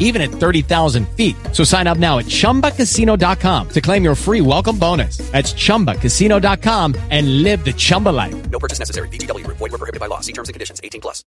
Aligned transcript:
even 0.00 0.20
at 0.20 0.30
30,000 0.30 1.08
feet. 1.10 1.36
So 1.52 1.62
sign 1.62 1.86
up 1.86 1.98
now 1.98 2.18
at 2.18 2.24
chumbacasino.com 2.26 3.68
to 3.68 3.80
claim 3.80 4.02
your 4.02 4.16
free 4.16 4.40
welcome 4.40 4.76
bonus. 4.76 5.18
That's 5.30 5.52
chumbacasino.com 5.54 6.96
and 7.10 7.42
live 7.44 7.64
the 7.64 7.72
Chumba 7.72 8.08
life. 8.08 8.50
No 8.50 8.58
purchase 8.58 8.80
necessary. 8.80 9.08
VGW 9.08 9.44
Group. 9.44 9.58
Void 9.58 9.70
were 9.70 9.78
prohibited 9.78 10.00
by 10.00 10.06
law. 10.06 10.18
See 10.20 10.32
terms 10.32 10.48
and 10.48 10.54
conditions. 10.54 10.80
18 10.82 11.00
plus. 11.00 11.22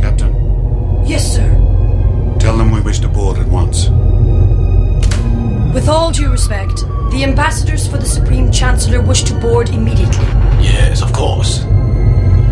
Captain, 0.00 0.32
Yes, 1.06 1.24
sir. 1.34 1.48
tell 2.38 2.56
them 2.56 2.70
we 2.70 2.80
wish 2.80 2.98
to 3.00 3.08
board 3.08 3.38
at 3.38 3.46
once. 3.48 3.88
With 5.74 5.88
all 5.88 6.12
due 6.12 6.30
respect, 6.30 6.76
the 7.10 7.24
ambassadors 7.24 7.86
for 7.88 7.96
the 7.98 8.06
Supreme 8.06 8.50
Chancellor 8.52 9.00
wish 9.00 9.22
to 9.24 9.34
board 9.40 9.70
immediately. 9.70 10.24
Yes, 10.60 11.02
of 11.02 11.12
course. 11.12 11.64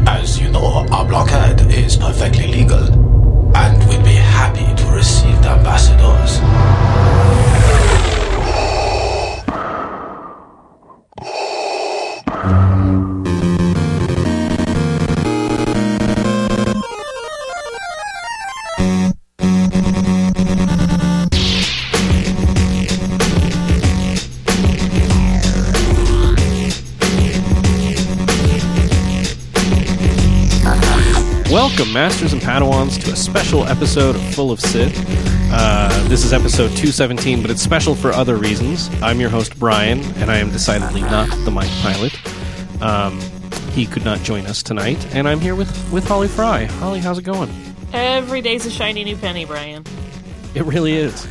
As 0.06 0.38
you 0.40 0.48
know, 0.50 0.86
our 0.90 1.04
blockade 1.04 1.60
is 1.72 1.96
perfectly 1.96 2.46
legal, 2.48 2.84
and 3.56 3.88
we'd 3.88 4.04
be 4.04 4.14
happy 4.14 4.66
to 4.82 4.92
receive 4.92 5.40
the 5.42 5.50
ambassadors. 5.50 6.40
Welcome, 31.72 31.94
Masters 31.94 32.34
and 32.34 32.42
Padawans, 32.42 33.02
to 33.02 33.12
a 33.12 33.16
special 33.16 33.64
episode 33.66 34.14
of 34.14 34.34
Full 34.34 34.50
of 34.50 34.60
Sith. 34.60 34.94
Uh, 35.50 35.88
this 36.08 36.22
is 36.22 36.34
episode 36.34 36.68
217, 36.68 37.40
but 37.40 37.50
it's 37.50 37.62
special 37.62 37.94
for 37.94 38.10
other 38.10 38.36
reasons. 38.36 38.90
I'm 39.00 39.18
your 39.20 39.30
host, 39.30 39.58
Bryan, 39.58 40.02
and 40.16 40.30
I 40.30 40.36
am 40.36 40.50
decidedly 40.50 41.00
not 41.00 41.30
the 41.46 41.50
Mike 41.50 41.70
Pilot. 41.80 42.12
Um, 42.82 43.18
he 43.70 43.86
could 43.86 44.04
not 44.04 44.20
join 44.20 44.44
us 44.44 44.62
tonight, 44.62 45.02
and 45.14 45.26
I'm 45.26 45.40
here 45.40 45.54
with, 45.54 45.90
with 45.90 46.06
Holly 46.06 46.28
Frey. 46.28 46.66
Holly, 46.66 47.00
how's 47.00 47.16
it 47.16 47.22
going? 47.22 47.50
Every 47.94 48.42
day's 48.42 48.66
a 48.66 48.70
shiny 48.70 49.02
new 49.02 49.16
penny, 49.16 49.46
Bryan. 49.46 49.82
It 50.54 50.66
really 50.66 50.92
is. 50.92 51.26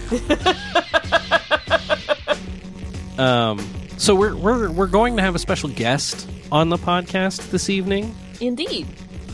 um, 3.20 3.60
so 3.98 4.16
we're, 4.16 4.36
we're, 4.36 4.72
we're 4.72 4.88
going 4.88 5.18
to 5.18 5.22
have 5.22 5.36
a 5.36 5.40
special 5.40 5.70
guest 5.70 6.28
on 6.52 6.70
the 6.70 6.78
podcast 6.78 7.52
this 7.52 7.70
evening. 7.70 8.16
Indeed. 8.40 8.88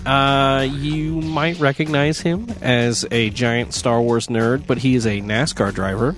Uh, 0.07 0.61
you 0.61 1.19
might 1.19 1.59
recognize 1.59 2.21
him 2.21 2.47
as 2.61 3.05
a 3.11 3.29
giant 3.31 3.73
Star 3.73 4.01
Wars 4.01 4.27
nerd, 4.27 4.65
but 4.65 4.77
he 4.77 4.95
is 4.95 5.05
a 5.05 5.19
NASCAR 5.19 5.73
driver, 5.73 6.15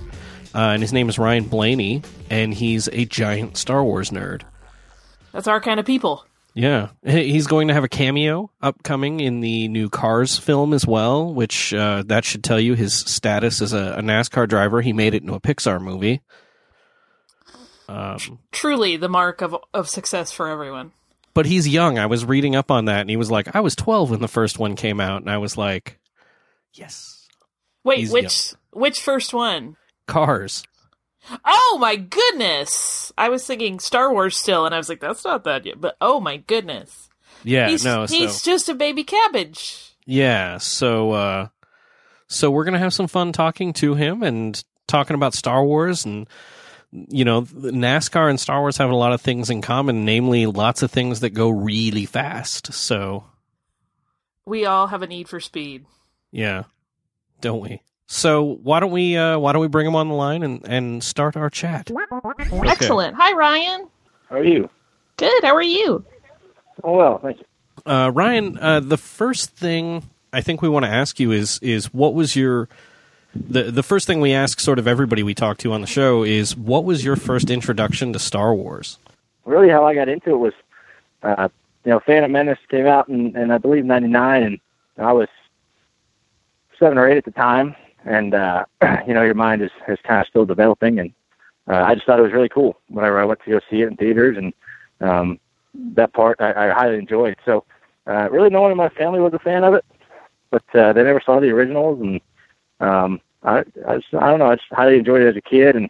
uh, 0.54 0.58
and 0.58 0.80
his 0.80 0.92
name 0.92 1.08
is 1.08 1.18
Ryan 1.18 1.42
Blaney, 1.42 2.02
and 2.30 2.54
he's 2.54 2.88
a 2.92 3.04
giant 3.04 3.56
Star 3.56 3.82
Wars 3.82 4.10
nerd. 4.10 4.42
That's 5.32 5.48
our 5.48 5.60
kind 5.60 5.80
of 5.80 5.86
people. 5.86 6.24
Yeah, 6.54 6.90
he's 7.04 7.48
going 7.48 7.66
to 7.66 7.74
have 7.74 7.82
a 7.82 7.88
cameo 7.88 8.52
upcoming 8.62 9.18
in 9.18 9.40
the 9.40 9.66
new 9.66 9.88
Cars 9.88 10.38
film 10.38 10.72
as 10.72 10.86
well, 10.86 11.34
which 11.34 11.74
uh, 11.74 12.04
that 12.06 12.24
should 12.24 12.44
tell 12.44 12.60
you 12.60 12.74
his 12.74 12.96
status 12.96 13.60
as 13.60 13.72
a, 13.72 13.94
a 13.98 14.02
NASCAR 14.02 14.48
driver. 14.48 14.82
He 14.82 14.92
made 14.92 15.14
it 15.14 15.22
into 15.22 15.34
a 15.34 15.40
Pixar 15.40 15.80
movie. 15.80 16.22
Um, 17.88 18.38
Truly 18.52 18.96
the 18.96 19.08
mark 19.08 19.42
of, 19.42 19.56
of 19.74 19.88
success 19.88 20.30
for 20.30 20.46
everyone. 20.46 20.92
But 21.40 21.46
he's 21.46 21.66
young. 21.66 21.98
I 21.98 22.04
was 22.04 22.22
reading 22.26 22.54
up 22.54 22.70
on 22.70 22.84
that, 22.84 23.00
and 23.00 23.08
he 23.08 23.16
was 23.16 23.30
like, 23.30 23.56
"I 23.56 23.60
was 23.60 23.74
12 23.74 24.10
when 24.10 24.20
the 24.20 24.28
first 24.28 24.58
one 24.58 24.76
came 24.76 25.00
out," 25.00 25.22
and 25.22 25.30
I 25.30 25.38
was 25.38 25.56
like, 25.56 25.98
"Yes." 26.74 27.26
Wait, 27.82 28.00
He's 28.00 28.12
which 28.12 28.52
which 28.72 29.00
first 29.00 29.32
one? 29.32 29.78
Cars. 30.06 30.62
Oh 31.42 31.78
my 31.80 31.96
goodness! 31.96 33.10
I 33.16 33.30
was 33.30 33.46
thinking 33.46 33.78
Star 33.80 34.12
Wars 34.12 34.36
still, 34.36 34.66
and 34.66 34.74
I 34.74 34.78
was 34.78 34.90
like, 34.90 35.00
that's 35.00 35.24
not 35.24 35.44
that 35.44 35.64
yet. 35.64 35.80
But 35.80 35.96
oh 35.98 36.20
my 36.20 36.36
goodness, 36.36 37.08
Yeah, 37.42 37.70
he's 37.70 37.86
no, 37.86 38.04
he's 38.04 38.42
just 38.42 38.68
a 38.68 38.74
baby 38.74 39.02
cabbage. 39.02 39.94
yeah, 40.04 40.58
so 40.58 41.12
uh 41.12 41.48
so 42.28 42.50
we're 42.50 42.64
going 42.64 42.74
to 42.74 42.80
have 42.80 42.92
some 42.92 43.08
fun 43.08 43.32
talking 43.32 43.72
to 43.72 43.94
him 43.94 44.22
and 44.22 44.62
talking 44.86 45.14
about 45.14 45.32
Star 45.32 45.64
Wars 45.64 46.04
and 46.04 46.28
you 46.92 47.24
know, 47.24 47.42
NASCAR 47.42 48.28
and 48.28 48.38
Star 48.40 48.60
Wars 48.60 48.76
have 48.78 48.90
a 48.90 48.96
lot 48.96 49.12
of 49.12 49.20
things 49.20 49.48
in 49.50 49.62
common, 49.62 50.04
namely 50.04 50.46
lots 50.46 50.82
of 50.82 50.90
things 50.90 51.20
that 51.20 51.30
go 51.30 51.48
really 51.48 52.04
fast. 52.06 52.72
So, 52.72 53.24
We 54.44 54.64
all 54.66 54.88
have 54.88 55.02
a 55.02 55.06
need 55.06 55.28
for 55.28 55.40
speed. 55.40 55.86
yeah. 56.32 56.64
Don't 57.40 57.60
we? 57.60 57.80
So, 58.06 58.58
why 58.62 58.80
don't 58.80 58.90
we 58.90 59.16
uh 59.16 59.38
why 59.38 59.52
don't 59.52 59.62
we 59.62 59.68
bring 59.68 59.86
him 59.86 59.94
on 59.96 60.08
the 60.08 60.14
line 60.14 60.42
and 60.42 60.62
and 60.68 61.02
start 61.02 61.36
our 61.36 61.48
chat? 61.48 61.90
Excellent. 62.64 63.16
Hi, 63.16 63.32
Ryan. 63.32 63.88
How 64.28 64.36
are 64.36 64.44
you? 64.44 64.68
Good. 65.16 65.42
How 65.44 65.54
are 65.54 65.62
you? 65.62 66.04
Oh 66.84 66.96
well, 66.96 67.18
thank 67.18 67.38
you. 67.38 67.44
Uh, 67.90 68.10
Ryan, 68.10 68.58
uh, 68.58 68.80
the 68.80 68.96
first 68.98 69.50
thing 69.56 70.10
I 70.32 70.40
think 70.42 70.60
we 70.60 70.68
want 70.68 70.84
to 70.84 70.90
ask 70.90 71.18
you 71.18 71.32
is 71.32 71.58
is 71.62 71.94
what 71.94 72.12
was 72.14 72.36
your 72.36 72.68
the 73.34 73.64
the 73.64 73.82
first 73.82 74.06
thing 74.06 74.20
we 74.20 74.32
ask 74.32 74.60
sort 74.60 74.78
of 74.78 74.88
everybody 74.88 75.22
we 75.22 75.34
talk 75.34 75.58
to 75.58 75.72
on 75.72 75.80
the 75.80 75.86
show 75.86 76.24
is 76.24 76.56
what 76.56 76.84
was 76.84 77.04
your 77.04 77.16
first 77.16 77.50
introduction 77.50 78.12
to 78.12 78.18
Star 78.18 78.54
Wars? 78.54 78.98
Really, 79.44 79.68
how 79.68 79.86
I 79.86 79.94
got 79.94 80.08
into 80.08 80.30
it 80.30 80.36
was, 80.36 80.52
uh, 81.22 81.48
you 81.84 81.90
know, 81.90 82.00
Phantom 82.00 82.30
Menace 82.30 82.58
came 82.68 82.86
out 82.86 83.08
in, 83.08 83.36
in 83.36 83.50
I 83.50 83.58
believe 83.58 83.84
'99, 83.84 84.42
and 84.42 84.60
I 84.98 85.12
was 85.12 85.28
seven 86.78 86.98
or 86.98 87.08
eight 87.08 87.18
at 87.18 87.24
the 87.24 87.30
time, 87.30 87.76
and 88.04 88.34
uh, 88.34 88.64
you 89.06 89.14
know, 89.14 89.22
your 89.22 89.34
mind 89.34 89.62
is 89.62 89.70
is 89.86 89.98
kind 90.02 90.20
of 90.20 90.26
still 90.26 90.44
developing, 90.44 90.98
and 90.98 91.12
uh, 91.68 91.84
I 91.84 91.94
just 91.94 92.06
thought 92.06 92.18
it 92.18 92.22
was 92.22 92.32
really 92.32 92.48
cool 92.48 92.80
whenever 92.88 93.20
I 93.20 93.24
went 93.24 93.40
to 93.44 93.50
go 93.50 93.60
see 93.70 93.82
it 93.82 93.88
in 93.88 93.96
theaters, 93.96 94.36
and 94.36 94.52
um, 95.00 95.38
that 95.94 96.12
part 96.12 96.40
I, 96.40 96.68
I 96.68 96.70
highly 96.70 96.98
enjoyed. 96.98 97.36
So, 97.44 97.64
uh, 98.06 98.28
really, 98.30 98.50
no 98.50 98.62
one 98.62 98.72
in 98.72 98.76
my 98.76 98.88
family 98.88 99.20
was 99.20 99.34
a 99.34 99.38
fan 99.38 99.62
of 99.62 99.74
it, 99.74 99.84
but 100.50 100.64
uh, 100.74 100.92
they 100.92 101.04
never 101.04 101.20
saw 101.20 101.38
the 101.38 101.50
originals, 101.50 102.00
and 102.00 102.20
um, 102.80 103.20
I, 103.42 103.64
I, 103.86 103.96
just, 103.96 104.14
I 104.14 104.30
don't 104.30 104.38
know, 104.38 104.50
I 104.50 104.56
just 104.56 104.68
highly 104.72 104.98
enjoyed 104.98 105.22
it 105.22 105.28
as 105.28 105.36
a 105.36 105.40
kid, 105.40 105.76
and 105.76 105.88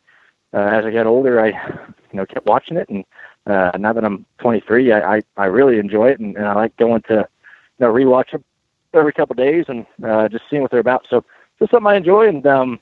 uh, 0.53 0.59
as 0.59 0.85
I 0.85 0.91
got 0.91 1.07
older, 1.07 1.41
I, 1.41 1.49
you 1.49 2.17
know, 2.17 2.27
kept 2.27 2.47
watching 2.47 2.77
it, 2.77 2.89
and 2.89 3.05
uh, 3.47 3.73
now 3.79 3.93
that 3.93 4.05
I'm 4.05 4.27
23, 4.39 4.93
I, 4.93 5.17
I, 5.17 5.23
I 5.37 5.45
really 5.47 5.79
enjoy 5.79 6.11
it, 6.11 6.21
and, 6.21 6.37
and 6.37 6.47
I 6.47 6.55
like 6.55 6.77
going 6.77 7.03
to, 7.03 7.15
you 7.15 7.87
know, 7.87 7.93
rewatch 7.93 8.33
them 8.33 8.45
every 8.93 9.13
couple 9.13 9.35
of 9.35 9.39
days 9.39 9.65
and 9.69 9.87
uh, 10.05 10.29
just 10.29 10.45
seeing 10.51 10.63
what 10.63 10.71
they're 10.71 10.81
about. 10.81 11.07
So, 11.09 11.25
just 11.59 11.71
something 11.71 11.87
I 11.87 11.97
enjoy, 11.97 12.29
and 12.29 12.47
um, 12.47 12.81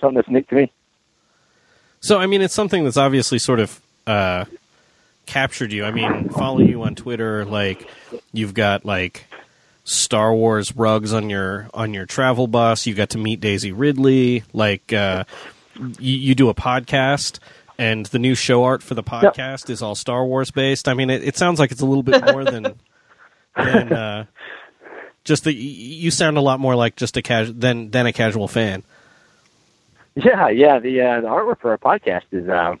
something 0.00 0.16
that's 0.16 0.28
unique 0.28 0.48
to 0.48 0.54
me. 0.54 0.72
So, 2.00 2.18
I 2.18 2.26
mean, 2.26 2.42
it's 2.42 2.54
something 2.54 2.84
that's 2.84 2.96
obviously 2.96 3.38
sort 3.38 3.60
of 3.60 3.80
uh, 4.06 4.44
captured 5.26 5.72
you. 5.72 5.84
I 5.84 5.90
mean, 5.90 6.28
follow 6.30 6.60
you 6.60 6.82
on 6.82 6.94
Twitter. 6.94 7.44
Like, 7.44 7.88
you've 8.32 8.54
got 8.54 8.84
like 8.84 9.26
Star 9.84 10.34
Wars 10.34 10.74
rugs 10.76 11.12
on 11.12 11.28
your 11.30 11.68
on 11.74 11.92
your 11.94 12.06
travel 12.06 12.46
bus. 12.46 12.86
You 12.86 12.94
got 12.94 13.10
to 13.10 13.18
meet 13.18 13.40
Daisy 13.40 13.72
Ridley. 13.72 14.44
Like, 14.52 14.92
uh, 14.92 15.24
you, 15.98 16.16
you 16.18 16.34
do 16.34 16.48
a 16.48 16.54
podcast. 16.54 17.38
And 17.78 18.06
the 18.06 18.18
new 18.18 18.34
show 18.34 18.62
art 18.64 18.82
for 18.82 18.94
the 18.94 19.02
podcast 19.02 19.68
is 19.70 19.82
all 19.82 19.94
Star 19.94 20.24
Wars 20.24 20.50
based. 20.50 20.88
I 20.88 20.94
mean, 20.94 21.10
it, 21.10 21.24
it 21.24 21.36
sounds 21.36 21.58
like 21.58 21.72
it's 21.72 21.80
a 21.80 21.86
little 21.86 22.02
bit 22.02 22.24
more 22.30 22.44
than 22.44 22.62
than 23.56 23.92
uh, 23.92 24.26
just 25.24 25.44
the. 25.44 25.52
You 25.52 26.10
sound 26.10 26.36
a 26.36 26.42
lot 26.42 26.60
more 26.60 26.76
like 26.76 26.96
just 26.96 27.16
a 27.16 27.22
casual 27.22 27.54
than 27.54 27.90
than 27.90 28.06
a 28.06 28.12
casual 28.12 28.46
fan. 28.46 28.84
Yeah, 30.14 30.48
yeah. 30.48 30.78
The 30.78 31.00
uh, 31.00 31.20
the 31.22 31.26
artwork 31.26 31.60
for 31.60 31.70
our 31.70 31.78
podcast 31.78 32.24
is 32.30 32.48
um, 32.48 32.78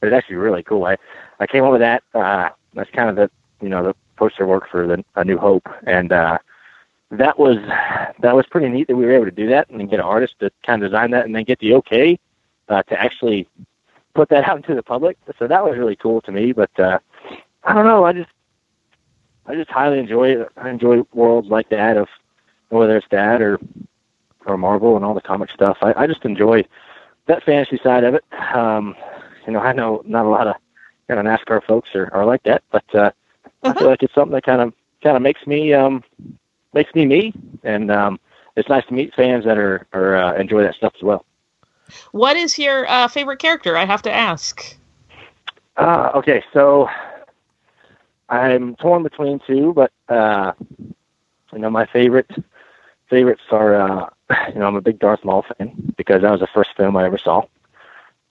it's 0.00 0.14
actually 0.14 0.36
really 0.36 0.62
cool. 0.62 0.84
I 0.84 0.96
I 1.40 1.46
came 1.46 1.64
up 1.64 1.72
with 1.72 1.80
that. 1.80 2.02
Uh, 2.14 2.50
that's 2.74 2.90
kind 2.90 3.10
of 3.10 3.16
the 3.16 3.30
you 3.60 3.68
know 3.68 3.82
the 3.82 3.94
poster 4.22 4.46
work 4.46 4.68
for 4.70 4.86
the 4.86 5.04
A 5.16 5.24
New 5.24 5.36
Hope, 5.36 5.68
and 5.82 6.12
uh, 6.12 6.38
that 7.10 7.40
was 7.40 7.56
that 8.20 8.36
was 8.36 8.46
pretty 8.46 8.68
neat 8.68 8.86
that 8.86 8.94
we 8.94 9.04
were 9.04 9.10
able 9.10 9.24
to 9.24 9.32
do 9.32 9.48
that 9.48 9.68
and 9.68 9.80
then 9.80 9.88
get 9.88 9.98
an 9.98 10.04
artist 10.04 10.38
to 10.38 10.52
kind 10.64 10.80
of 10.80 10.92
design 10.92 11.10
that 11.10 11.24
and 11.24 11.34
then 11.34 11.42
get 11.42 11.58
the 11.58 11.74
okay 11.74 12.16
uh, 12.68 12.84
to 12.84 13.00
actually 13.00 13.48
put 14.14 14.28
that 14.28 14.44
out 14.48 14.58
into 14.58 14.76
the 14.76 14.82
public. 14.82 15.18
So 15.40 15.48
that 15.48 15.64
was 15.64 15.76
really 15.76 15.96
cool 15.96 16.20
to 16.20 16.30
me. 16.30 16.52
But 16.52 16.70
uh, 16.78 17.00
I 17.64 17.74
don't 17.74 17.84
know. 17.84 18.04
I 18.04 18.12
just 18.12 18.30
I 19.46 19.56
just 19.56 19.70
highly 19.70 19.98
enjoy 19.98 20.36
it. 20.36 20.48
I 20.56 20.70
enjoy 20.70 21.02
worlds 21.12 21.48
like 21.48 21.68
that 21.70 21.96
of 21.96 22.06
whether 22.68 22.96
it's 22.96 23.08
that 23.10 23.42
or 23.42 23.58
or 24.46 24.56
Marvel 24.56 24.94
and 24.94 25.04
all 25.04 25.14
the 25.14 25.20
comic 25.20 25.50
stuff. 25.50 25.78
I, 25.82 25.94
I 25.96 26.06
just 26.06 26.24
enjoy 26.24 26.64
that 27.26 27.42
fantasy 27.42 27.80
side 27.82 28.04
of 28.04 28.14
it. 28.14 28.24
Um, 28.54 28.94
you 29.48 29.52
know, 29.52 29.58
I 29.58 29.72
know 29.72 30.00
not 30.06 30.26
a 30.26 30.28
lot 30.28 30.46
of 30.46 30.54
kind 31.08 31.18
of 31.18 31.26
NASCAR 31.26 31.64
folks 31.64 31.88
are, 31.96 32.08
are 32.14 32.24
like 32.24 32.44
that, 32.44 32.62
but 32.70 32.94
uh, 32.94 33.10
I 33.62 33.74
feel 33.74 33.88
like 33.88 34.02
it's 34.02 34.14
something 34.14 34.32
that 34.32 34.44
kind 34.44 34.60
of 34.60 34.72
kind 35.02 35.16
of 35.16 35.22
makes 35.22 35.46
me 35.46 35.72
um, 35.72 36.02
makes 36.72 36.94
me 36.94 37.06
me, 37.06 37.32
and 37.62 37.90
um, 37.90 38.20
it's 38.56 38.68
nice 38.68 38.84
to 38.86 38.94
meet 38.94 39.14
fans 39.14 39.44
that 39.44 39.58
are 39.58 39.86
are 39.92 40.16
uh, 40.16 40.34
enjoy 40.34 40.62
that 40.62 40.74
stuff 40.74 40.92
as 40.96 41.02
well. 41.02 41.24
What 42.12 42.36
is 42.36 42.58
your 42.58 42.88
uh, 42.88 43.08
favorite 43.08 43.38
character? 43.38 43.76
I 43.76 43.84
have 43.84 44.02
to 44.02 44.12
ask. 44.12 44.76
Uh, 45.76 46.10
okay, 46.14 46.42
so 46.52 46.88
I'm 48.28 48.76
torn 48.76 49.02
between 49.02 49.40
two, 49.46 49.72
but 49.74 49.92
uh, 50.08 50.52
you 51.52 51.58
know 51.58 51.70
my 51.70 51.86
favorite 51.86 52.30
favorites 53.08 53.42
are 53.50 53.74
uh, 53.74 54.08
you 54.52 54.58
know 54.58 54.66
I'm 54.66 54.76
a 54.76 54.80
big 54.80 54.98
Darth 54.98 55.24
Maul 55.24 55.44
fan 55.56 55.94
because 55.96 56.22
that 56.22 56.30
was 56.30 56.40
the 56.40 56.48
first 56.48 56.70
film 56.76 56.96
I 56.96 57.04
ever 57.04 57.18
saw 57.18 57.42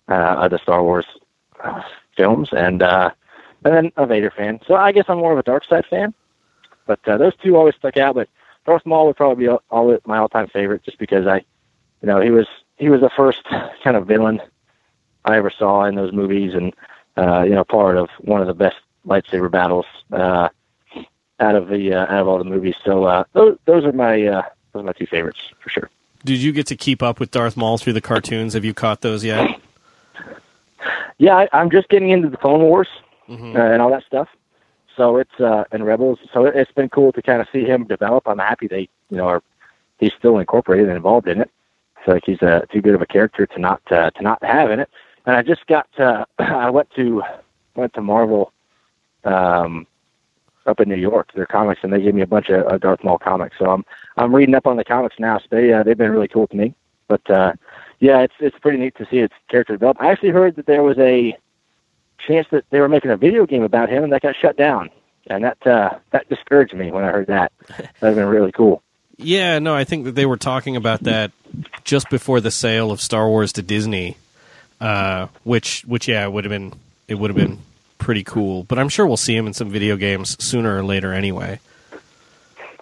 uh, 0.08 0.14
of 0.14 0.52
the 0.52 0.60
Star 0.60 0.84
Wars 0.84 1.06
uh, 1.64 1.82
films, 2.18 2.50
and 2.52 2.82
uh, 2.82 3.12
and 3.64 3.74
then 3.74 3.92
a 3.98 4.06
Vader 4.06 4.32
fan. 4.32 4.60
So 4.68 4.76
I 4.76 4.92
guess 4.92 5.06
I'm 5.08 5.18
more 5.18 5.34
of 5.34 5.40
a 5.40 5.44
dark 5.44 5.66
side 5.66 5.86
fan, 5.90 6.14
but 6.86 7.00
uh, 7.08 7.18
those 7.18 7.36
two 7.38 7.56
always 7.56 7.76
stuck 7.76 7.98
out. 7.98 8.16
But 8.16 8.30
Darth 8.66 8.86
Maul 8.86 9.08
would 9.08 9.16
probably 9.16 9.46
be 9.46 9.50
all, 9.50 9.64
all 9.70 9.98
my 10.06 10.18
all-time 10.18 10.48
favorite, 10.48 10.84
just 10.84 10.98
because 10.98 11.28
I, 11.28 11.38
you 12.02 12.08
know, 12.08 12.20
he 12.22 12.32
was 12.32 12.48
he 12.78 12.90
was 12.90 13.02
the 13.02 13.10
first 13.10 13.44
kind 13.84 13.96
of 13.96 14.08
villain 14.08 14.42
I 15.26 15.38
ever 15.38 15.52
saw 15.52 15.86
in 15.86 15.96
those 15.96 16.14
movies, 16.14 16.54
and 16.54 16.74
uh, 17.18 17.44
you 17.44 17.54
know, 17.54 17.64
part 17.64 17.98
of 17.98 18.10
one 18.20 18.42
of 18.42 18.48
the 18.48 18.54
best 18.54 18.78
lightsaber 19.06 19.50
battles 19.50 19.86
uh, 20.12 20.50
out 21.40 21.56
of 21.56 21.68
the 21.68 21.94
uh, 21.94 22.04
out 22.04 22.22
of 22.22 22.28
all 22.28 22.38
the 22.38 22.44
movies. 22.44 22.76
So 22.84 23.06
uh, 23.06 23.24
those 23.34 23.58
those 23.66 23.86
are 23.86 23.94
my 23.94 24.26
uh, 24.26 24.44
those 24.74 24.82
are 24.82 24.86
my 24.86 24.94
two 24.94 25.08
favorites 25.08 25.40
for 25.60 25.70
sure. 25.70 25.90
Did 26.24 26.38
you 26.38 26.52
get 26.52 26.68
to 26.68 26.76
keep 26.76 27.02
up 27.02 27.20
with 27.20 27.32
Darth 27.32 27.58
Maul 27.58 27.80
through 27.80 27.94
the 27.94 28.02
cartoons? 28.02 28.54
Have 28.54 28.64
you 28.64 28.76
caught 28.76 29.02
those 29.02 29.24
yet? 29.24 29.60
Yeah, 31.18 31.36
I, 31.36 31.50
I'm 31.54 31.70
just 31.70 31.88
getting 31.90 32.10
into 32.10 32.30
the 32.30 32.38
Clone 32.38 32.62
Wars 32.62 32.88
Mhm. 33.32 33.56
uh, 33.56 33.74
and 33.74 33.82
all 33.82 33.90
that 33.92 34.04
stuff. 34.06 34.28
So 34.96 35.18
it's 35.18 35.40
uh, 35.40 35.64
and 35.72 35.86
Rebels. 35.86 36.20
So 36.34 36.46
it, 36.46 36.56
it's 36.56 36.72
been 36.72 36.90
cool 36.90 37.12
to 37.14 37.22
kind 37.22 37.42
of 37.42 37.48
see 37.52 37.64
him 37.64 37.86
develop. 37.86 38.28
I'm 38.28 38.40
happy 38.40 38.68
they 38.68 38.90
you 39.10 39.18
know 39.18 39.28
are 39.28 39.42
he's 40.00 40.14
still 40.18 40.40
incorporated 40.40 40.88
and 40.88 40.98
involved 40.98 41.28
in 41.28 41.40
it. 41.42 41.50
Feel 42.06 42.16
like 42.16 42.26
he's 42.26 42.42
uh, 42.42 42.62
too 42.72 42.82
good 42.82 42.96
of 42.96 43.02
a 43.02 43.06
character 43.06 43.46
to 43.46 43.60
not 43.60 43.82
uh, 43.92 44.12
to 44.12 44.24
not 44.24 44.44
have 44.44 44.70
in 44.72 44.80
it. 44.80 44.90
And 45.26 45.36
I 45.36 45.42
just 45.44 45.66
got 45.68 45.88
uh, 46.00 46.26
I 46.40 46.70
went 46.70 46.90
to 46.96 47.24
went 47.76 47.94
to 47.94 48.02
Marvel 48.02 48.52
um, 49.24 49.88
up 50.66 50.80
in 50.80 50.90
New 50.90 50.96
York, 50.96 51.32
their 51.34 51.46
comics, 51.46 51.82
and 51.84 51.94
they 51.94 52.02
gave 52.02 52.16
me 52.16 52.22
a 52.22 52.28
bunch 52.28 52.50
of 52.50 52.66
uh, 52.68 52.78
Darth 52.78 53.04
Maul 53.04 53.18
comics. 53.18 53.58
So 53.58 53.70
I'm 53.70 53.86
I'm 54.18 54.36
reading 54.36 54.56
up 54.56 54.68
on 54.68 54.78
the 54.78 54.84
comics 54.84 55.16
now. 55.20 55.38
So 55.40 55.46
they 55.50 55.72
uh, 55.72 55.84
they've 55.84 55.98
been 55.98 56.12
really 56.12 56.28
cool 56.28 56.48
to 56.48 56.56
me. 56.56 56.74
But 57.08 57.28
uh, 57.30 57.54
yeah, 58.00 58.20
it's 58.20 58.34
it's 58.40 58.58
pretty 58.60 58.78
neat 58.78 58.96
to 58.98 59.08
see 59.10 59.20
its 59.20 59.34
character 59.48 59.74
develop. 59.74 59.98
I 60.02 60.12
actually 60.12 60.30
heard 60.30 60.56
that 60.58 60.66
there 60.66 60.84
was 60.84 60.98
a 61.00 61.38
chance 62.28 62.48
that 62.52 62.66
they 62.70 62.80
were 62.80 62.90
making 62.90 63.12
a 63.12 63.18
video 63.18 63.46
game 63.46 63.64
about 63.64 63.90
him, 63.90 64.04
and 64.04 64.14
that 64.14 64.22
got 64.22 64.36
shut 64.42 64.58
down. 64.58 64.90
And 65.28 65.44
that 65.44 65.66
uh, 65.68 65.98
that 66.12 66.28
discouraged 66.30 66.74
me 66.74 66.92
when 66.92 67.04
I 67.04 67.12
heard 67.12 67.28
that. 67.28 67.52
That'd 67.68 67.88
have 68.02 68.16
been 68.16 68.26
really 68.26 68.52
cool. 68.52 68.82
Yeah, 69.18 69.60
no, 69.60 69.76
I 69.76 69.84
think 69.84 70.06
that 70.06 70.16
they 70.16 70.26
were 70.26 70.38
talking 70.38 70.76
about 70.76 71.04
that 71.04 71.32
just 71.84 72.10
before 72.10 72.42
the 72.42 72.50
sale 72.50 72.92
of 72.92 73.00
Star 73.00 73.28
Wars 73.28 73.54
to 73.54 73.62
Disney, 73.62 74.18
uh, 74.80 75.28
which, 75.44 75.84
which, 75.86 76.08
yeah, 76.08 76.26
would 76.26 76.44
have 76.44 76.50
been 76.50 76.74
it 77.08 77.16
would 77.16 77.30
have 77.30 77.38
been 77.38 77.60
pretty 78.00 78.24
cool. 78.24 78.64
But 78.64 78.80
I'm 78.80 78.90
sure 78.90 79.06
we'll 79.06 79.18
see 79.18 79.36
him 79.36 79.46
in 79.46 79.54
some 79.54 79.70
video 79.70 79.96
games 79.96 80.44
sooner 80.44 80.76
or 80.76 80.84
later, 80.84 81.14
anyway. 81.14 81.60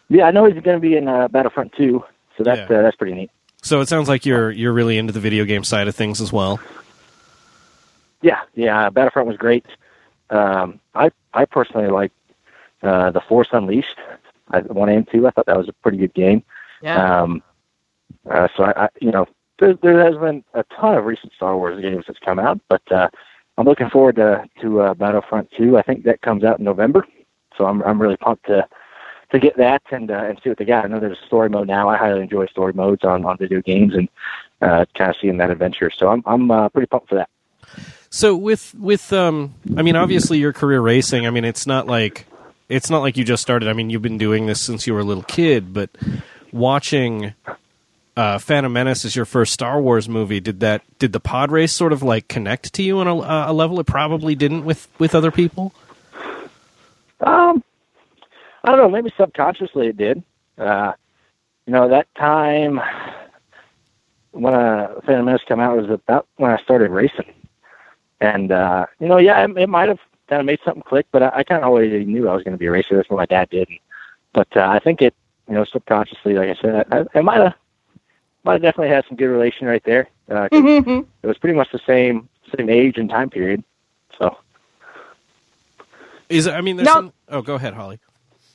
Yeah, 0.07 0.23
I 0.25 0.31
know 0.31 0.45
he's 0.45 0.53
going 0.63 0.77
to 0.77 0.79
be 0.79 0.95
in 0.95 1.07
uh, 1.09 1.27
Battlefront 1.27 1.73
2, 1.73 2.03
so 2.37 2.43
that's 2.43 2.69
Yeah. 2.69 2.77
uh, 2.79 2.81
that's 2.83 2.95
pretty 2.95 3.13
neat. 3.15 3.31
So 3.61 3.81
it 3.81 3.89
sounds 3.89 4.07
like 4.07 4.25
you're 4.25 4.49
you're 4.49 4.71
really 4.71 4.97
into 4.97 5.11
the 5.11 5.19
video 5.19 5.43
game 5.43 5.65
side 5.65 5.89
of 5.89 5.95
things 5.95 6.21
as 6.21 6.31
well. 6.31 6.61
Yeah, 8.21 8.41
yeah, 8.55 8.89
Battlefront 8.89 9.27
was 9.27 9.37
great. 9.37 9.65
Um, 10.29 10.79
I 10.95 11.11
I 11.33 11.45
personally 11.45 11.87
like 11.87 12.11
uh, 12.83 13.11
the 13.11 13.21
Force 13.21 13.49
Unleashed. 13.51 13.97
I, 14.51 14.59
one 14.61 14.89
and 14.89 15.07
two. 15.09 15.27
I 15.27 15.31
thought 15.31 15.45
that 15.45 15.57
was 15.57 15.69
a 15.69 15.73
pretty 15.73 15.97
good 15.97 16.13
game. 16.13 16.43
Yeah. 16.81 17.21
Um, 17.21 17.43
uh, 18.29 18.47
so 18.55 18.63
I, 18.63 18.85
I, 18.85 18.89
you 18.99 19.11
know, 19.11 19.27
there, 19.59 19.75
there 19.75 20.03
has 20.03 20.15
been 20.17 20.43
a 20.53 20.63
ton 20.63 20.97
of 20.97 21.05
recent 21.05 21.33
Star 21.33 21.55
Wars 21.57 21.81
games 21.81 22.05
that's 22.07 22.19
come 22.19 22.39
out, 22.39 22.59
but 22.67 22.81
uh, 22.91 23.09
I'm 23.57 23.65
looking 23.65 23.89
forward 23.89 24.15
to 24.15 24.45
to 24.61 24.81
uh, 24.81 24.93
Battlefront 24.93 25.51
2. 25.51 25.77
I 25.77 25.81
think 25.81 26.03
that 26.03 26.21
comes 26.21 26.43
out 26.43 26.59
in 26.59 26.65
November, 26.65 27.05
so 27.57 27.65
I'm 27.65 27.81
I'm 27.83 28.01
really 28.01 28.17
pumped 28.17 28.47
to 28.47 28.67
to 29.31 29.39
get 29.39 29.57
that 29.57 29.81
and 29.91 30.09
uh, 30.09 30.23
and 30.23 30.39
see 30.43 30.49
what 30.49 30.57
they 30.57 30.65
got. 30.65 30.85
I 30.85 30.87
know 30.87 30.99
there's 30.99 31.19
a 31.21 31.25
story 31.25 31.49
mode 31.49 31.67
now. 31.67 31.89
I 31.89 31.97
highly 31.97 32.21
enjoy 32.21 32.47
story 32.47 32.73
modes 32.73 33.03
on 33.03 33.25
on 33.25 33.37
video 33.37 33.61
games 33.61 33.95
and 33.95 34.09
uh, 34.61 34.85
kind 34.95 35.11
of 35.11 35.17
seeing 35.21 35.37
that 35.37 35.51
adventure. 35.51 35.91
So 35.91 36.09
I'm 36.09 36.23
I'm 36.25 36.49
uh, 36.49 36.69
pretty 36.69 36.87
pumped 36.87 37.09
for 37.09 37.15
that. 37.15 37.29
So 38.09 38.35
with 38.35 38.73
with 38.75 39.13
um, 39.13 39.53
I 39.77 39.81
mean, 39.81 39.95
obviously 39.95 40.39
your 40.39 40.53
career 40.53 40.81
racing. 40.81 41.27
I 41.27 41.29
mean, 41.29 41.45
it's 41.45 41.67
not 41.67 41.87
like 41.87 42.25
it's 42.67 42.89
not 42.89 42.99
like 42.99 43.17
you 43.17 43.23
just 43.23 43.41
started. 43.41 43.67
I 43.69 43.73
mean, 43.73 43.89
you've 43.89 44.01
been 44.01 44.17
doing 44.17 44.45
this 44.45 44.61
since 44.61 44.87
you 44.87 44.93
were 44.93 44.99
a 44.99 45.03
little 45.03 45.23
kid. 45.23 45.73
But 45.73 45.89
watching 46.51 47.33
uh, 48.17 48.37
Phantom 48.37 48.71
Menace 48.71 49.05
as 49.05 49.15
your 49.15 49.25
first 49.25 49.53
Star 49.53 49.81
Wars 49.81 50.09
movie, 50.09 50.39
did 50.39 50.59
that 50.61 50.81
did 50.99 51.13
the 51.13 51.19
pod 51.19 51.51
race 51.51 51.71
sort 51.71 51.93
of 51.93 52.03
like 52.03 52.27
connect 52.27 52.73
to 52.73 52.83
you 52.83 52.99
on 52.99 53.07
a, 53.07 53.51
a 53.51 53.53
level 53.53 53.79
it 53.79 53.87
probably 53.87 54.35
didn't 54.35 54.65
with 54.65 54.87
with 54.97 55.13
other 55.13 55.31
people? 55.31 55.73
Um, 57.21 57.63
I 58.63 58.71
don't 58.71 58.77
know. 58.77 58.89
Maybe 58.89 59.11
subconsciously 59.17 59.87
it 59.87 59.97
did. 59.97 60.23
Uh, 60.57 60.93
you 61.65 61.73
know, 61.73 61.89
that 61.89 62.07
time 62.15 62.79
when 64.31 64.53
uh, 64.53 64.99
Phantom 65.05 65.25
Menace 65.25 65.41
came 65.47 65.59
out 65.59 65.77
was 65.77 65.89
about 65.89 66.27
when 66.37 66.51
I 66.51 66.57
started 66.61 66.91
racing, 66.91 67.33
and 68.21 68.51
uh, 68.51 68.85
you 68.99 69.07
know, 69.07 69.17
yeah, 69.17 69.43
it, 69.45 69.57
it 69.57 69.69
might 69.69 69.89
have 69.89 69.99
kind 70.29 70.39
of 70.39 70.45
made 70.45 70.59
something 70.63 70.83
click, 70.83 71.07
but 71.11 71.23
I, 71.23 71.31
I 71.37 71.43
kind 71.43 71.63
of 71.63 71.69
already 71.69 72.05
knew 72.05 72.27
I 72.29 72.33
was 72.35 72.43
going 72.43 72.53
to 72.53 72.57
be 72.59 72.67
a 72.67 72.71
racer. 72.71 72.95
That's 72.95 73.09
what 73.09 73.17
my 73.17 73.25
dad 73.25 73.49
did. 73.49 73.67
But 74.33 74.47
uh, 74.55 74.61
I 74.67 74.79
think 74.79 75.01
it, 75.01 75.15
you 75.47 75.55
know, 75.55 75.65
subconsciously, 75.65 76.33
like 76.35 76.49
I 76.49 76.61
said, 76.61 76.85
I, 76.91 77.05
I 77.17 77.21
might 77.21 77.39
have, 77.41 77.55
might 78.43 78.53
have 78.53 78.61
definitely 78.61 78.89
had 78.93 79.05
some 79.07 79.17
good 79.17 79.25
relation 79.27 79.65
right 79.67 79.83
there. 79.83 80.07
Uh, 80.29 80.47
'cause 80.49 80.61
it 81.23 81.27
was 81.27 81.37
pretty 81.39 81.55
much 81.57 81.71
the 81.71 81.79
same 81.87 82.29
same 82.55 82.69
age 82.69 82.97
and 82.97 83.09
time 83.09 83.29
period. 83.29 83.63
So. 84.19 84.37
Is 86.29 86.47
I 86.47 86.61
mean, 86.61 86.77
there's 86.77 86.85
No. 86.85 86.93
some, 86.93 87.13
oh, 87.29 87.41
go 87.41 87.55
ahead, 87.55 87.73
Holly. 87.73 87.99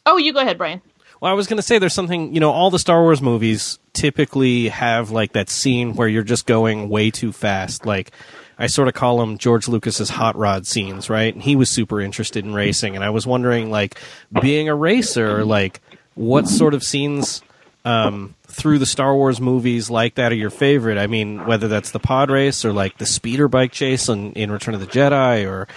oh, 0.06 0.16
you 0.16 0.32
go 0.32 0.40
ahead, 0.40 0.58
Bryan. 0.58 0.80
Well, 1.20 1.30
I 1.30 1.34
was 1.34 1.46
going 1.46 1.56
to 1.56 1.62
say 1.62 1.78
there's 1.78 1.94
something, 1.94 2.34
you 2.34 2.40
know, 2.40 2.50
all 2.50 2.70
the 2.70 2.78
Star 2.78 3.02
Wars 3.02 3.22
movies 3.22 3.78
typically 3.92 4.68
have 4.68 5.10
like 5.10 5.32
that 5.32 5.48
scene 5.48 5.94
where 5.94 6.06
you're 6.06 6.22
just 6.22 6.46
going 6.46 6.88
way 6.88 7.10
too 7.10 7.32
fast. 7.32 7.86
Like, 7.86 8.12
I 8.58 8.66
sort 8.68 8.88
of 8.88 8.94
call 8.94 9.18
them 9.18 9.38
George 9.38 9.68
Lucas's 9.68 10.10
hot 10.10 10.36
rod 10.36 10.66
scenes, 10.66 11.10
right? 11.10 11.34
And 11.34 11.42
he 11.42 11.56
was 11.56 11.70
super 11.70 12.00
interested 12.00 12.44
in 12.44 12.54
racing. 12.54 12.94
And 12.94 13.04
I 13.04 13.10
was 13.10 13.26
wondering, 13.26 13.70
like, 13.70 13.98
being 14.40 14.68
a 14.68 14.74
racer, 14.74 15.44
like, 15.44 15.80
what 16.14 16.48
sort 16.48 16.74
of 16.74 16.82
scenes 16.84 17.42
um, 17.84 18.34
through 18.46 18.78
the 18.78 18.86
Star 18.86 19.14
Wars 19.14 19.40
movies 19.40 19.90
like 19.90 20.14
that 20.14 20.32
are 20.32 20.36
your 20.36 20.50
favorite? 20.50 20.98
I 20.98 21.06
mean, 21.06 21.44
whether 21.46 21.68
that's 21.68 21.90
the 21.90 21.98
pod 21.98 22.30
race 22.30 22.64
or 22.64 22.72
like 22.72 22.98
the 22.98 23.06
speeder 23.06 23.48
bike 23.48 23.72
chase 23.72 24.08
in, 24.08 24.32
in 24.32 24.50
Return 24.50 24.74
of 24.74 24.80
the 24.80 24.86
Jedi 24.86 25.46
or 25.48 25.68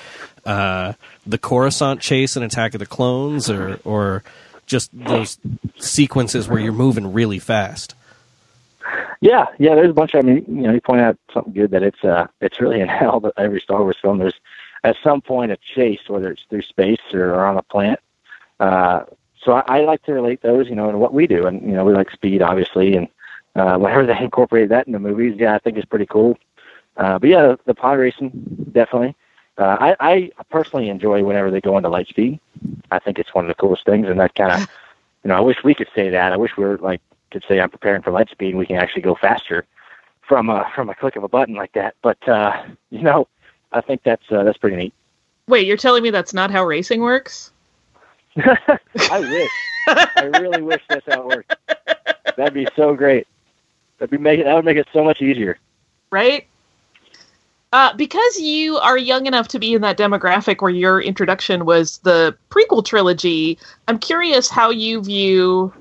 uh, 0.46 0.94
the 1.26 1.38
Coruscant 1.38 2.02
chase 2.02 2.38
in 2.38 2.44
Attack 2.44 2.76
of 2.76 2.80
the 2.80 2.86
Clones 2.86 3.50
or, 3.50 3.80
or 3.84 4.24
just 4.66 4.90
those 4.94 5.38
sequences 5.78 6.48
where 6.48 6.60
you're 6.60 6.72
moving 6.72 7.14
really 7.14 7.40
fast. 7.40 7.96
Yeah, 9.22 9.48
yeah. 9.58 9.76
There's 9.76 9.90
a 9.90 9.94
bunch. 9.94 10.14
Of, 10.14 10.24
I 10.24 10.28
mean, 10.28 10.46
you 10.48 10.64
know, 10.64 10.74
you 10.74 10.82
point 10.82 11.02
out 11.02 11.18
something 11.34 11.54
good 11.54 11.72
that 11.72 11.84
it's 11.84 12.04
uh, 12.04 12.28
it's 12.42 12.60
really 12.62 12.82
in 12.82 12.88
hell. 13.00 13.20
But 13.20 13.34
every 13.38 13.60
Star 13.62 13.82
Wars 13.82 13.98
film, 14.02 14.20
there's 14.20 14.40
at 14.84 14.96
some 15.04 15.22
point 15.22 15.52
a 15.52 15.58
chase, 15.76 16.02
whether 16.08 16.32
it's 16.32 16.44
through 16.50 16.62
space 16.62 17.02
or, 17.14 17.34
or 17.34 17.46
on 17.46 17.58
a 17.58 17.64
planet. 17.64 18.00
Uh, 18.60 19.04
so 19.44 19.54
I, 19.54 19.80
I 19.80 19.82
like 19.82 20.04
to 20.04 20.14
relate 20.14 20.42
those, 20.42 20.68
you 20.68 20.76
know, 20.76 20.90
and 20.90 21.00
what 21.00 21.14
we 21.14 21.28
do, 21.28 21.46
and 21.48 21.62
you 21.62 21.74
know, 21.74 21.86
we 21.86 21.94
like 21.94 22.12
speed, 22.12 22.42
obviously, 22.42 22.96
and 22.96 23.08
uh, 23.56 23.78
whenever 23.78 24.06
they 24.06 24.18
incorporate 24.20 24.70
that 24.70 24.88
in 24.88 24.94
the 24.94 25.00
movies, 25.00 25.36
yeah, 25.38 25.56
I 25.56 25.60
think 25.60 25.78
it's 25.78 25.86
pretty 25.86 26.06
cool. 26.06 26.38
Uh, 26.98 27.20
but 27.20 27.30
yeah, 27.30 27.42
the, 27.42 27.60
the 27.66 27.76
pod 27.76 28.00
racing 28.00 28.32
definitely. 28.72 29.16
Uh, 29.58 29.78
I, 29.80 29.96
I 30.00 30.32
personally 30.52 30.90
enjoy 30.90 31.24
whenever 31.24 31.50
they 31.50 31.62
go 31.62 31.78
into 31.78 31.90
light 31.90 32.08
speed. 32.08 32.40
I 32.92 33.00
think 33.00 33.18
it's 33.18 33.34
one 33.34 33.46
of 33.46 33.50
the 33.50 33.56
coolest 33.56 33.86
things, 33.86 34.08
and 34.08 34.20
that 34.20 34.36
kind 34.36 34.52
of, 34.52 34.70
you 35.24 35.30
know, 35.30 35.36
I 35.36 35.40
wish 35.40 35.64
we 35.64 35.74
could 35.74 35.90
say 35.96 36.10
that. 36.10 36.32
I 36.32 36.38
wish 36.38 36.52
we 36.58 36.64
were 36.64 36.78
like 36.78 37.02
could 37.32 37.44
say 37.48 37.60
I'm 37.60 37.70
preparing 37.70 38.02
for 38.02 38.12
light 38.12 38.30
speed, 38.30 38.50
and 38.50 38.60
we 38.60 38.66
can 38.66 38.78
actually 38.78 39.02
go 39.02 39.16
faster 39.16 39.66
from 40.22 40.50
a 40.50 40.70
from 40.76 40.90
a 40.90 40.96
click 40.96 41.16
of 41.16 41.24
a 41.24 41.28
button 41.28 41.56
like 41.56 41.74
that. 41.74 41.96
But 42.02 42.28
uh, 42.28 42.64
you 42.90 43.02
know, 43.02 43.28
I 43.72 43.82
think 43.82 44.04
that's 44.04 44.24
uh, 44.32 44.44
that's 44.44 44.58
pretty 44.58 44.76
neat. 44.76 44.94
Wait, 45.48 45.66
you're 45.66 45.78
telling 45.78 46.04
me 46.04 46.10
that's 46.10 46.34
not 46.34 46.52
how 46.52 46.66
racing 46.66 47.02
works? 47.02 47.52
I 48.38 49.20
wish. 49.20 49.52
I 49.88 50.30
really 50.40 50.62
wish 50.62 50.82
that's 50.90 51.06
how 51.08 51.22
it 51.22 51.28
worked. 51.28 51.56
That'd 52.36 52.54
be 52.54 52.68
so 52.76 52.94
great. 52.94 53.28
That'd 53.98 54.12
be 54.12 54.18
make 54.18 54.40
it, 54.40 54.44
that 54.44 54.54
would 54.54 54.66
make 54.66 54.78
it 54.78 54.88
so 54.92 55.04
much 55.04 55.22
easier. 55.22 55.58
right? 56.12 56.46
Uh, 57.74 57.94
because 57.96 58.40
you 58.40 58.78
are 58.78 58.98
young 58.98 59.26
enough 59.26 59.48
to 59.50 59.60
be 59.60 59.74
in 59.74 59.82
that 59.82 59.98
demographic 59.98 60.62
where 60.62 60.72
your 60.72 61.02
introduction 61.02 61.66
was 61.66 61.98
the 62.00 62.36
prequel 62.50 62.84
trilogy, 62.84 63.58
I'm 63.88 64.00
curious 64.00 64.50
how 64.50 64.70
you 64.70 65.02
view 65.02 65.74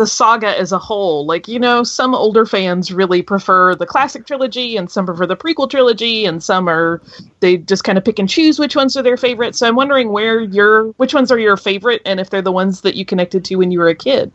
the 0.00 0.06
saga 0.06 0.58
as 0.58 0.72
a 0.72 0.78
whole. 0.78 1.26
Like, 1.26 1.46
you 1.46 1.58
know, 1.58 1.82
some 1.82 2.14
older 2.14 2.46
fans 2.46 2.90
really 2.90 3.20
prefer 3.20 3.74
the 3.74 3.84
classic 3.84 4.24
trilogy 4.24 4.78
and 4.78 4.90
some 4.90 5.04
prefer 5.04 5.26
the 5.26 5.36
prequel 5.36 5.68
trilogy 5.68 6.24
and 6.24 6.42
some 6.42 6.68
are 6.70 7.02
they 7.40 7.58
just 7.58 7.84
kind 7.84 7.98
of 7.98 8.04
pick 8.04 8.18
and 8.18 8.26
choose 8.28 8.58
which 8.58 8.74
ones 8.74 8.96
are 8.96 9.02
their 9.02 9.18
favorite. 9.18 9.54
So 9.54 9.68
I'm 9.68 9.76
wondering 9.76 10.10
where 10.10 10.40
your 10.40 10.86
which 10.92 11.12
ones 11.12 11.30
are 11.30 11.38
your 11.38 11.58
favorite 11.58 12.00
and 12.06 12.18
if 12.18 12.30
they're 12.30 12.40
the 12.40 12.50
ones 12.50 12.80
that 12.80 12.96
you 12.96 13.04
connected 13.04 13.44
to 13.44 13.56
when 13.56 13.70
you 13.70 13.78
were 13.78 13.88
a 13.88 13.94
kid. 13.94 14.32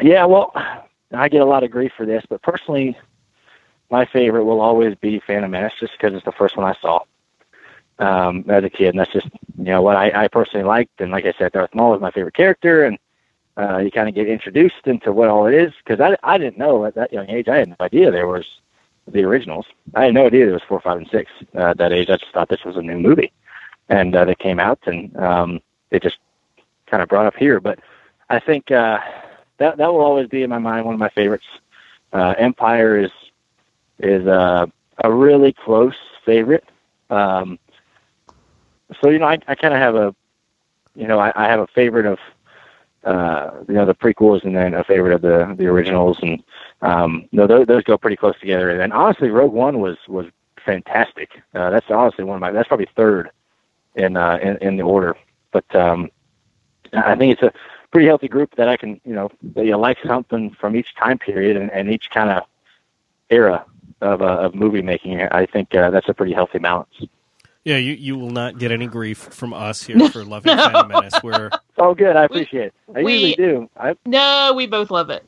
Yeah, 0.00 0.24
well, 0.26 0.52
I 1.12 1.28
get 1.28 1.42
a 1.42 1.44
lot 1.44 1.64
of 1.64 1.72
grief 1.72 1.92
for 1.96 2.06
this, 2.06 2.24
but 2.30 2.40
personally, 2.42 2.96
my 3.90 4.06
favorite 4.06 4.44
will 4.44 4.60
always 4.60 4.94
be 4.94 5.20
Phantom 5.26 5.50
Menace, 5.50 5.72
just 5.80 5.92
because 5.92 6.14
it's 6.14 6.24
the 6.24 6.32
first 6.32 6.56
one 6.56 6.64
I 6.64 6.80
saw 6.80 7.00
um, 7.98 8.44
as 8.48 8.62
a 8.62 8.70
kid, 8.70 8.90
and 8.90 9.00
that's 9.00 9.12
just 9.12 9.26
you 9.58 9.64
know 9.64 9.82
what 9.82 9.96
I, 9.96 10.24
I 10.24 10.28
personally 10.28 10.64
liked. 10.64 11.00
And 11.00 11.10
like 11.10 11.26
I 11.26 11.34
said, 11.36 11.50
Darth 11.52 11.74
Maul 11.74 11.90
was 11.90 12.00
my 12.00 12.12
favorite 12.12 12.34
character, 12.34 12.84
and 12.84 12.96
uh, 13.60 13.78
you 13.78 13.90
kind 13.90 14.08
of 14.08 14.14
get 14.14 14.28
introduced 14.28 14.86
into 14.86 15.12
what 15.12 15.28
all 15.28 15.46
it 15.46 15.54
is 15.54 15.72
because 15.84 16.00
I 16.00 16.16
I 16.22 16.38
didn't 16.38 16.58
know 16.58 16.84
at 16.84 16.94
that 16.94 17.12
young 17.12 17.28
age. 17.28 17.48
I 17.48 17.58
had 17.58 17.68
no 17.68 17.76
idea 17.80 18.10
there 18.10 18.26
was 18.26 18.46
the 19.06 19.24
originals. 19.24 19.66
I 19.94 20.04
had 20.04 20.14
no 20.14 20.26
idea 20.26 20.44
there 20.46 20.54
was 20.54 20.62
four, 20.68 20.80
five, 20.80 20.98
and 20.98 21.08
six 21.10 21.30
uh, 21.54 21.70
at 21.70 21.78
that 21.78 21.92
age. 21.92 22.08
I 22.10 22.16
just 22.16 22.32
thought 22.32 22.48
this 22.48 22.64
was 22.64 22.76
a 22.76 22.82
new 22.82 22.98
movie, 22.98 23.32
and 23.88 24.14
uh, 24.14 24.24
they 24.24 24.34
came 24.34 24.60
out, 24.60 24.78
and 24.86 25.14
um, 25.16 25.60
it 25.90 26.02
just 26.02 26.18
kind 26.86 27.02
of 27.02 27.08
brought 27.08 27.26
up 27.26 27.36
here. 27.36 27.60
But 27.60 27.78
I 28.28 28.38
think 28.38 28.70
uh, 28.70 28.98
that 29.58 29.76
that 29.76 29.92
will 29.92 30.00
always 30.00 30.28
be 30.28 30.42
in 30.42 30.50
my 30.50 30.58
mind 30.58 30.86
one 30.86 30.94
of 30.94 31.00
my 31.00 31.10
favorites. 31.10 31.46
Uh, 32.12 32.34
Empire 32.38 32.98
is 32.98 33.10
is 33.98 34.26
uh, 34.26 34.66
a 35.04 35.12
really 35.12 35.52
close 35.52 35.96
favorite. 36.24 36.64
Um, 37.10 37.58
so 39.00 39.10
you 39.10 39.18
know, 39.18 39.26
I, 39.26 39.38
I 39.46 39.54
kind 39.54 39.74
of 39.74 39.80
have 39.80 39.94
a, 39.94 40.14
you 40.94 41.06
know, 41.06 41.18
I, 41.18 41.32
I 41.34 41.48
have 41.48 41.60
a 41.60 41.66
favorite 41.68 42.06
of, 42.06 42.18
uh, 43.04 43.50
you 43.68 43.74
know, 43.74 43.86
the 43.86 43.94
prequels, 43.94 44.44
and 44.44 44.54
then 44.54 44.74
a 44.74 44.84
favorite 44.84 45.14
of 45.14 45.22
the 45.22 45.54
the 45.56 45.66
originals, 45.66 46.18
and 46.22 46.42
um, 46.82 47.28
no, 47.32 47.46
those, 47.46 47.66
those 47.66 47.82
go 47.84 47.96
pretty 47.96 48.16
close 48.16 48.38
together. 48.38 48.70
And 48.70 48.80
then 48.80 48.92
honestly, 48.92 49.30
Rogue 49.30 49.52
One 49.52 49.80
was 49.80 49.96
was 50.06 50.26
fantastic. 50.64 51.30
Uh, 51.54 51.70
that's 51.70 51.90
honestly 51.90 52.24
one 52.24 52.36
of 52.36 52.40
my. 52.40 52.52
That's 52.52 52.68
probably 52.68 52.88
third 52.96 53.30
in 53.94 54.16
uh, 54.16 54.38
in, 54.42 54.56
in 54.58 54.76
the 54.76 54.82
order. 54.82 55.16
But 55.52 55.74
um, 55.74 56.10
I 56.92 57.14
think 57.16 57.32
it's 57.32 57.42
a 57.42 57.52
pretty 57.90 58.06
healthy 58.06 58.28
group 58.28 58.54
that 58.56 58.68
I 58.68 58.76
can, 58.76 59.00
you 59.04 59.14
know, 59.14 59.30
that 59.54 59.66
you 59.66 59.76
like 59.76 59.98
something 60.06 60.50
from 60.60 60.76
each 60.76 60.94
time 60.94 61.18
period 61.18 61.56
and, 61.56 61.70
and 61.72 61.90
each 61.90 62.10
kind 62.10 62.30
of 62.30 62.44
era 63.30 63.64
of 64.00 64.22
uh, 64.22 64.38
of 64.40 64.54
movie 64.54 64.82
making. 64.82 65.20
I 65.20 65.46
think 65.46 65.74
uh, 65.74 65.90
that's 65.90 66.08
a 66.08 66.14
pretty 66.14 66.32
healthy 66.32 66.58
balance. 66.58 66.94
Yeah, 67.64 67.76
you, 67.76 67.92
you 67.92 68.16
will 68.16 68.30
not 68.30 68.58
get 68.58 68.72
any 68.72 68.86
grief 68.86 69.18
from 69.18 69.52
us 69.52 69.82
here 69.82 70.08
for 70.10 70.24
loving 70.24 70.56
Phantom 70.56 70.88
Menace. 70.88 71.22
We're 71.22 71.50
Oh, 71.80 71.94
good. 71.94 72.14
I 72.14 72.24
appreciate 72.24 72.66
it. 72.66 72.74
I 72.94 73.02
we- 73.02 73.12
usually 73.14 73.34
do. 73.34 73.70
I 73.76 73.96
No, 74.04 74.52
we 74.54 74.66
both 74.66 74.90
love 74.90 75.10
it. 75.10 75.24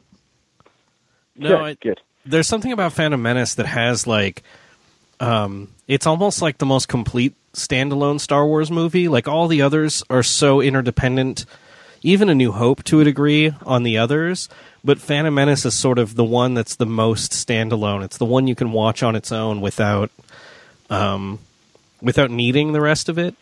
no, 1.35 1.49
good, 1.49 1.61
I, 1.61 1.75
good. 1.75 2.01
there's 2.27 2.47
something 2.47 2.73
about 2.73 2.93
Phantom 2.93 3.21
Menace 3.21 3.55
that 3.55 3.67
has 3.67 4.07
like, 4.07 4.43
um, 5.19 5.69
it's 5.89 6.07
almost 6.07 6.43
like 6.43 6.59
the 6.59 6.67
most 6.67 6.89
complete 6.89 7.35
standalone 7.55 8.21
Star 8.21 8.47
Wars 8.47 8.71
movie. 8.71 9.09
Like 9.09 9.27
all 9.29 9.49
the 9.49 9.63
others 9.63 10.03
are 10.11 10.23
so 10.23 10.61
interdependent. 10.61 11.47
Even 12.03 12.29
A 12.29 12.35
New 12.35 12.51
Hope, 12.53 12.83
to 12.85 13.01
a 13.01 13.05
degree, 13.05 13.55
on 13.65 13.85
the 13.85 13.97
others, 13.97 14.49
but 14.83 14.99
Phantom 14.99 15.33
Menace 15.33 15.65
is 15.65 15.75
sort 15.75 16.01
of 16.01 16.17
the 16.17 16.25
one 16.25 16.53
that's 16.53 16.75
the 16.75 16.85
most 16.87 17.31
standalone. 17.31 18.03
It's 18.05 18.19
the 18.19 18.25
one 18.25 18.49
you 18.49 18.57
can 18.57 18.73
watch 18.73 19.05
on 19.05 19.15
its 19.15 19.31
own 19.31 19.61
without, 19.61 20.11
um, 20.91 21.39
without 22.03 22.33
needing 22.33 22.73
the 22.73 22.81
rest 22.81 23.09
of 23.09 23.19
it. 23.19 23.37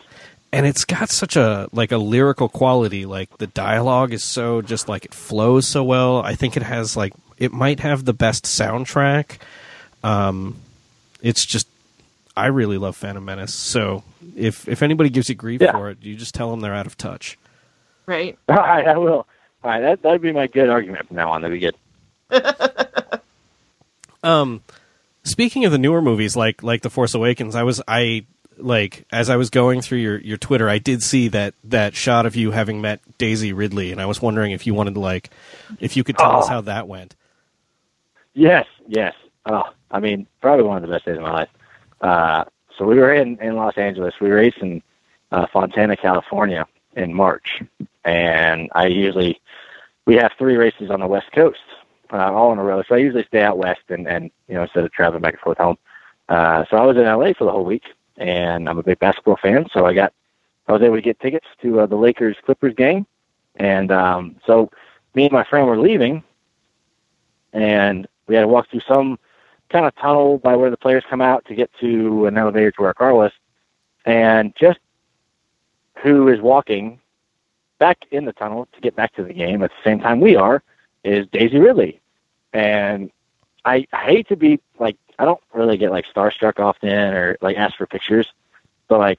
And 0.52 0.66
it's 0.66 0.84
got 0.84 1.10
such 1.10 1.36
a 1.36 1.68
like 1.72 1.92
a 1.92 1.96
lyrical 1.98 2.48
quality. 2.48 3.06
Like 3.06 3.38
the 3.38 3.46
dialogue 3.46 4.12
is 4.12 4.24
so 4.24 4.62
just 4.62 4.88
like 4.88 5.04
it 5.04 5.14
flows 5.14 5.68
so 5.68 5.84
well. 5.84 6.22
I 6.22 6.34
think 6.34 6.56
it 6.56 6.62
has 6.64 6.96
like 6.96 7.12
it 7.38 7.52
might 7.52 7.80
have 7.80 8.04
the 8.04 8.12
best 8.12 8.44
soundtrack. 8.44 9.38
Um, 10.02 10.56
it's 11.22 11.44
just 11.46 11.68
I 12.36 12.46
really 12.46 12.78
love 12.78 12.96
Phantom 12.96 13.24
Menace. 13.24 13.54
So 13.54 14.02
if 14.36 14.66
if 14.68 14.82
anybody 14.82 15.08
gives 15.10 15.28
you 15.28 15.36
grief 15.36 15.60
Yeah. 15.60 15.72
for 15.72 15.90
it, 15.90 15.98
you 16.02 16.16
just 16.16 16.34
tell 16.34 16.50
them 16.50 16.60
they're 16.60 16.74
out 16.74 16.86
of 16.86 16.96
touch. 16.98 17.38
Right. 18.06 18.36
All 18.48 18.56
right, 18.56 18.88
I 18.88 18.98
will. 18.98 19.26
All 19.62 19.70
right, 19.70 19.80
that 19.80 20.02
that'd 20.02 20.20
be 20.22 20.32
my 20.32 20.48
good 20.48 20.68
argument 20.68 21.06
from 21.06 21.16
now 21.16 21.30
on. 21.30 21.42
That'd 21.42 21.60
be 21.60 21.70
good. 21.70 21.76
Um, 24.22 24.62
speaking 25.22 25.64
of 25.64 25.72
the 25.72 25.78
newer 25.78 26.02
movies, 26.02 26.36
like 26.36 26.62
like 26.62 26.82
The 26.82 26.90
Force 26.90 27.14
Awakens, 27.14 27.54
I 27.54 27.62
was 27.62 27.80
I 27.88 28.26
like 28.62 29.06
as 29.12 29.30
I 29.30 29.36
was 29.36 29.50
going 29.50 29.80
through 29.80 29.98
your 29.98 30.18
your 30.18 30.36
Twitter, 30.36 30.68
I 30.68 30.78
did 30.78 31.02
see 31.02 31.28
that 31.28 31.54
that 31.64 31.94
shot 31.94 32.26
of 32.26 32.36
you 32.36 32.50
having 32.50 32.80
met 32.80 33.00
Daisy 33.18 33.52
Ridley, 33.52 33.92
and 33.92 34.00
I 34.00 34.06
was 34.06 34.20
wondering 34.22 34.52
if 34.52 34.66
you 34.66 34.74
wanted 34.74 34.94
to 34.94 35.00
like 35.00 35.30
if 35.80 35.96
you 35.96 36.04
could 36.04 36.16
tell 36.18 36.36
us 36.36 36.46
Oh. 36.46 36.48
how 36.50 36.60
that 36.62 36.88
went. 36.88 37.14
Yes, 38.34 38.66
yes. 38.86 39.14
Oh, 39.46 39.64
I 39.90 40.00
mean, 40.00 40.26
probably 40.40 40.64
one 40.64 40.76
of 40.76 40.82
the 40.82 40.88
best 40.94 41.04
days 41.06 41.16
of 41.16 41.22
my 41.22 41.32
life. 41.32 41.48
Uh, 42.00 42.44
so 42.78 42.84
we 42.86 42.96
were 42.98 43.12
in, 43.12 43.36
in 43.40 43.56
Los 43.56 43.76
Angeles. 43.76 44.14
We 44.20 44.30
raced 44.30 44.58
in 44.58 44.82
uh, 45.32 45.46
Fontana, 45.52 45.96
California 45.96 46.66
in 46.96 47.12
March. 47.14 47.62
And 48.04 48.70
I 48.74 48.86
usually, 48.86 49.40
we 50.06 50.14
have 50.16 50.32
three 50.38 50.56
races 50.56 50.90
on 50.90 51.00
the 51.00 51.06
West 51.06 51.32
Coast, 51.32 51.58
uh, 52.12 52.32
all 52.32 52.52
in 52.52 52.58
a 52.58 52.62
row. 52.64 52.82
So 52.88 52.94
I 52.94 52.98
usually 52.98 53.24
stay 53.24 53.42
out 53.42 53.58
West 53.58 53.82
and, 53.88 54.06
and, 54.06 54.30
you 54.48 54.54
know, 54.54 54.62
instead 54.62 54.84
of 54.84 54.92
traveling 54.92 55.22
back 55.22 55.34
and 55.34 55.40
forth 55.40 55.58
home. 55.58 55.76
Uh, 56.28 56.64
so 56.70 56.76
I 56.76 56.84
was 56.86 56.96
in 56.96 57.04
LA 57.04 57.32
for 57.36 57.44
the 57.44 57.50
whole 57.52 57.64
week 57.64 57.82
and 58.20 58.68
I'm 58.68 58.78
a 58.78 58.82
big 58.82 58.98
basketball 58.98 59.38
fan. 59.42 59.66
So 59.72 59.86
I 59.86 59.94
got, 59.94 60.12
I 60.68 60.72
was 60.72 60.82
able 60.82 60.96
to 60.96 61.02
get 61.02 61.18
tickets 61.18 61.46
to 61.62 61.80
uh, 61.80 61.86
the 61.86 61.96
Lakers 61.96 62.36
Clippers 62.44 62.74
game. 62.74 63.06
And, 63.56 63.90
um, 63.90 64.36
so 64.46 64.70
me 65.14 65.24
and 65.24 65.32
my 65.32 65.42
friend 65.42 65.66
were 65.66 65.78
leaving 65.78 66.22
and 67.52 68.06
we 68.26 68.36
had 68.36 68.42
to 68.42 68.48
walk 68.48 68.70
through 68.70 68.82
some 68.86 69.18
kind 69.70 69.86
of 69.86 69.94
tunnel 69.96 70.38
by 70.38 70.54
where 70.54 70.70
the 70.70 70.76
players 70.76 71.02
come 71.08 71.20
out 71.20 71.44
to 71.46 71.54
get 71.54 71.70
to 71.80 72.26
an 72.26 72.36
elevator 72.36 72.70
to 72.70 72.82
where 72.82 72.88
our 72.90 72.94
car 72.94 73.14
was. 73.14 73.32
And 74.04 74.54
just 74.56 74.78
who 76.02 76.28
is 76.28 76.40
walking 76.40 77.00
back 77.78 77.98
in 78.10 78.24
the 78.24 78.32
tunnel 78.32 78.68
to 78.72 78.80
get 78.80 78.94
back 78.94 79.14
to 79.14 79.24
the 79.24 79.32
game 79.32 79.62
at 79.62 79.70
the 79.70 79.90
same 79.90 80.00
time 80.00 80.20
we 80.20 80.36
are 80.36 80.62
is 81.02 81.26
Daisy 81.32 81.58
Ridley. 81.58 82.00
And 82.52 83.10
I, 83.64 83.86
I 83.92 84.04
hate 84.04 84.28
to 84.28 84.36
be 84.36 84.60
like, 84.78 84.96
I 85.20 85.26
don't 85.26 85.40
really 85.52 85.76
get 85.76 85.90
like 85.90 86.06
starstruck 86.06 86.58
often 86.58 86.88
or 86.90 87.36
like 87.42 87.58
ask 87.58 87.76
for 87.76 87.86
pictures, 87.86 88.26
but 88.88 88.98
like 88.98 89.18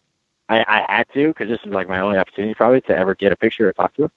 I, 0.49 0.65
I 0.67 0.97
had 0.97 1.07
to 1.13 1.27
because 1.27 1.47
this 1.47 1.59
is 1.63 1.71
like 1.71 1.87
my 1.87 1.99
only 1.99 2.17
opportunity 2.17 2.55
probably 2.55 2.81
to 2.81 2.97
ever 2.97 3.13
get 3.13 3.31
a 3.31 3.35
picture 3.35 3.69
or 3.69 3.73
talk 3.73 3.93
to 3.95 4.03
her. 4.03 4.11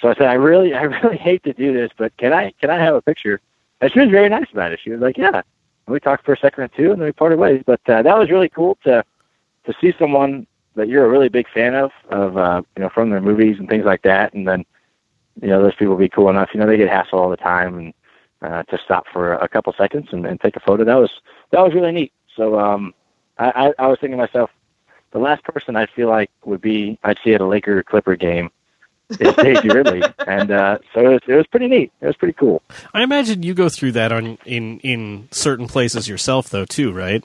So 0.00 0.08
I 0.08 0.14
said, 0.14 0.28
I 0.28 0.32
really, 0.32 0.72
I 0.72 0.82
really 1.02 1.18
hate 1.18 1.42
to 1.44 1.52
do 1.52 1.74
this, 1.74 1.90
but 1.94 2.16
can 2.16 2.32
I, 2.32 2.52
can 2.60 2.70
I 2.70 2.78
have 2.78 2.94
a 2.94 3.02
picture? 3.02 3.38
And 3.82 3.92
she 3.92 4.00
was 4.00 4.08
very 4.08 4.30
nice 4.30 4.50
about 4.50 4.72
it. 4.72 4.80
She 4.82 4.90
was 4.90 5.00
like, 5.00 5.18
yeah. 5.18 5.42
And 5.86 5.92
we 5.92 6.00
talked 6.00 6.24
for 6.24 6.32
a 6.32 6.38
second 6.38 6.64
or 6.64 6.68
two, 6.68 6.92
and 6.92 7.00
then 7.00 7.06
we 7.06 7.12
parted 7.12 7.38
ways. 7.38 7.62
But 7.66 7.80
uh, 7.86 8.02
that 8.02 8.18
was 8.18 8.30
really 8.30 8.48
cool 8.48 8.78
to 8.84 9.04
to 9.64 9.74
see 9.78 9.94
someone 9.98 10.46
that 10.74 10.88
you're 10.88 11.04
a 11.04 11.08
really 11.08 11.28
big 11.28 11.46
fan 11.50 11.74
of, 11.74 11.92
of 12.08 12.38
uh, 12.38 12.62
you 12.76 12.82
know, 12.82 12.88
from 12.88 13.10
their 13.10 13.20
movies 13.20 13.58
and 13.58 13.68
things 13.68 13.84
like 13.84 14.00
that. 14.02 14.32
And 14.32 14.48
then, 14.48 14.64
you 15.42 15.48
know, 15.48 15.62
those 15.62 15.74
people 15.74 15.96
be 15.96 16.08
cool 16.08 16.30
enough. 16.30 16.48
You 16.54 16.60
know, 16.60 16.66
they 16.66 16.78
get 16.78 16.88
hassled 16.88 17.12
all 17.12 17.28
the 17.28 17.36
time, 17.36 17.76
and 17.78 17.94
uh, 18.42 18.62
to 18.64 18.78
stop 18.84 19.06
for 19.12 19.34
a 19.34 19.48
couple 19.48 19.72
seconds 19.76 20.08
and, 20.12 20.26
and 20.26 20.40
take 20.40 20.56
a 20.56 20.60
photo. 20.60 20.84
That 20.84 20.96
was 20.96 21.10
that 21.50 21.60
was 21.60 21.74
really 21.74 21.92
neat. 21.92 22.12
So 22.36 22.58
um, 22.58 22.94
I, 23.38 23.72
I, 23.78 23.84
I 23.84 23.86
was 23.88 23.98
thinking 24.00 24.18
to 24.18 24.24
myself, 24.24 24.50
the 25.12 25.18
last 25.18 25.44
person 25.44 25.76
I 25.76 25.86
feel 25.86 26.08
like 26.08 26.30
would 26.44 26.60
be 26.60 26.98
I'd 27.02 27.18
see 27.22 27.34
at 27.34 27.40
a 27.40 27.46
Laker 27.46 27.82
Clipper 27.82 28.16
game 28.16 28.50
is 29.10 29.34
Daisy 29.36 29.68
Ridley, 29.68 30.02
and 30.26 30.50
uh, 30.50 30.78
so 30.94 31.00
it 31.00 31.08
was, 31.08 31.20
it 31.26 31.34
was 31.34 31.46
pretty 31.48 31.66
neat. 31.66 31.92
It 32.00 32.06
was 32.06 32.16
pretty 32.16 32.34
cool. 32.34 32.62
I 32.94 33.02
imagine 33.02 33.42
you 33.42 33.54
go 33.54 33.68
through 33.68 33.92
that 33.92 34.12
on 34.12 34.38
in 34.44 34.80
in 34.80 35.28
certain 35.30 35.66
places 35.66 36.08
yourself, 36.08 36.48
though, 36.48 36.64
too, 36.64 36.92
right? 36.92 37.24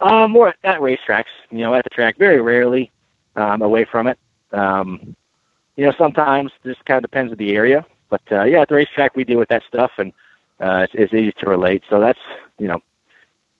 Um, 0.00 0.32
more 0.32 0.54
at 0.64 0.80
racetracks, 0.80 1.26
you 1.50 1.58
know, 1.58 1.74
at 1.74 1.84
the 1.84 1.90
track, 1.90 2.16
very 2.16 2.40
rarely 2.40 2.90
um, 3.36 3.62
away 3.62 3.84
from 3.84 4.08
it. 4.08 4.18
Um, 4.52 5.14
you 5.76 5.86
know, 5.86 5.92
sometimes 5.96 6.50
just 6.64 6.84
kind 6.84 6.96
of 6.96 7.02
depends 7.02 7.30
on 7.30 7.38
the 7.38 7.54
area, 7.54 7.86
but 8.12 8.20
uh, 8.30 8.44
yeah, 8.44 8.60
at 8.60 8.68
the 8.68 8.74
racetrack 8.74 9.16
we 9.16 9.24
deal 9.24 9.38
with 9.38 9.48
that 9.48 9.62
stuff, 9.66 9.92
and 9.96 10.12
uh, 10.60 10.84
it's, 10.84 10.92
it's 10.94 11.14
easy 11.14 11.32
to 11.38 11.48
relate. 11.48 11.82
So 11.88 11.98
that's 11.98 12.18
you 12.58 12.68
know, 12.68 12.82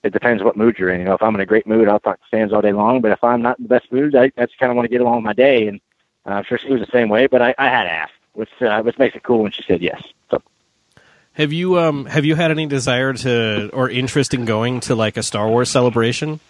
it 0.03 0.13
depends 0.13 0.43
what 0.43 0.59
mood 0.59 0.77
you're 0.79 0.91
in. 0.91 1.01
You 1.01 1.07
know, 1.07 1.15
if 1.15 1.23
I'm 1.23 1.35
in 1.35 1.41
a 1.41 1.47
great 1.47 1.67
mood, 1.67 1.89
I'll 1.89 1.99
talk 1.99 2.21
to 2.21 2.27
fans 2.31 2.53
all 2.53 2.61
day 2.61 2.75
long. 2.75 3.01
But 3.01 3.13
if 3.13 3.25
I'm 3.25 3.41
not 3.41 3.59
in 3.59 3.63
the 3.63 3.71
best 3.71 3.91
mood, 3.91 4.15
I, 4.15 4.31
I 4.37 4.45
just 4.45 4.59
kind 4.59 4.71
of 4.71 4.77
want 4.77 4.85
to 4.85 4.91
get 4.91 5.01
along 5.01 5.17
with 5.17 5.25
my 5.25 5.33
day, 5.33 5.69
and 5.69 5.81
uh, 6.27 6.33
I'm 6.33 6.45
sure 6.45 6.59
she 6.59 6.71
was 6.71 6.81
the 6.81 6.93
same 6.93 7.09
way. 7.09 7.29
But 7.29 7.41
I, 7.41 7.55
I 7.57 7.65
had 7.65 7.85
to 7.85 7.91
ask, 7.91 8.13
which 8.35 8.51
uh, 8.61 8.83
which 8.83 8.99
makes 8.99 9.17
it 9.17 9.23
cool 9.23 9.43
when 9.43 9.53
she 9.53 9.63
said 9.67 9.81
yes. 9.81 10.03
So. 10.31 10.43
Have 11.33 11.55
you 11.55 11.79
um 11.79 12.05
have 12.05 12.27
you 12.27 12.35
had 12.35 12.51
any 12.51 12.67
desire 12.67 13.15
to 13.15 13.71
or 13.73 13.89
interest 13.89 14.35
in 14.35 14.45
going 14.45 14.81
to 14.81 14.95
like 14.95 15.17
a 15.17 15.23
Star 15.23 15.49
Wars 15.49 15.71
celebration? 15.71 16.41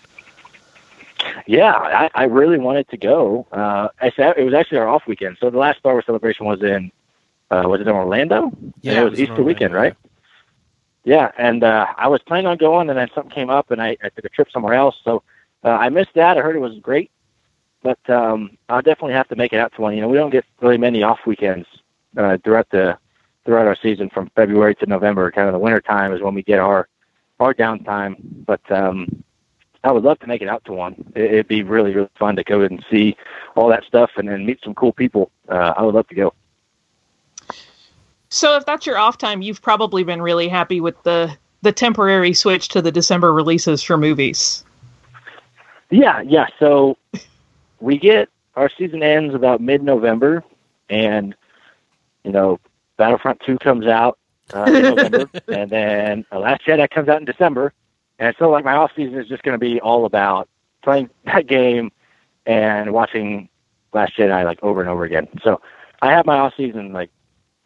Yeah, 1.46 1.72
I, 1.72 2.10
I 2.16 2.24
really 2.24 2.58
wanted 2.58 2.88
to 2.88 2.96
go. 2.96 3.46
Uh, 3.52 3.88
I 4.00 4.10
said 4.16 4.34
it 4.36 4.42
was 4.42 4.54
actually 4.54 4.78
our 4.78 4.88
off 4.88 5.06
weekend. 5.06 5.36
So 5.40 5.50
the 5.50 5.58
last 5.58 5.78
Star 5.78 5.92
Wars 5.92 6.06
celebration 6.06 6.46
was 6.46 6.62
in, 6.62 6.90
uh, 7.52 7.68
was 7.68 7.80
it 7.80 7.88
in 7.88 7.94
Orlando? 7.94 8.50
Yeah, 8.80 8.92
And 8.92 8.98
it 8.98 9.00
it 9.00 9.04
was, 9.04 9.10
was 9.12 9.20
Easter 9.20 9.42
weekend, 9.42 9.74
right? 9.74 9.94
Yeah, 11.04 11.32
and 11.36 11.62
uh, 11.64 11.86
I 11.96 12.08
was 12.08 12.22
planning 12.22 12.46
on 12.46 12.56
going, 12.56 12.88
and 12.88 12.98
then 12.98 13.08
something 13.14 13.30
came 13.30 13.50
up, 13.50 13.70
and 13.70 13.82
I, 13.82 13.96
I 14.02 14.08
took 14.08 14.24
a 14.24 14.28
trip 14.28 14.48
somewhere 14.50 14.74
else. 14.74 14.96
So 15.04 15.22
uh, 15.64 15.70
I 15.70 15.88
missed 15.88 16.14
that. 16.14 16.38
I 16.38 16.40
heard 16.40 16.56
it 16.56 16.60
was 16.60 16.78
great, 16.78 17.10
but 17.82 17.98
um, 18.08 18.56
I'll 18.68 18.82
definitely 18.82 19.14
have 19.14 19.28
to 19.28 19.36
make 19.36 19.52
it 19.52 19.58
out 19.58 19.74
to 19.74 19.82
one. 19.82 19.94
You 19.94 20.00
know, 20.00 20.08
we 20.08 20.16
don't 20.16 20.30
get 20.30 20.44
really 20.60 20.78
many 20.78 21.02
off 21.02 21.18
weekends 21.26 21.66
uh, 22.16 22.38
throughout 22.42 22.70
the 22.70 22.96
throughout 23.44 23.66
our 23.66 23.76
season 23.76 24.08
from 24.08 24.30
February 24.36 24.76
to 24.76 24.86
November. 24.86 25.30
Kind 25.32 25.48
of 25.48 25.52
the 25.52 25.58
winter 25.58 25.80
time 25.80 26.12
is 26.14 26.22
when 26.22 26.34
we 26.34 26.42
get 26.42 26.60
our 26.60 26.88
our 27.40 27.52
downtime. 27.52 28.14
But 28.46 28.62
um, 28.70 29.24
I 29.82 29.90
would 29.90 30.04
love 30.04 30.20
to 30.20 30.28
make 30.28 30.40
it 30.40 30.48
out 30.48 30.64
to 30.66 30.72
one. 30.72 30.94
It, 31.16 31.24
it'd 31.24 31.48
be 31.48 31.64
really 31.64 31.92
really 31.94 32.10
fun 32.16 32.36
to 32.36 32.44
go 32.44 32.62
and 32.62 32.82
see 32.90 33.16
all 33.56 33.68
that 33.68 33.84
stuff 33.84 34.12
and 34.16 34.28
then 34.28 34.46
meet 34.46 34.60
some 34.62 34.74
cool 34.74 34.92
people. 34.92 35.32
Uh, 35.48 35.74
I 35.76 35.82
would 35.82 35.94
love 35.94 36.08
to 36.08 36.14
go. 36.14 36.32
So 38.32 38.56
if 38.56 38.64
that's 38.64 38.86
your 38.86 38.96
off 38.96 39.18
time, 39.18 39.42
you've 39.42 39.60
probably 39.60 40.04
been 40.04 40.22
really 40.22 40.48
happy 40.48 40.80
with 40.80 41.00
the 41.02 41.36
the 41.60 41.70
temporary 41.70 42.32
switch 42.32 42.68
to 42.68 42.80
the 42.80 42.90
December 42.90 43.30
releases 43.30 43.82
for 43.82 43.98
movies. 43.98 44.64
Yeah, 45.90 46.22
yeah. 46.22 46.46
So 46.58 46.96
we 47.80 47.98
get 47.98 48.30
our 48.56 48.70
season 48.70 49.02
ends 49.02 49.34
about 49.34 49.60
mid 49.60 49.82
November, 49.82 50.42
and 50.88 51.34
you 52.24 52.32
know, 52.32 52.58
Battlefront 52.96 53.40
Two 53.40 53.58
comes 53.58 53.86
out 53.86 54.18
uh, 54.54 54.64
in 54.64 54.82
November, 54.82 55.30
and 55.48 55.70
then 55.70 56.24
uh, 56.32 56.38
Last 56.38 56.64
Jedi 56.64 56.88
comes 56.88 57.10
out 57.10 57.18
in 57.18 57.26
December, 57.26 57.74
and 58.18 58.34
so 58.38 58.48
like 58.48 58.64
my 58.64 58.76
off 58.76 58.92
season 58.96 59.20
is 59.20 59.28
just 59.28 59.42
going 59.42 59.54
to 59.54 59.58
be 59.58 59.78
all 59.78 60.06
about 60.06 60.48
playing 60.82 61.10
that 61.26 61.46
game 61.46 61.92
and 62.46 62.94
watching 62.94 63.50
Last 63.92 64.16
Jedi 64.16 64.42
like 64.42 64.58
over 64.62 64.80
and 64.80 64.88
over 64.88 65.04
again. 65.04 65.28
So 65.44 65.60
I 66.00 66.12
have 66.12 66.24
my 66.24 66.38
off 66.38 66.54
season 66.56 66.94
like 66.94 67.10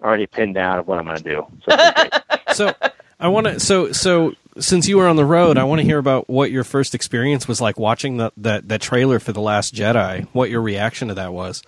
already 0.02 0.26
pinned 0.26 0.54
down 0.54 0.78
of 0.78 0.86
what 0.86 0.98
I'm 0.98 1.04
going 1.04 1.18
to 1.18 1.22
do. 1.22 1.46
So 1.64 1.74
it's 1.74 1.76
been 1.76 2.10
great. 2.10 2.22
So 2.54 2.72
I 3.20 3.28
want 3.28 3.46
to. 3.46 3.60
So 3.60 3.92
so 3.92 4.32
since 4.58 4.88
you 4.88 4.96
were 4.96 5.06
on 5.06 5.16
the 5.16 5.24
road, 5.24 5.58
I 5.58 5.64
want 5.64 5.80
to 5.80 5.84
hear 5.84 5.98
about 5.98 6.28
what 6.30 6.50
your 6.50 6.64
first 6.64 6.94
experience 6.94 7.46
was 7.46 7.60
like 7.60 7.78
watching 7.78 8.16
the, 8.16 8.32
that 8.38 8.68
that 8.68 8.80
trailer 8.80 9.18
for 9.18 9.32
the 9.32 9.40
Last 9.40 9.74
Jedi. 9.74 10.26
What 10.32 10.48
your 10.48 10.62
reaction 10.62 11.08
to 11.08 11.14
that 11.14 11.32
was? 11.32 11.62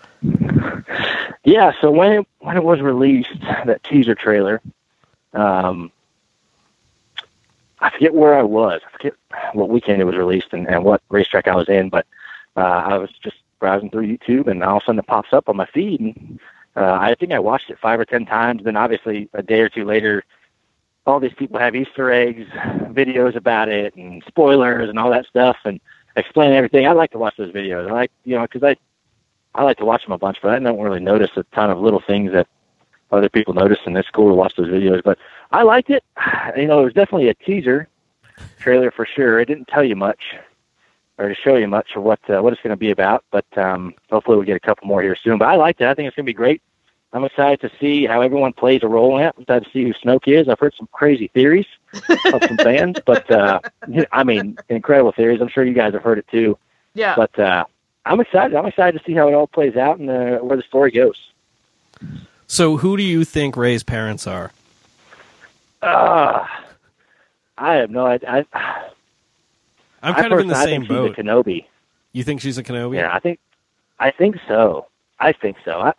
Yeah, 1.45 1.73
so 1.81 1.91
when 1.91 2.13
it 2.13 2.29
when 2.41 2.57
it 2.57 2.65
was 2.65 2.81
released, 2.81 3.31
that 3.67 3.83
teaser 3.83 4.15
trailer, 4.15 4.61
um, 5.35 5.91
I 7.81 7.91
forget 7.91 8.15
where 8.15 8.35
I 8.35 8.43
was. 8.43 8.81
I 8.87 8.91
forget 8.91 9.15
what 9.53 9.69
weekend 9.69 10.01
it 10.01 10.05
was 10.05 10.17
released 10.17 10.49
and, 10.53 10.67
and 10.69 10.85
what 10.85 11.03
racetrack 11.09 11.49
I 11.49 11.55
was 11.55 11.69
in, 11.69 11.89
but 11.89 12.07
uh, 12.57 12.61
I 12.61 12.99
was 12.99 13.11
just 13.23 13.37
browsing 13.61 13.91
through 13.91 14.07
YouTube, 14.07 14.47
and 14.47 14.63
all 14.63 14.77
of 14.77 14.83
a 14.83 14.87
sudden 14.87 14.99
it 14.99 15.07
pops 15.07 15.33
up 15.33 15.49
on 15.49 15.57
my 15.57 15.67
feed, 15.67 16.01
and 16.01 16.41
uh, 16.77 16.99
I 17.01 17.15
think 17.15 17.33
I 17.33 17.39
watched 17.39 17.71
it 17.71 17.79
five 17.81 17.99
or 17.99 18.05
ten 18.05 18.27
times. 18.27 18.63
Then 18.65 18.77
obviously 18.77 19.29
a 19.35 19.43
day 19.43 19.61
or 19.61 19.69
two 19.69 19.85
later, 19.85 20.25
all 21.07 21.21
these 21.21 21.35
people 21.35 21.59
have 21.59 21.75
Easter 21.75 22.11
eggs, 22.13 22.47
videos 22.93 23.35
about 23.35 23.69
it, 23.69 23.95
and 23.97 24.23
spoilers 24.27 24.89
and 24.89 24.99
all 24.99 25.11
that 25.11 25.27
stuff, 25.27 25.57
and 25.65 25.81
explain 26.17 26.53
everything. 26.53 26.87
I 26.87 26.93
like 26.93 27.11
to 27.13 27.19
watch 27.19 27.37
those 27.37 27.53
videos. 27.53 27.89
I 27.89 27.93
like 27.93 28.11
you 28.25 28.37
know 28.37 28.43
because 28.43 28.63
I 28.63 28.77
I 29.55 29.65
like 29.65 29.79
to 29.79 29.85
watch 29.85 30.05
them 30.05 30.13
a 30.13 30.19
bunch, 30.19 30.39
but 30.43 30.53
I 30.53 30.59
don't 30.59 30.81
really 30.81 31.01
notice 31.01 31.31
a 31.37 31.43
ton 31.55 31.71
of 31.71 31.81
little 31.81 32.03
things 32.07 32.33
that 32.33 32.47
other 33.11 33.29
people 33.29 33.55
notice, 33.55 33.79
and 33.87 33.97
it's 33.97 34.11
cool 34.11 34.29
to 34.29 34.35
watch 34.35 34.55
those 34.57 34.69
videos. 34.69 35.03
But 35.03 35.19
I 35.51 35.63
liked 35.63 35.91
it. 35.91 36.05
You 36.57 36.67
know, 36.67 36.81
it 36.81 36.85
was 36.85 36.95
definitely 36.95 37.29
a 37.29 37.35
teaser 37.35 37.89
trailer 38.59 38.91
for 38.91 39.07
sure. 39.07 39.39
It 39.39 39.47
didn't 39.47 39.69
tell 39.69 39.85
you 39.85 39.95
much 39.95 40.19
or 41.19 41.29
to 41.29 41.35
show 41.35 41.57
you 41.57 41.67
much 41.67 41.97
of 41.97 42.03
what 42.03 42.21
uh, 42.31 42.41
what 42.41 42.53
it's 42.53 42.63
going 42.63 42.71
to 42.71 42.77
be 42.77 42.91
about, 42.91 43.25
but 43.31 43.47
um, 43.59 43.95
hopefully 44.11 44.37
we'll 44.37 44.47
get 44.47 44.57
a 44.57 44.61
couple 44.61 44.87
more 44.87 45.03
here 45.03 45.17
soon. 45.17 45.39
But 45.39 45.49
I 45.49 45.57
like 45.57 45.81
it. 45.81 45.87
I 45.87 45.95
think 45.95 46.07
it's 46.07 46.17
going 46.17 46.25
to 46.25 46.31
be 46.31 46.35
great. 46.35 46.63
I'm 47.13 47.25
excited 47.25 47.61
to 47.63 47.71
see 47.81 48.07
how 48.07 48.21
everyone 48.21 48.53
plays 48.53 48.83
a 48.83 48.89
role 48.89 49.17
in 49.17 49.25
it. 49.25 49.35
I'm 49.37 49.43
excited 49.43 49.65
to 49.65 49.71
see 49.71 49.83
who 49.85 49.95
Snoke 49.95 50.29
is. 50.29 50.49
I've 50.49 50.59
heard 50.59 50.75
some 50.77 50.89
crazy 50.93 51.29
theories 51.29 51.67
of 52.09 52.45
some 52.47 52.59
fans, 52.59 52.99
but 53.07 53.31
uh, 53.31 53.61
I 54.13 54.25
mean, 54.25 54.59
incredible 54.69 55.13
theories. 55.13 55.41
I'm 55.41 55.49
sure 55.49 55.65
you 55.65 55.73
guys 55.73 55.95
have 55.95 56.03
heard 56.03 56.19
it 56.19 56.29
too. 56.29 56.59
Yeah. 56.95 57.15
But 57.17 57.39
uh, 57.39 57.65
I'm 58.05 58.21
excited. 58.21 58.55
I'm 58.55 58.67
excited 58.67 58.99
to 58.99 59.05
see 59.05 59.15
how 59.15 59.29
it 59.29 59.35
all 59.35 59.47
plays 59.47 59.77
out 59.77 59.99
and 59.99 60.11
uh, 60.11 60.39
where 60.39 60.57
the 60.57 60.63
story 60.63 60.91
goes. 60.91 61.17
So 62.47 62.77
who 62.77 62.97
do 62.97 63.03
you 63.03 63.25
think 63.25 63.57
Rey's 63.57 63.83
parents 63.83 64.27
are? 64.27 64.53
Uh, 65.81 66.47
I 67.57 67.75
have 67.75 67.91
no 67.91 68.07
idea. 68.07 68.45
I, 68.53 68.89
I'm 70.03 70.15
I 70.15 70.21
kind 70.21 70.33
of 70.33 70.41
in 70.41 70.47
the 70.49 70.57
I 70.57 70.65
same 70.65 70.85
boat. 70.85 71.19
a 71.19 71.23
Kenobi. 71.23 71.65
You 72.13 72.25
think 72.25 72.41
she's 72.41 72.59
a 72.59 72.63
Kenobi? 72.65 72.97
Yeah, 72.97 73.11
I 73.13 73.19
think, 73.19 73.39
I 73.99 74.11
think 74.11 74.37
so. 74.47 74.87
I 75.21 75.33
think 75.33 75.57
so. 75.65 75.81
I, 75.81 75.93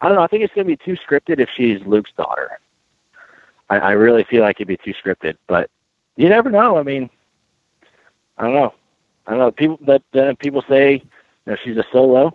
I 0.00 0.08
don't 0.08 0.16
know. 0.16 0.22
I 0.22 0.26
think 0.26 0.42
it's 0.44 0.54
going 0.54 0.66
to 0.66 0.76
be 0.76 0.82
too 0.84 0.96
scripted 0.96 1.40
if 1.40 1.48
she's 1.56 1.80
Luke's 1.86 2.12
daughter. 2.16 2.58
I, 3.70 3.78
I 3.78 3.90
really 3.92 4.24
feel 4.24 4.42
like 4.42 4.56
it'd 4.56 4.68
be 4.68 4.76
too 4.76 4.94
scripted, 4.94 5.36
but 5.46 5.70
you 6.16 6.28
never 6.28 6.50
know. 6.50 6.76
I 6.76 6.82
mean, 6.82 7.08
I 8.38 8.42
don't 8.44 8.54
know. 8.54 8.74
I 9.26 9.30
don't 9.30 9.38
know. 9.40 9.50
People 9.50 9.78
that 9.86 10.02
uh, 10.14 10.34
people 10.38 10.62
say, 10.68 10.94
you 10.94 11.02
know, 11.46 11.56
she's 11.64 11.76
a 11.76 11.84
solo, 11.92 12.34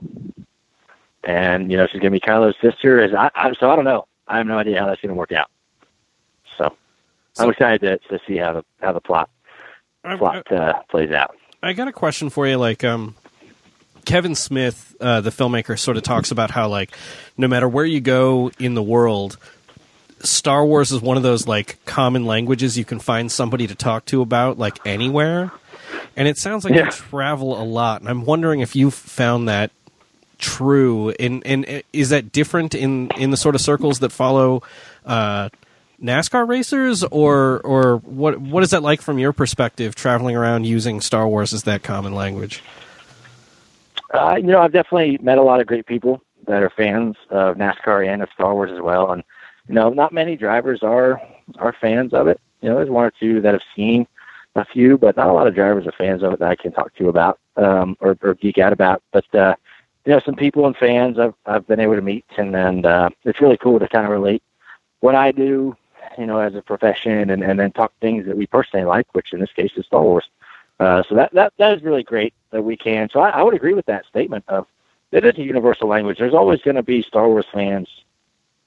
and 1.23 1.69
you 1.71 1.77
know 1.77 1.85
she's 1.87 1.99
going 2.01 2.11
to 2.13 2.19
be 2.19 2.25
Kylo's 2.25 2.55
sister. 2.61 3.03
Is 3.03 3.13
I, 3.13 3.29
I 3.35 3.53
so 3.59 3.69
I 3.69 3.75
don't 3.75 3.85
know. 3.85 4.07
I 4.27 4.37
have 4.37 4.47
no 4.47 4.57
idea 4.57 4.79
how 4.79 4.87
that's 4.87 5.01
going 5.01 5.09
to 5.09 5.15
work 5.15 5.31
out. 5.31 5.49
So, 6.57 6.75
So- 7.33 7.43
I'm 7.43 7.49
excited 7.51 7.81
to 7.81 8.17
to 8.17 8.23
see 8.25 8.37
how 8.37 8.53
the 8.53 8.65
how 8.81 8.93
the 8.93 9.01
plot 9.01 9.29
I- 9.29 9.29
I- 9.29 9.36
plot 10.15 10.49
uh, 10.51 10.73
plays 10.89 11.11
out. 11.11 11.35
I 11.61 11.73
got 11.73 11.87
a 11.87 11.91
question 11.91 12.29
for 12.29 12.47
you. 12.47 12.57
Like, 12.57 12.83
um, 12.83 13.15
Kevin 14.05 14.35
Smith, 14.35 14.95
uh, 15.01 15.21
the 15.21 15.31
filmmaker, 15.31 15.77
sort 15.77 15.97
of 15.97 16.03
talks 16.03 16.31
about 16.31 16.51
how, 16.51 16.69
like, 16.69 16.95
no 17.37 17.47
matter 17.47 17.67
where 17.67 17.83
you 17.83 17.99
go 17.99 18.51
in 18.59 18.75
the 18.75 18.83
world, 18.83 19.37
Star 20.19 20.65
Wars 20.65 20.91
is 20.91 21.01
one 21.01 21.17
of 21.17 21.23
those 21.23 21.45
like 21.47 21.77
common 21.85 22.25
languages 22.25 22.77
you 22.77 22.85
can 22.85 22.99
find 22.99 23.31
somebody 23.31 23.67
to 23.67 23.75
talk 23.75 24.05
to 24.05 24.21
about, 24.21 24.57
like 24.57 24.79
anywhere. 24.85 25.51
And 26.15 26.27
it 26.27 26.37
sounds 26.37 26.63
like 26.63 26.73
Yeah. 26.73 26.85
you 26.85 26.91
travel 26.91 27.61
a 27.61 27.65
lot, 27.65 28.01
and 28.01 28.09
I'm 28.09 28.25
wondering 28.25 28.61
if 28.61 28.75
you've 28.75 28.93
found 28.95 29.47
that 29.49 29.69
true. 30.39 31.11
And 31.19 31.45
and 31.45 31.83
is 31.93 32.09
that 32.09 32.31
different 32.31 32.73
in 32.73 33.09
in 33.17 33.29
the 33.31 33.37
sort 33.37 33.55
of 33.55 33.61
circles 33.61 33.99
that 33.99 34.11
follow? 34.11 34.63
Uh, 35.05 35.49
NASCAR 36.01 36.47
racers, 36.47 37.03
or 37.03 37.59
or 37.61 37.97
what 37.97 38.39
what 38.39 38.63
is 38.63 38.69
that 38.71 38.83
like 38.83 39.01
from 39.01 39.17
your 39.17 39.33
perspective, 39.33 39.95
traveling 39.95 40.35
around 40.35 40.65
using 40.65 41.01
Star 41.01 41.27
Wars 41.27 41.53
as 41.53 41.63
that 41.63 41.83
common 41.83 42.13
language? 42.13 42.63
Uh, 44.13 44.35
you 44.37 44.43
know, 44.43 44.61
I've 44.61 44.71
definitely 44.71 45.17
met 45.21 45.37
a 45.37 45.43
lot 45.43 45.59
of 45.59 45.67
great 45.67 45.85
people 45.85 46.21
that 46.45 46.63
are 46.63 46.69
fans 46.69 47.15
of 47.29 47.57
NASCAR 47.57 48.07
and 48.07 48.21
of 48.21 48.29
Star 48.33 48.53
Wars 48.53 48.71
as 48.71 48.79
well. 48.79 49.11
And 49.11 49.23
you 49.67 49.75
know, 49.75 49.89
not 49.89 50.13
many 50.13 50.35
drivers 50.35 50.83
are 50.83 51.21
are 51.57 51.73
fans 51.81 52.13
of 52.13 52.27
it. 52.27 52.39
You 52.61 52.69
know, 52.69 52.75
there's 52.75 52.89
one 52.89 53.05
or 53.05 53.11
two 53.19 53.41
that 53.41 53.53
have 53.53 53.63
seen 53.75 54.07
a 54.55 54.65
few, 54.65 54.97
but 54.97 55.17
not 55.17 55.29
a 55.29 55.33
lot 55.33 55.47
of 55.47 55.55
drivers 55.55 55.87
are 55.87 55.91
fans 55.91 56.23
of 56.23 56.33
it 56.33 56.39
that 56.39 56.49
I 56.49 56.55
can 56.55 56.71
talk 56.71 56.95
to 56.95 57.09
about 57.09 57.39
um, 57.55 57.97
or, 57.99 58.17
or 58.21 58.33
geek 58.35 58.57
out 58.57 58.73
about. 58.73 59.01
But 59.11 59.33
uh, 59.33 59.55
you 60.05 60.13
know, 60.13 60.21
some 60.25 60.35
people 60.35 60.67
and 60.67 60.77
fans 60.77 61.17
I've 61.17 61.33
I've 61.47 61.67
been 61.67 61.79
able 61.79 61.95
to 61.95 62.01
meet, 62.01 62.25
and 62.37 62.55
and 62.55 62.85
uh, 62.85 63.09
it's 63.23 63.41
really 63.41 63.57
cool 63.57 63.79
to 63.79 63.87
kind 63.87 64.05
of 64.05 64.11
relate 64.11 64.43
what 64.99 65.15
I 65.15 65.31
do, 65.31 65.75
you 66.17 66.25
know, 66.25 66.39
as 66.39 66.55
a 66.55 66.61
profession, 66.61 67.29
and 67.29 67.43
and 67.43 67.59
then 67.59 67.71
talk 67.71 67.93
things 67.99 68.25
that 68.25 68.37
we 68.37 68.47
personally 68.47 68.85
like, 68.85 69.07
which 69.13 69.33
in 69.33 69.39
this 69.39 69.51
case 69.53 69.71
is 69.75 69.85
Star 69.85 70.01
Wars. 70.01 70.25
Uh, 70.79 71.03
so 71.07 71.15
that, 71.15 71.33
that 71.33 71.53
that 71.57 71.75
is 71.75 71.83
really 71.83 72.03
great 72.03 72.33
that 72.51 72.61
we 72.61 72.77
can. 72.77 73.09
So 73.09 73.19
I, 73.19 73.29
I 73.29 73.43
would 73.43 73.53
agree 73.53 73.73
with 73.73 73.85
that 73.87 74.05
statement 74.05 74.43
of 74.47 74.67
it 75.11 75.25
is 75.25 75.37
a 75.37 75.41
universal 75.41 75.87
language. 75.87 76.17
There's 76.17 76.33
always 76.33 76.61
going 76.61 76.75
to 76.75 76.83
be 76.83 77.01
Star 77.01 77.27
Wars 77.27 77.45
fans, 77.51 77.87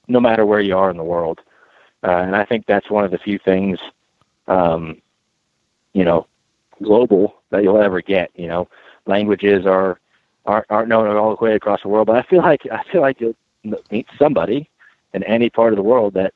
no 0.09 0.21
matter 0.21 0.47
where 0.47 0.61
you 0.61 0.77
are 0.77 0.91
in 0.91 0.97
the 0.97 1.05
world, 1.05 1.41
uh, 2.03 2.11
and 2.11 2.35
I 2.35 2.45
think 2.45 2.67
that's 2.67 2.91
one 2.91 3.05
of 3.05 3.11
the 3.11 3.19
few 3.19 3.39
things, 3.39 3.79
um, 4.49 5.01
you 5.93 6.05
know, 6.05 6.27
global 6.83 7.37
that 7.51 7.63
you'll 7.63 7.81
ever 7.81 8.01
get. 8.01 8.31
You 8.35 8.49
know, 8.49 8.69
languages 9.07 9.67
are 9.67 10.01
aren't, 10.47 10.67
aren't 10.71 10.89
known 10.89 11.15
all 11.17 11.37
the 11.37 11.45
way 11.45 11.55
across 11.55 11.83
the 11.83 11.89
world, 11.89 12.07
but 12.07 12.17
I 12.17 12.23
feel 12.23 12.41
like 12.41 12.67
I 12.71 12.83
feel 12.85 13.03
like 13.03 13.21
you'll 13.21 13.37
meet 13.91 14.07
somebody 14.19 14.69
in 15.13 15.23
any 15.25 15.51
part 15.51 15.73
of 15.73 15.77
the 15.77 15.83
world 15.83 16.15
that, 16.15 16.35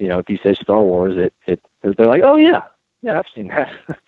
you 0.00 0.08
know, 0.08 0.18
if 0.18 0.28
you 0.28 0.38
say 0.42 0.54
Star 0.54 0.80
Wars, 0.82 1.16
it 1.16 1.34
it 1.46 1.60
they're 1.82 2.06
like, 2.06 2.22
oh 2.22 2.36
yeah, 2.36 2.62
yeah, 3.02 3.18
I've 3.18 3.26
seen 3.34 3.48
that. 3.48 3.72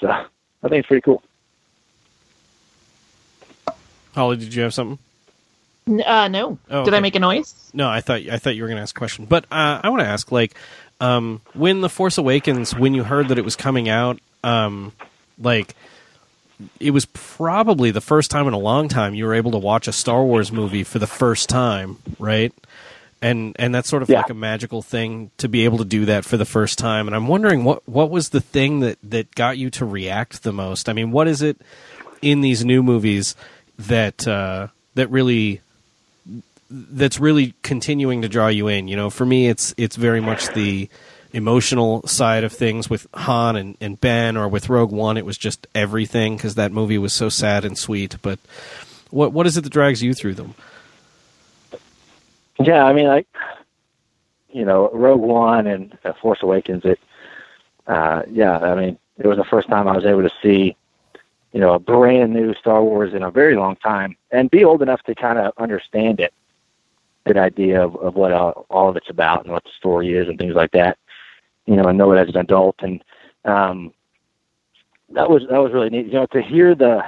so 0.00 0.08
I 0.08 0.68
think 0.68 0.80
it's 0.80 0.88
pretty 0.88 1.02
cool. 1.02 1.22
Holly, 4.14 4.36
did 4.36 4.54
you 4.54 4.62
have 4.62 4.74
something? 4.74 4.98
Uh, 6.06 6.28
no. 6.28 6.58
Oh, 6.70 6.84
Did 6.84 6.94
I 6.94 7.00
make 7.00 7.14
a 7.14 7.18
noise? 7.18 7.70
No, 7.74 7.88
I 7.88 8.00
thought 8.00 8.20
I 8.20 8.38
thought 8.38 8.56
you 8.56 8.62
were 8.62 8.68
going 8.68 8.76
to 8.76 8.82
ask 8.82 8.96
a 8.96 8.98
question, 8.98 9.26
but 9.26 9.44
uh, 9.50 9.80
I 9.82 9.90
want 9.90 10.00
to 10.00 10.08
ask 10.08 10.32
like 10.32 10.54
um, 11.00 11.42
when 11.52 11.82
the 11.82 11.90
Force 11.90 12.16
Awakens, 12.16 12.74
when 12.74 12.94
you 12.94 13.04
heard 13.04 13.28
that 13.28 13.38
it 13.38 13.44
was 13.44 13.56
coming 13.56 13.88
out, 13.88 14.18
um, 14.42 14.92
like 15.38 15.74
it 16.80 16.92
was 16.92 17.04
probably 17.06 17.90
the 17.90 18.00
first 18.00 18.30
time 18.30 18.46
in 18.46 18.54
a 18.54 18.58
long 18.58 18.88
time 18.88 19.14
you 19.14 19.26
were 19.26 19.34
able 19.34 19.50
to 19.50 19.58
watch 19.58 19.88
a 19.88 19.92
Star 19.92 20.24
Wars 20.24 20.50
movie 20.52 20.84
for 20.84 20.98
the 20.98 21.06
first 21.06 21.48
time, 21.50 21.98
right? 22.18 22.54
And 23.24 23.56
and 23.58 23.74
that's 23.74 23.88
sort 23.88 24.02
of 24.02 24.10
Yeah. 24.10 24.18
like 24.18 24.30
a 24.30 24.34
magical 24.34 24.82
thing 24.82 25.30
to 25.38 25.48
be 25.48 25.64
able 25.64 25.78
to 25.78 25.84
do 25.84 26.04
that 26.04 26.24
for 26.24 26.36
the 26.36 26.44
first 26.44 26.78
time. 26.78 27.06
And 27.06 27.16
I'm 27.16 27.26
wondering 27.26 27.64
what 27.64 27.80
what 27.88 28.10
was 28.10 28.28
the 28.28 28.40
thing 28.40 28.80
that 28.80 28.98
that 29.02 29.34
got 29.34 29.56
you 29.56 29.70
to 29.70 29.84
react 29.86 30.42
the 30.42 30.52
most? 30.52 30.88
I 30.88 30.92
mean, 30.92 31.10
what 31.10 31.26
is 31.26 31.40
it 31.40 31.56
in 32.20 32.40
these 32.42 32.64
new 32.64 32.82
movies 32.82 33.34
that 33.78 34.28
uh, 34.28 34.68
that 34.94 35.08
really 35.10 35.60
that's 36.70 37.20
really 37.20 37.54
continuing 37.62 38.22
to 38.22 38.28
draw 38.28 38.48
you 38.48 38.68
in. 38.68 38.88
You 38.88 38.96
know, 38.96 39.10
for 39.10 39.24
me, 39.26 39.48
it's 39.48 39.74
it's 39.76 39.96
very 39.96 40.20
much 40.20 40.48
the 40.54 40.88
emotional 41.32 42.06
side 42.06 42.44
of 42.44 42.52
things 42.52 42.88
with 42.88 43.06
Han 43.14 43.56
and, 43.56 43.76
and 43.80 44.00
Ben, 44.00 44.36
or 44.36 44.48
with 44.48 44.68
Rogue 44.68 44.92
One, 44.92 45.16
it 45.16 45.26
was 45.26 45.36
just 45.36 45.66
everything 45.74 46.36
because 46.36 46.54
that 46.54 46.72
movie 46.72 46.98
was 46.98 47.12
so 47.12 47.28
sad 47.28 47.64
and 47.64 47.76
sweet. 47.76 48.16
But 48.22 48.38
what 49.10 49.32
what 49.32 49.46
is 49.46 49.56
it 49.56 49.62
that 49.62 49.70
drags 49.72 50.02
you 50.02 50.14
through 50.14 50.34
them? 50.34 50.54
Yeah, 52.60 52.84
I 52.84 52.92
mean, 52.92 53.06
like 53.06 53.26
you 54.54 54.64
know, 54.64 54.88
Rogue 54.92 55.20
One 55.20 55.66
and 55.66 55.98
uh, 56.04 56.12
Force 56.14 56.38
Awakens. 56.42 56.84
It, 56.84 57.00
uh, 57.86 58.22
yeah, 58.30 58.58
I 58.58 58.74
mean, 58.76 58.98
it 59.18 59.26
was 59.26 59.36
the 59.36 59.44
first 59.44 59.68
time 59.68 59.88
I 59.88 59.96
was 59.96 60.06
able 60.06 60.22
to 60.22 60.30
see, 60.40 60.76
you 61.52 61.60
know, 61.60 61.74
a 61.74 61.78
brand 61.78 62.32
new 62.32 62.54
Star 62.54 62.82
Wars 62.82 63.12
in 63.12 63.22
a 63.24 63.30
very 63.30 63.56
long 63.56 63.76
time, 63.76 64.16
and 64.30 64.50
be 64.50 64.64
old 64.64 64.80
enough 64.80 65.02
to 65.02 65.14
kind 65.14 65.38
of 65.38 65.52
understand 65.58 66.20
it, 66.20 66.32
good 67.26 67.36
idea 67.36 67.84
of, 67.84 67.96
of 67.96 68.14
what 68.14 68.32
all, 68.32 68.64
all 68.70 68.88
of 68.88 68.96
it's 68.96 69.10
about 69.10 69.44
and 69.44 69.52
what 69.52 69.64
the 69.64 69.70
story 69.76 70.14
is 70.14 70.28
and 70.28 70.38
things 70.38 70.54
like 70.54 70.70
that. 70.70 70.98
You 71.66 71.76
know, 71.76 71.88
and 71.88 71.98
know 71.98 72.12
it 72.12 72.18
as 72.18 72.28
an 72.28 72.36
adult, 72.36 72.76
and 72.80 73.02
um, 73.44 73.92
that 75.10 75.28
was 75.28 75.42
that 75.50 75.58
was 75.58 75.72
really 75.72 75.90
neat. 75.90 76.06
You 76.06 76.12
know, 76.12 76.26
to 76.26 76.40
hear 76.42 76.74
the 76.76 77.02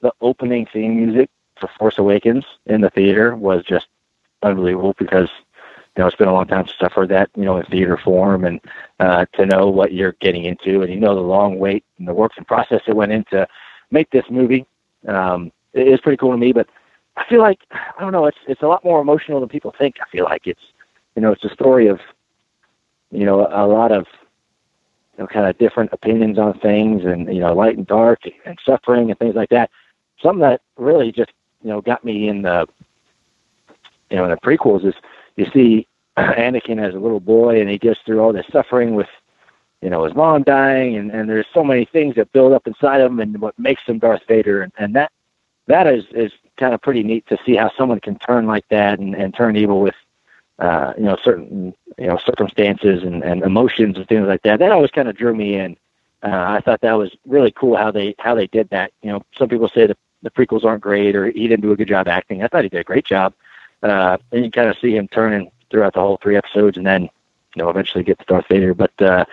the 0.00 0.12
opening 0.22 0.66
theme 0.72 0.96
music 0.96 1.28
for 1.56 1.68
Force 1.78 1.98
Awakens 1.98 2.44
in 2.64 2.80
the 2.80 2.90
theater 2.90 3.36
was 3.36 3.62
just 3.64 3.88
unbelievable 4.50 4.94
because 4.98 5.28
you 5.96 6.02
know 6.02 6.06
it's 6.06 6.16
been 6.16 6.28
a 6.28 6.32
long 6.32 6.46
time 6.46 6.66
since 6.66 6.78
I've 6.80 6.92
heard 6.92 7.08
that 7.10 7.30
you 7.36 7.44
know 7.44 7.56
in 7.58 7.66
theater 7.66 7.96
form 7.96 8.44
and 8.44 8.60
uh, 9.00 9.26
to 9.34 9.46
know 9.46 9.68
what 9.68 9.92
you're 9.92 10.16
getting 10.20 10.44
into 10.44 10.82
and 10.82 10.92
you 10.92 11.00
know 11.00 11.14
the 11.14 11.20
long 11.20 11.58
wait 11.58 11.84
and 11.98 12.06
the 12.06 12.14
work 12.14 12.32
and 12.36 12.46
process 12.46 12.82
that 12.86 12.96
went 12.96 13.12
into 13.12 13.46
make 13.90 14.10
this 14.10 14.24
movie 14.30 14.66
um, 15.08 15.52
it 15.72 15.88
is 15.88 16.00
pretty 16.00 16.16
cool 16.16 16.32
to 16.32 16.38
me. 16.38 16.52
But 16.52 16.68
I 17.16 17.24
feel 17.28 17.40
like 17.40 17.60
I 17.70 18.00
don't 18.00 18.12
know 18.12 18.26
it's 18.26 18.38
it's 18.48 18.62
a 18.62 18.66
lot 18.66 18.84
more 18.84 19.00
emotional 19.00 19.40
than 19.40 19.48
people 19.48 19.74
think. 19.76 19.96
I 20.00 20.08
feel 20.10 20.24
like 20.24 20.46
it's 20.46 20.60
you 21.14 21.22
know 21.22 21.32
it's 21.32 21.44
a 21.44 21.52
story 21.52 21.86
of 21.86 22.00
you 23.10 23.24
know 23.24 23.46
a 23.50 23.66
lot 23.66 23.92
of 23.92 24.06
you 25.16 25.22
know 25.24 25.26
kind 25.26 25.46
of 25.46 25.56
different 25.58 25.92
opinions 25.92 26.38
on 26.38 26.58
things 26.58 27.04
and 27.04 27.32
you 27.32 27.40
know 27.40 27.54
light 27.54 27.76
and 27.76 27.86
dark 27.86 28.20
and 28.44 28.58
suffering 28.64 29.10
and 29.10 29.18
things 29.18 29.34
like 29.34 29.50
that. 29.50 29.70
Something 30.22 30.40
that 30.40 30.62
really 30.76 31.12
just 31.12 31.32
you 31.62 31.70
know 31.70 31.80
got 31.80 32.04
me 32.04 32.28
in 32.28 32.42
the 32.42 32.66
you 34.10 34.16
know 34.16 34.24
in 34.24 34.30
the 34.30 34.36
prequels 34.36 34.84
is 34.84 34.94
you 35.36 35.46
see 35.52 35.86
Anakin 36.16 36.80
as 36.82 36.94
a 36.94 36.98
little 36.98 37.20
boy 37.20 37.60
and 37.60 37.68
he 37.68 37.78
goes 37.78 37.98
through 38.04 38.20
all 38.20 38.32
this 38.32 38.46
suffering 38.50 38.94
with 38.94 39.08
you 39.82 39.90
know 39.90 40.04
his 40.04 40.14
mom 40.14 40.42
dying 40.42 40.96
and 40.96 41.10
and 41.10 41.28
there's 41.28 41.46
so 41.52 41.62
many 41.62 41.84
things 41.84 42.14
that 42.16 42.32
build 42.32 42.52
up 42.52 42.66
inside 42.66 43.00
of 43.00 43.10
him 43.10 43.20
and 43.20 43.40
what 43.40 43.58
makes 43.58 43.82
him 43.82 43.98
Darth 43.98 44.22
Vader. 44.26 44.62
And 44.62 44.72
and 44.78 44.94
that 44.96 45.12
that 45.66 45.86
is 45.86 46.04
is 46.12 46.32
kind 46.56 46.72
of 46.72 46.80
pretty 46.80 47.02
neat 47.02 47.26
to 47.26 47.38
see 47.44 47.56
how 47.56 47.70
someone 47.76 48.00
can 48.00 48.18
turn 48.18 48.46
like 48.46 48.66
that 48.68 48.98
and 48.98 49.14
and 49.14 49.34
turn 49.34 49.56
evil 49.56 49.80
with 49.80 49.94
uh 50.58 50.94
you 50.96 51.04
know 51.04 51.16
certain 51.22 51.74
you 51.98 52.06
know 52.06 52.18
circumstances 52.18 53.02
and 53.02 53.22
and 53.22 53.42
emotions 53.42 53.96
and 53.96 54.08
things 54.08 54.26
like 54.26 54.42
that. 54.42 54.58
That 54.58 54.72
always 54.72 54.90
kind 54.90 55.08
of 55.08 55.16
drew 55.16 55.34
me 55.34 55.56
in. 55.56 55.76
Uh 56.22 56.44
I 56.48 56.60
thought 56.60 56.80
that 56.80 56.94
was 56.94 57.14
really 57.26 57.52
cool 57.52 57.76
how 57.76 57.90
they 57.90 58.14
how 58.18 58.34
they 58.34 58.46
did 58.46 58.70
that. 58.70 58.92
You 59.02 59.12
know 59.12 59.22
some 59.36 59.48
people 59.48 59.68
say 59.68 59.86
that 59.86 59.98
the 60.22 60.30
prequels 60.30 60.64
aren't 60.64 60.82
great 60.82 61.14
or 61.14 61.30
he 61.30 61.46
didn't 61.46 61.60
do 61.60 61.72
a 61.72 61.76
good 61.76 61.88
job 61.88 62.08
acting. 62.08 62.42
I 62.42 62.48
thought 62.48 62.64
he 62.64 62.70
did 62.70 62.80
a 62.80 62.84
great 62.84 63.04
job 63.04 63.34
uh, 63.82 64.18
and 64.32 64.44
you 64.44 64.50
kind 64.50 64.68
of 64.68 64.76
see 64.78 64.96
him 64.96 65.08
turning 65.08 65.50
throughout 65.70 65.94
the 65.94 66.00
whole 66.00 66.18
three 66.22 66.36
episodes, 66.36 66.76
and 66.76 66.86
then 66.86 67.02
you 67.02 67.62
know 67.62 67.68
eventually 67.68 68.04
get 68.04 68.18
to 68.18 68.24
Darth 68.26 68.48
Vader. 68.48 68.74
But 68.74 68.92
uh, 69.00 69.24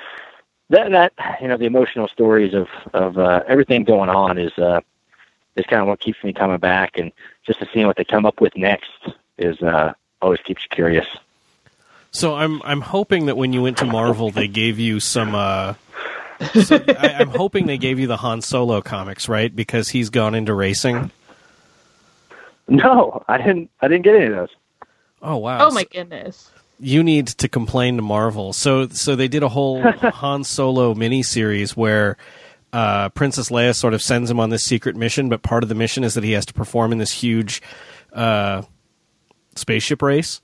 that 0.70 0.92
that 0.92 1.14
you 1.42 1.48
know 1.48 1.58
the 1.58 1.66
emotional 1.66 2.08
stories 2.08 2.54
of 2.54 2.68
of 2.94 3.18
uh, 3.18 3.44
everything 3.48 3.84
going 3.84 4.10
on 4.10 4.38
is 4.38 4.58
uh, 4.58 4.82
is 5.56 5.66
kind 5.66 5.82
of 5.82 5.88
what 5.88 6.00
keeps 6.00 6.24
me 6.24 6.34
coming 6.34 6.60
back, 6.60 6.98
and 6.98 7.12
just 7.46 7.60
to 7.60 7.68
see 7.74 7.86
what 7.86 7.98
they 7.98 8.04
come 8.04 8.26
up 8.26 8.42
with 8.42 8.56
next 8.58 8.92
is 9.38 9.62
uh, 9.62 9.94
always 10.22 10.40
keeps 10.42 10.64
you 10.64 10.70
curious. 10.70 11.08
So 12.12 12.36
I'm 12.36 12.62
I'm 12.64 12.82
hoping 12.82 13.26
that 13.28 13.38
when 13.38 13.54
you 13.54 13.62
went 13.62 13.78
to 13.80 13.86
Marvel, 13.86 14.30
they 14.30 14.48
gave 14.48 14.80
you 14.80 15.00
some. 15.00 15.34
Uh, 15.34 15.74
so 16.64 16.84
I, 16.88 17.16
I'm 17.20 17.30
hoping 17.30 17.66
they 17.66 17.78
gave 17.78 18.00
you 18.00 18.08
the 18.08 18.18
Han 18.18 18.42
Solo 18.42 18.82
comics, 18.82 19.28
right? 19.28 19.54
Because 19.54 19.90
he's 19.90 20.10
gone 20.10 20.36
into 20.36 20.54
racing. 20.54 21.12
No, 22.68 23.24
I 23.28 23.38
didn't. 23.38 23.70
I 23.82 23.88
didn't 23.88 24.04
get 24.04 24.16
any 24.16 24.26
of 24.26 24.34
those. 24.34 24.50
Oh 25.22 25.38
wow! 25.38 25.68
Oh 25.68 25.72
my 25.72 25.84
goodness. 25.84 26.52
you 26.80 27.04
need 27.04 27.28
to 27.28 27.48
complain 27.48 27.98
to 27.98 28.02
Marvel. 28.02 28.54
So 28.54 28.88
so 28.88 29.16
they 29.16 29.28
did 29.28 29.44
a 29.44 29.50
whole 29.50 29.82
Han 29.92 30.44
Solo 30.44 30.94
miniseries 30.94 31.72
where 31.76 32.18
uh, 32.72 33.10
Princess 33.10 33.50
Leia 33.50 33.76
sort 33.76 33.94
of 33.94 34.02
sends 34.02 34.30
him 34.32 34.40
on 34.40 34.50
this 34.50 34.64
secret 34.64 34.96
mission, 34.96 35.30
but 35.30 35.44
part 35.44 35.64
of 35.64 35.70
the 35.70 35.76
mission 35.76 36.04
is 36.04 36.16
that 36.16 36.24
he 36.24 36.32
has 36.32 36.46
to 36.48 36.54
perform 36.54 36.92
in 36.92 36.98
this 36.98 37.12
huge 37.12 37.62
uh, 38.12 38.64
spaceship 39.56 40.02
race 40.02 40.42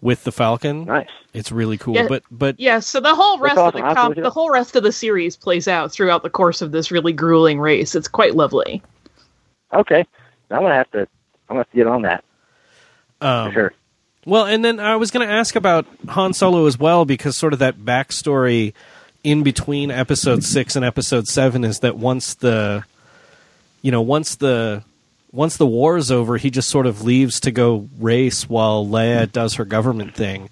with 0.00 0.24
the 0.24 0.32
Falcon. 0.32 0.84
Nice. 0.84 1.08
It's 1.32 1.52
really 1.52 1.78
cool. 1.78 1.94
Yeah. 1.94 2.06
But 2.08 2.22
but 2.30 2.58
Yeah, 2.58 2.80
so 2.80 3.00
the 3.00 3.14
whole 3.14 3.38
rest 3.38 3.56
That's 3.56 3.68
of 3.68 3.72
the 3.74 3.94
com- 3.94 4.14
the 4.14 4.30
whole 4.30 4.50
rest 4.50 4.76
of 4.76 4.82
the 4.82 4.92
series 4.92 5.36
plays 5.36 5.68
out 5.68 5.92
throughout 5.92 6.22
the 6.22 6.30
course 6.30 6.62
of 6.62 6.72
this 6.72 6.90
really 6.90 7.12
grueling 7.12 7.60
race. 7.60 7.94
It's 7.94 8.08
quite 8.08 8.34
lovely. 8.34 8.82
Okay, 9.72 10.04
I'm 10.50 10.62
gonna 10.62 10.74
have 10.74 10.90
to. 10.92 11.08
I'm 11.48 11.54
gonna 11.54 11.60
have 11.60 11.70
to 11.70 11.76
get 11.76 11.86
on 11.86 12.02
that 12.02 12.24
um, 13.20 13.48
for 13.48 13.52
sure. 13.54 13.72
Well, 14.24 14.46
and 14.46 14.64
then 14.64 14.80
I 14.80 14.96
was 14.96 15.12
going 15.12 15.26
to 15.26 15.32
ask 15.32 15.54
about 15.54 15.86
Han 16.08 16.32
Solo 16.32 16.66
as 16.66 16.76
well 16.76 17.04
because 17.04 17.36
sort 17.36 17.52
of 17.52 17.60
that 17.60 17.78
backstory 17.78 18.74
in 19.22 19.44
between 19.44 19.92
episode 19.92 20.42
6 20.42 20.74
and 20.74 20.84
episode 20.84 21.28
7 21.28 21.62
is 21.62 21.80
that 21.80 21.96
once 21.96 22.34
the 22.34 22.84
you 23.82 23.92
know, 23.92 24.02
once 24.02 24.34
the 24.34 24.82
once 25.30 25.56
the 25.58 25.66
war 25.66 25.96
is 25.96 26.10
over, 26.10 26.38
he 26.38 26.50
just 26.50 26.68
sort 26.68 26.86
of 26.86 27.02
leaves 27.02 27.38
to 27.40 27.52
go 27.52 27.88
race 27.98 28.48
while 28.48 28.84
Leia 28.84 29.30
does 29.30 29.54
her 29.54 29.64
government 29.64 30.14
thing. 30.14 30.50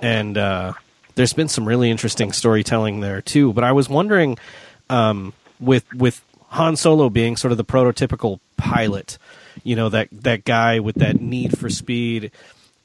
And 0.00 0.38
uh 0.38 0.72
there's 1.14 1.34
been 1.34 1.48
some 1.48 1.68
really 1.68 1.90
interesting 1.90 2.32
storytelling 2.32 3.00
there 3.00 3.20
too, 3.20 3.52
but 3.52 3.62
I 3.62 3.72
was 3.72 3.90
wondering 3.90 4.38
um 4.88 5.34
with 5.60 5.84
with 5.92 6.24
Han 6.48 6.76
Solo 6.76 7.10
being 7.10 7.36
sort 7.36 7.52
of 7.52 7.58
the 7.58 7.64
prototypical 7.64 8.40
pilot, 8.56 9.18
you 9.62 9.76
know, 9.76 9.88
that 9.88 10.08
that 10.12 10.44
guy 10.44 10.80
with 10.80 10.96
that 10.96 11.20
need 11.20 11.58
for 11.58 11.70
speed 11.70 12.30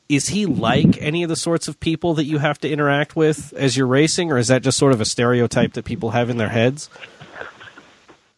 is 0.09 0.29
he 0.29 0.45
like 0.45 1.01
any 1.01 1.23
of 1.23 1.29
the 1.29 1.35
sorts 1.35 1.67
of 1.67 1.79
people 1.79 2.13
that 2.13 2.25
you 2.25 2.37
have 2.37 2.59
to 2.59 2.69
interact 2.69 3.15
with 3.15 3.53
as 3.53 3.75
you're 3.75 3.87
racing, 3.87 4.31
or 4.31 4.37
is 4.37 4.47
that 4.47 4.61
just 4.61 4.77
sort 4.77 4.93
of 4.93 5.01
a 5.01 5.05
stereotype 5.05 5.73
that 5.73 5.85
people 5.85 6.11
have 6.11 6.29
in 6.29 6.37
their 6.37 6.49
heads? 6.49 6.89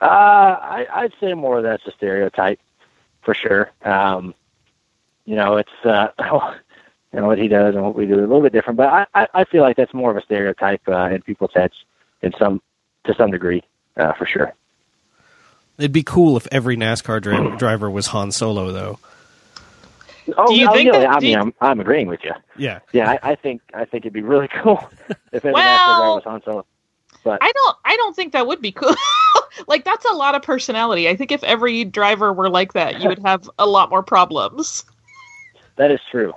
Uh, 0.01 0.05
I, 0.05 0.87
I'd 0.91 1.13
say 1.19 1.33
more 1.33 1.61
that's 1.61 1.85
a 1.85 1.91
stereotype 1.91 2.59
for 3.21 3.33
sure. 3.33 3.71
Um, 3.83 4.33
you 5.25 5.35
know, 5.35 5.57
it's 5.57 5.69
uh, 5.83 6.07
you 7.13 7.19
know 7.19 7.27
what 7.27 7.37
he 7.37 7.47
does 7.47 7.75
and 7.75 7.83
what 7.83 7.95
we 7.95 8.05
do 8.05 8.13
is 8.13 8.19
a 8.19 8.21
little 8.21 8.41
bit 8.41 8.53
different, 8.53 8.77
but 8.77 8.87
I, 8.87 9.05
I, 9.13 9.27
I 9.33 9.43
feel 9.43 9.61
like 9.61 9.77
that's 9.77 9.93
more 9.93 10.09
of 10.09 10.17
a 10.17 10.23
stereotype 10.23 10.81
uh, 10.87 11.09
in 11.09 11.21
people's 11.21 11.51
heads 11.53 11.73
in 12.21 12.33
some 12.39 12.61
to 13.03 13.13
some 13.13 13.31
degree 13.31 13.63
uh, 13.97 14.13
for 14.13 14.25
sure. 14.25 14.53
It'd 15.79 15.91
be 15.93 16.03
cool 16.03 16.37
if 16.37 16.47
every 16.51 16.77
NASCAR 16.77 17.21
dri- 17.21 17.55
driver 17.57 17.89
was 17.89 18.07
Han 18.07 18.31
Solo, 18.31 18.71
though. 18.71 18.99
Oh, 20.37 20.47
Do 20.47 20.53
you 20.55 20.67
oh, 20.69 20.73
think 20.73 20.85
yeah, 20.93 20.99
that- 20.99 21.09
I 21.09 21.19
do 21.19 21.25
mean, 21.25 21.31
you- 21.35 21.39
I'm, 21.41 21.53
I'm 21.61 21.79
agreeing 21.79 22.07
with 22.07 22.23
you. 22.23 22.33
Yeah. 22.57 22.79
Yeah, 22.91 23.09
I, 23.23 23.31
I 23.31 23.35
think 23.35 23.61
I 23.73 23.85
think 23.85 24.03
it'd 24.05 24.13
be 24.13 24.21
really 24.21 24.47
cool 24.61 24.87
if 25.31 25.43
every 25.45 25.53
Well- 25.53 25.63
NASCAR 25.63 25.97
driver 25.97 26.15
was 26.15 26.23
Han 26.25 26.41
Solo. 26.43 26.65
But 27.23 27.39
I 27.41 27.51
don't 27.51 27.77
I 27.83 27.95
don't 27.97 28.15
think 28.15 28.31
that 28.33 28.47
would 28.47 28.61
be 28.61 28.71
cool. 28.71 28.95
like 29.67 29.83
that's 29.83 30.05
a 30.05 30.13
lot 30.13 30.35
of 30.35 30.41
personality. 30.41 31.09
I 31.09 31.15
think 31.17 31.31
if 31.33 31.43
every 31.43 31.83
driver 31.83 32.31
were 32.31 32.49
like 32.49 32.73
that, 32.73 33.01
you 33.01 33.09
would 33.09 33.19
have 33.25 33.49
a 33.59 33.65
lot 33.65 33.89
more 33.89 34.03
problems. 34.03 34.85
that 35.75 35.91
is 35.91 35.99
true. 36.11 36.33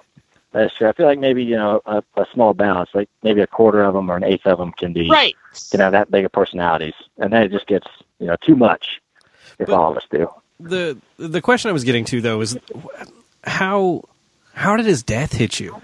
That 0.52 0.64
is 0.66 0.72
true. 0.76 0.88
I 0.88 0.92
feel 0.92 1.06
like 1.06 1.18
maybe 1.20 1.44
you 1.44 1.54
know 1.56 1.80
a, 1.86 2.02
a 2.16 2.26
small 2.34 2.52
balance, 2.52 2.90
like 2.94 3.08
maybe 3.22 3.40
a 3.42 3.46
quarter 3.46 3.82
of 3.84 3.94
them 3.94 4.10
or 4.10 4.16
an 4.16 4.24
eighth 4.24 4.44
of 4.46 4.58
them 4.58 4.72
can 4.72 4.92
be 4.92 5.08
Right. 5.08 5.36
can 5.70 5.78
have 5.80 5.92
that 5.92 6.10
big 6.10 6.24
of 6.24 6.32
personalities, 6.32 6.94
and 7.18 7.32
then 7.32 7.42
it 7.44 7.52
just 7.52 7.66
gets 7.68 7.86
you 8.18 8.26
know 8.26 8.36
too 8.40 8.56
much 8.56 9.00
if 9.58 9.66
But- 9.66 9.74
all 9.74 9.90
of 9.92 9.96
us 9.96 10.04
do. 10.10 10.28
the 10.60 10.96
The 11.18 11.40
question 11.40 11.68
I 11.70 11.72
was 11.72 11.84
getting 11.84 12.04
to 12.06 12.20
though 12.20 12.40
is 12.40 12.56
how 13.44 14.02
how 14.54 14.76
did 14.76 14.86
his 14.86 15.02
death 15.02 15.32
hit 15.32 15.58
you? 15.60 15.80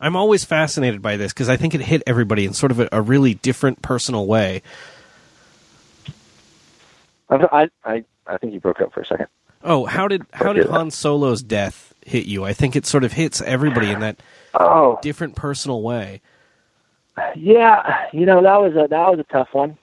I'm 0.00 0.14
always 0.14 0.44
fascinated 0.44 1.02
by 1.02 1.16
this 1.16 1.32
because 1.32 1.48
I 1.48 1.56
think 1.56 1.74
it 1.74 1.80
hit 1.80 2.02
everybody 2.06 2.44
in 2.44 2.52
sort 2.52 2.70
of 2.70 2.78
a, 2.80 2.88
a 2.92 3.02
really 3.02 3.34
different 3.34 3.82
personal 3.82 4.26
way. 4.26 4.62
I, 7.30 7.68
I 7.84 8.04
I 8.26 8.36
think 8.38 8.52
you 8.52 8.60
broke 8.60 8.80
up 8.80 8.92
for 8.92 9.00
a 9.00 9.06
second. 9.06 9.26
Oh, 9.62 9.84
how 9.86 10.08
did 10.08 10.24
how 10.32 10.52
did 10.52 10.66
Han 10.68 10.90
Solo's 10.90 11.42
death 11.42 11.92
hit 12.04 12.26
you? 12.26 12.44
I 12.44 12.52
think 12.52 12.76
it 12.76 12.86
sort 12.86 13.04
of 13.04 13.12
hits 13.12 13.42
everybody 13.42 13.90
in 13.90 14.00
that 14.00 14.16
Oh 14.54 14.98
different 15.02 15.34
personal 15.36 15.82
way. 15.82 16.20
yeah, 17.36 18.06
you 18.12 18.24
know 18.24 18.42
that 18.42 18.56
was 18.60 18.72
a 18.76 18.86
that 18.88 19.10
was 19.10 19.18
a 19.18 19.24
tough 19.24 19.48
one. 19.52 19.76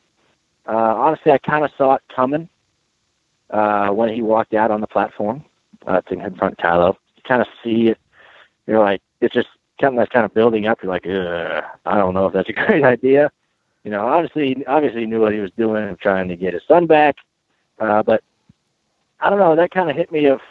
Uh, 0.67 0.71
honestly, 0.71 1.31
I 1.31 1.37
kind 1.37 1.63
of 1.63 1.71
saw 1.77 1.95
it 1.95 2.01
coming 2.15 2.49
uh, 3.49 3.89
when 3.89 4.09
he 4.13 4.21
walked 4.21 4.53
out 4.53 4.71
on 4.71 4.81
the 4.81 4.87
platform 4.87 5.43
uh, 5.87 6.01
to 6.01 6.15
confront 6.15 6.57
Kylo. 6.57 6.95
You 7.15 7.23
kind 7.23 7.41
of 7.41 7.47
see 7.63 7.89
it. 7.89 7.97
You're 8.67 8.79
like, 8.79 9.01
it's 9.21 9.33
just 9.33 9.49
kind 9.79 9.99
of 9.99 10.09
kind 10.09 10.25
of 10.25 10.33
building 10.33 10.67
up. 10.67 10.81
You're 10.81 10.91
like, 10.91 11.05
I 11.05 11.97
don't 11.97 12.13
know 12.13 12.27
if 12.27 12.33
that's 12.33 12.49
a 12.49 12.53
great 12.67 12.83
idea. 12.83 13.31
You 13.83 13.91
know, 13.91 14.07
obviously, 14.07 14.65
obviously 14.65 15.01
he 15.01 15.05
knew 15.05 15.21
what 15.21 15.33
he 15.33 15.39
was 15.39 15.51
doing 15.51 15.95
trying 15.97 16.27
to 16.29 16.35
get 16.35 16.53
his 16.53 16.63
son 16.67 16.87
back. 16.87 17.17
Uh, 17.79 18.01
but 18.01 18.23
I 19.19 19.29
don't 19.29 19.39
know. 19.39 19.55
That 19.55 19.71
kind 19.71 19.89
of 19.89 19.95
hit 19.95 20.11
me 20.11 20.25
of 20.25 20.41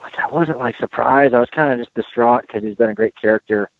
like 0.00 0.18
I 0.18 0.26
wasn't 0.28 0.58
like 0.58 0.76
surprised. 0.76 1.34
I 1.34 1.40
was 1.40 1.50
kind 1.50 1.72
of 1.72 1.78
just 1.78 1.94
distraught 1.94 2.42
because 2.42 2.62
he's 2.62 2.76
been 2.76 2.90
a 2.90 2.94
great 2.94 3.16
character. 3.16 3.70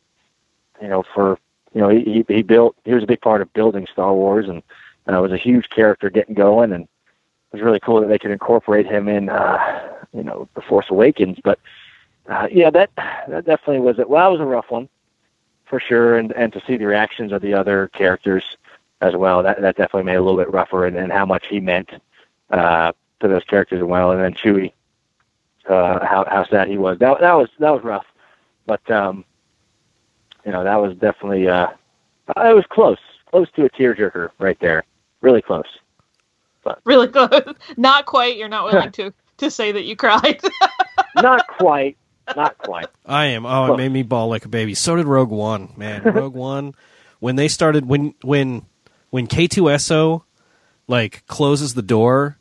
You 0.80 0.88
know, 0.88 1.04
for 1.14 1.38
you 1.74 1.80
know, 1.80 1.88
he 1.88 2.24
he 2.28 2.42
built. 2.42 2.76
He 2.84 2.94
was 2.94 3.02
a 3.02 3.06
big 3.06 3.20
part 3.20 3.42
of 3.42 3.52
building 3.52 3.86
Star 3.92 4.14
Wars, 4.14 4.48
and 4.48 4.62
uh, 5.06 5.20
was 5.20 5.32
a 5.32 5.36
huge 5.36 5.68
character 5.70 6.08
getting 6.08 6.34
going. 6.34 6.72
And 6.72 6.88
was 7.54 7.62
really 7.62 7.80
cool 7.80 8.00
that 8.00 8.08
they 8.08 8.18
could 8.18 8.30
incorporate 8.30 8.86
him 8.86 9.08
in, 9.08 9.28
uh, 9.28 9.92
you 10.12 10.22
know, 10.22 10.48
the 10.54 10.60
Force 10.60 10.86
Awakens. 10.90 11.38
But 11.42 11.58
uh, 12.28 12.48
yeah, 12.50 12.70
that 12.70 12.90
that 12.96 13.44
definitely 13.44 13.80
was 13.80 13.98
it. 13.98 14.08
Well, 14.08 14.24
that 14.24 14.32
was 14.32 14.40
a 14.40 14.48
rough 14.50 14.70
one 14.70 14.88
for 15.64 15.78
sure, 15.80 16.18
and 16.18 16.32
and 16.32 16.52
to 16.52 16.62
see 16.66 16.76
the 16.76 16.86
reactions 16.86 17.32
of 17.32 17.42
the 17.42 17.54
other 17.54 17.88
characters 17.88 18.44
as 19.00 19.14
well, 19.14 19.42
that 19.42 19.60
that 19.60 19.76
definitely 19.76 20.04
made 20.04 20.14
it 20.14 20.18
a 20.18 20.22
little 20.22 20.38
bit 20.38 20.52
rougher, 20.52 20.86
and, 20.86 20.96
and 20.96 21.12
how 21.12 21.24
much 21.24 21.46
he 21.48 21.60
meant 21.60 21.90
uh, 22.50 22.92
to 23.20 23.28
those 23.28 23.44
characters 23.44 23.78
as 23.78 23.84
well. 23.84 24.10
And 24.10 24.20
then 24.20 24.34
Chewie, 24.34 24.72
uh, 25.68 26.04
how 26.04 26.24
how 26.28 26.44
sad 26.44 26.68
he 26.68 26.76
was. 26.76 26.98
That 26.98 27.20
that 27.20 27.34
was 27.34 27.48
that 27.60 27.70
was 27.70 27.84
rough, 27.84 28.06
but 28.66 28.88
um, 28.90 29.24
you 30.44 30.50
know 30.50 30.64
that 30.64 30.76
was 30.76 30.96
definitely 30.96 31.46
uh, 31.48 31.68
it 32.36 32.54
was 32.54 32.66
close, 32.68 32.98
close 33.30 33.48
to 33.52 33.64
a 33.64 33.70
tearjerker 33.70 34.30
right 34.40 34.58
there, 34.58 34.82
really 35.20 35.42
close. 35.42 35.78
Really 36.84 37.08
good. 37.08 37.56
Not 37.76 38.06
quite. 38.06 38.36
You're 38.36 38.48
not 38.48 38.72
willing 38.72 38.92
to 38.92 39.12
to 39.38 39.50
say 39.50 39.72
that 39.72 39.84
you 39.84 39.96
cried. 39.96 40.40
Not 41.16 41.46
quite, 41.46 41.96
not 42.34 42.58
quite. 42.58 42.86
I 43.06 43.26
am. 43.26 43.46
Oh, 43.46 43.72
it 43.72 43.76
made 43.76 43.92
me 43.92 44.02
bawl 44.02 44.28
like 44.28 44.44
a 44.44 44.48
baby. 44.48 44.74
So 44.74 44.96
did 44.96 45.06
Rogue 45.06 45.30
One, 45.30 45.72
man. 45.76 46.02
Rogue 46.04 46.34
One, 46.34 46.74
when 47.20 47.36
they 47.36 47.46
started, 47.48 47.86
when 47.86 48.14
when 48.22 48.62
when 49.10 49.26
K2SO 49.28 50.22
like 50.88 51.24
closes 51.26 51.74
the 51.74 51.82
door 51.82 52.38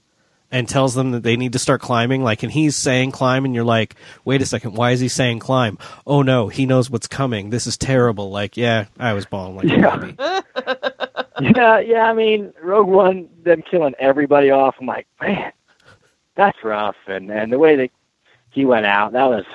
and 0.51 0.67
tells 0.67 0.93
them 0.95 1.12
that 1.12 1.23
they 1.23 1.36
need 1.36 1.53
to 1.53 1.59
start 1.59 1.81
climbing, 1.81 2.23
like, 2.23 2.43
and 2.43 2.51
he's 2.51 2.75
saying 2.75 3.12
climb, 3.12 3.45
and 3.45 3.53
you're 3.55 3.63
like, 3.63 3.95
wait 4.25 4.41
a 4.41 4.45
second, 4.45 4.75
why 4.75 4.91
is 4.91 4.99
he 4.99 5.07
saying 5.07 5.39
climb? 5.39 5.77
Oh 6.05 6.21
no, 6.23 6.47
he 6.47 6.65
knows 6.65 6.89
what's 6.89 7.07
coming. 7.07 7.49
This 7.49 7.67
is 7.67 7.77
terrible. 7.77 8.31
Like, 8.31 8.57
yeah, 8.57 8.86
I 8.97 9.13
was 9.13 9.25
bawling 9.25 9.55
like 9.55 9.65
a 9.65 9.97
baby. 9.99 10.15
Yeah. 10.19 10.89
Yeah, 11.56 11.79
yeah. 11.79 12.10
I 12.10 12.13
mean, 12.13 12.53
Rogue 12.62 12.88
One, 12.88 13.27
them 13.43 13.62
killing 13.62 13.93
everybody 13.99 14.49
off. 14.49 14.75
I'm 14.79 14.88
like, 14.88 15.08
man, 15.21 15.51
that's 16.36 16.63
rough. 16.63 16.95
And 17.08 17.29
and 17.32 17.51
the 17.51 17.60
way 17.60 17.75
that 17.75 17.89
he 18.51 18.65
went 18.65 18.86
out, 18.86 19.12
that 19.12 19.25
was 19.25 19.45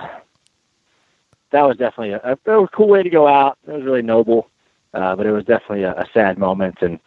that 1.51 1.63
was 1.63 1.77
definitely 1.79 2.13
a, 2.13 2.33
a, 2.33 2.69
cool 2.69 2.89
way 2.89 3.03
to 3.03 3.11
go 3.11 3.27
out. 3.27 3.57
It 3.67 3.73
was 3.73 3.85
really 3.85 4.03
noble, 4.03 4.51
uh, 4.93 5.17
but 5.17 5.25
it 5.25 5.33
was 5.33 5.45
definitely 5.45 5.85
a, 5.85 5.93
a 5.93 6.07
sad 6.13 6.37
moment, 6.37 6.79
and 6.83 7.01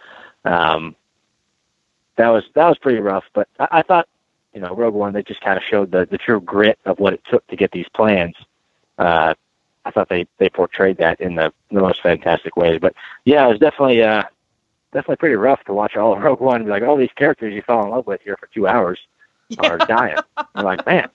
um, 0.46 0.96
that 2.15 2.30
was 2.30 2.44
that 2.56 2.67
was 2.67 2.78
pretty 2.80 3.00
rough. 3.00 3.26
But 3.34 3.48
I, 3.60 3.67
I 3.72 3.82
thought, 3.84 4.08
you 4.54 4.62
know, 4.62 4.76
Rogue 4.76 4.96
One, 4.96 5.13
they 5.13 5.22
just 5.24 5.41
kind 5.41 5.58
of 5.58 5.63
showed 5.63 5.91
the 5.91 6.08
the 6.10 6.17
true 6.17 6.41
grit 6.41 6.80
of 6.86 7.00
what 7.00 7.13
it 7.13 7.22
took 7.30 7.46
to 7.48 7.56
get 7.56 7.72
these 7.72 7.89
plans. 7.94 8.36
Uh, 8.98 9.36
I 9.86 9.91
thought 9.91 10.10
they 10.10 10.26
they 10.39 10.50
portrayed 10.50 10.98
that 10.98 11.22
in 11.22 11.36
the 11.36 11.54
the 11.70 11.82
most 11.82 12.02
fantastic 12.02 12.58
way. 12.58 12.80
But 12.80 12.96
yeah, 13.26 13.46
it 13.46 13.50
was 13.50 13.60
definitely 13.60 14.02
uh 14.02 14.24
definitely 14.94 15.16
pretty 15.18 15.36
rough 15.36 15.64
to 15.66 15.74
watch 15.74 15.96
all 15.96 16.14
of 16.14 16.22
Rogue 16.22 16.40
One 16.42 16.58
and 16.58 16.66
be 16.66 16.72
like, 16.72 16.84
all 16.84 16.98
these 16.98 17.10
characters 17.16 17.54
you 17.54 17.62
fall 17.62 17.84
in 17.84 17.90
love 17.92 18.08
with 18.08 18.22
here 18.22 18.38
for 18.38 18.48
two 18.48 18.68
hours 18.68 19.00
are 19.60 19.78
dying. 19.78 20.18
I'm 20.56 20.66
like, 20.66 20.86
man, 20.86 21.10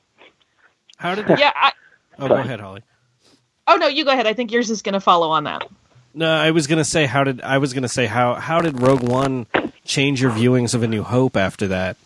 How 0.97 1.15
did? 1.15 1.29
yeah. 1.39 1.53
I, 1.55 1.73
Oh, 2.19 2.29
go 2.29 2.35
ahead, 2.37 2.61
Holly. 2.61 2.83
oh 3.67 3.77
no, 3.77 3.87
you 3.89 4.05
go 4.05 4.11
ahead. 4.11 4.27
I 4.27 4.33
think 4.33 4.51
yours 4.51 4.71
is 4.71 4.81
going 4.83 4.95
to 4.95 5.01
follow 5.01 5.31
on 5.31 5.45
that. 5.45 5.69
No, 6.15 6.31
I 6.33 6.51
was 6.53 6.67
gonna 6.67 6.83
say 6.85 7.05
how 7.05 7.25
did 7.25 7.43
I 7.43 7.59
was 7.59 7.75
gonna 7.75 7.89
say 7.91 8.07
how 8.07 8.37
how 8.37 8.62
did 8.62 8.81
Rogue 8.81 9.03
One 9.07 9.47
change 9.85 10.23
your 10.23 10.31
viewings 10.31 10.75
of 10.75 10.83
A 10.83 10.89
New 10.89 11.03
Hope 11.03 11.37
after 11.37 11.67
that? 11.69 11.99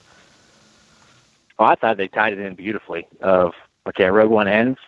well, 1.59 1.69
I 1.71 1.77
thought 1.77 1.97
they 1.97 2.09
tied 2.09 2.33
it 2.33 2.41
in 2.41 2.55
beautifully. 2.57 3.07
Of 3.21 3.53
okay, 3.87 4.07
Rogue 4.07 4.33
One 4.33 4.49
ends, 4.49 4.81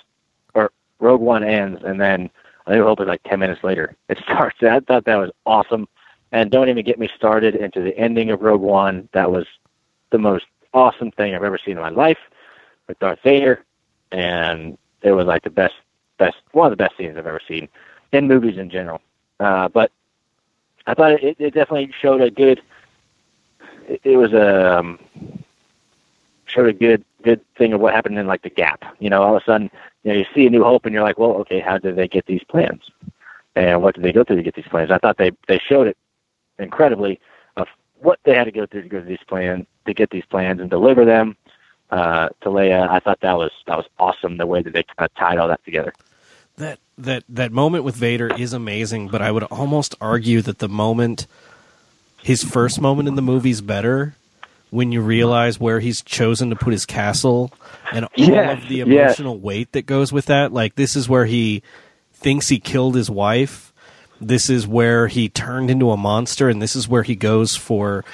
or 0.54 0.72
Rogue 0.98 1.20
One 1.20 1.44
ends, 1.44 1.82
and 1.84 2.00
then 2.00 2.30
I 2.66 2.74
New 2.74 2.82
Hope 2.82 3.00
is 3.00 3.06
like 3.06 3.22
ten 3.22 3.38
minutes 3.38 3.62
later 3.62 3.94
it 4.08 4.18
starts. 4.24 4.56
I 4.60 4.80
thought 4.80 5.04
that 5.04 5.16
was 5.16 5.30
awesome. 5.46 5.86
And 6.32 6.50
don't 6.50 6.70
even 6.70 6.84
get 6.84 6.98
me 6.98 7.08
started 7.14 7.54
into 7.54 7.80
the 7.82 7.96
ending 7.96 8.30
of 8.30 8.40
Rogue 8.40 8.62
One. 8.62 9.08
That 9.12 9.30
was 9.30 9.46
the 10.10 10.18
most 10.18 10.46
awesome 10.72 11.10
thing 11.10 11.34
I've 11.34 11.44
ever 11.44 11.58
seen 11.58 11.76
in 11.76 11.82
my 11.82 11.90
life 11.90 12.18
with 12.88 12.98
Darth 12.98 13.20
Vader, 13.22 13.64
and 14.10 14.78
it 15.02 15.12
was 15.12 15.26
like 15.26 15.42
the 15.42 15.50
best, 15.50 15.74
best 16.18 16.36
one 16.52 16.66
of 16.66 16.76
the 16.76 16.82
best 16.82 16.96
scenes 16.96 17.16
I've 17.16 17.26
ever 17.26 17.40
seen 17.46 17.68
in 18.12 18.28
movies 18.28 18.56
in 18.56 18.70
general. 18.70 19.02
Uh, 19.40 19.68
but 19.68 19.92
I 20.86 20.94
thought 20.94 21.12
it, 21.12 21.36
it 21.38 21.54
definitely 21.54 21.92
showed 22.00 22.22
a 22.22 22.30
good. 22.30 22.62
It, 23.88 24.00
it 24.04 24.16
was 24.16 24.32
a 24.32 24.78
um, 24.78 24.98
showed 26.46 26.68
a 26.68 26.72
good 26.72 27.04
good 27.22 27.40
thing 27.56 27.72
of 27.72 27.80
what 27.80 27.94
happened 27.94 28.18
in 28.18 28.26
like 28.26 28.42
the 28.42 28.50
gap. 28.50 28.84
You 29.00 29.10
know, 29.10 29.22
all 29.22 29.36
of 29.36 29.42
a 29.42 29.44
sudden, 29.44 29.70
you 30.02 30.12
know, 30.12 30.18
you 30.18 30.24
see 30.34 30.46
a 30.46 30.50
new 30.50 30.64
hope, 30.64 30.86
and 30.86 30.94
you're 30.94 31.02
like, 31.02 31.18
well, 31.18 31.32
okay, 31.32 31.60
how 31.60 31.78
did 31.78 31.96
they 31.96 32.08
get 32.08 32.26
these 32.26 32.42
plans, 32.44 32.82
and 33.54 33.82
what 33.82 33.94
did 33.94 34.04
they 34.04 34.12
go 34.12 34.24
through 34.24 34.36
to 34.36 34.42
get 34.42 34.54
these 34.54 34.68
plans? 34.68 34.90
I 34.90 34.98
thought 34.98 35.18
they 35.18 35.32
they 35.46 35.58
showed 35.58 35.86
it 35.86 35.96
incredibly 36.58 37.20
of 37.56 37.66
what 37.98 38.18
they 38.24 38.34
had 38.34 38.44
to 38.44 38.52
go 38.52 38.66
through 38.66 38.82
to 38.82 38.88
go 38.88 39.00
to 39.00 39.06
these 39.06 39.22
plans 39.26 39.66
to 39.86 39.94
get 39.94 40.10
these 40.10 40.24
plans 40.24 40.60
and 40.60 40.70
deliver 40.70 41.04
them 41.04 41.36
uh, 41.90 42.28
to 42.40 42.48
Leia. 42.48 42.88
I 42.88 43.00
thought 43.00 43.20
that 43.22 43.36
was 43.36 43.50
that 43.66 43.76
was 43.76 43.86
awesome 43.98 44.36
the 44.36 44.46
way 44.46 44.62
that 44.62 44.72
they 44.72 44.82
kind 44.82 45.10
of 45.10 45.14
tied 45.14 45.38
all 45.38 45.48
that 45.48 45.64
together. 45.64 45.92
that 46.56 46.78
that 46.98 47.24
that 47.28 47.52
moment 47.52 47.84
with 47.84 47.96
Vader 47.96 48.32
is 48.34 48.52
amazing, 48.52 49.08
but 49.08 49.22
I 49.22 49.30
would 49.30 49.44
almost 49.44 49.94
argue 50.00 50.42
that 50.42 50.58
the 50.58 50.68
moment 50.68 51.26
his 52.22 52.42
first 52.42 52.80
moment 52.80 53.08
in 53.08 53.16
the 53.16 53.22
movie, 53.22 53.50
is 53.50 53.60
better 53.60 54.14
when 54.70 54.92
you 54.92 55.02
realize 55.02 55.60
where 55.60 55.80
he's 55.80 56.00
chosen 56.00 56.50
to 56.50 56.56
put 56.56 56.72
his 56.72 56.86
castle 56.86 57.52
and 57.92 58.06
all 58.06 58.48
of 58.50 58.68
the 58.68 58.80
emotional 58.80 59.38
weight 59.38 59.72
that 59.72 59.84
goes 59.84 60.12
with 60.12 60.26
that. 60.26 60.52
Like 60.52 60.76
this 60.76 60.96
is 60.96 61.08
where 61.08 61.26
he 61.26 61.62
thinks 62.14 62.48
he 62.48 62.58
killed 62.58 62.94
his 62.94 63.10
wife. 63.10 63.71
This 64.26 64.48
is 64.48 64.66
where 64.66 65.08
he 65.08 65.28
turned 65.28 65.70
into 65.70 65.90
a 65.90 65.96
monster 65.96 66.48
and 66.48 66.62
this 66.62 66.76
is 66.76 66.88
where 66.88 67.02
he 67.02 67.16
goes 67.16 67.56
for 67.56 68.04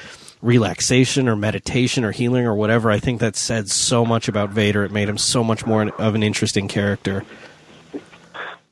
relaxation 0.40 1.28
or 1.28 1.36
meditation 1.36 2.04
or 2.04 2.12
healing 2.12 2.46
or 2.46 2.54
whatever. 2.54 2.90
I 2.90 2.98
think 2.98 3.20
that 3.20 3.36
said 3.36 3.68
so 3.68 4.04
much 4.04 4.28
about 4.28 4.50
Vader. 4.50 4.84
It 4.84 4.92
made 4.92 5.08
him 5.08 5.18
so 5.18 5.42
much 5.44 5.66
more 5.66 5.88
of 6.00 6.14
an 6.14 6.22
interesting 6.22 6.68
character. 6.68 7.24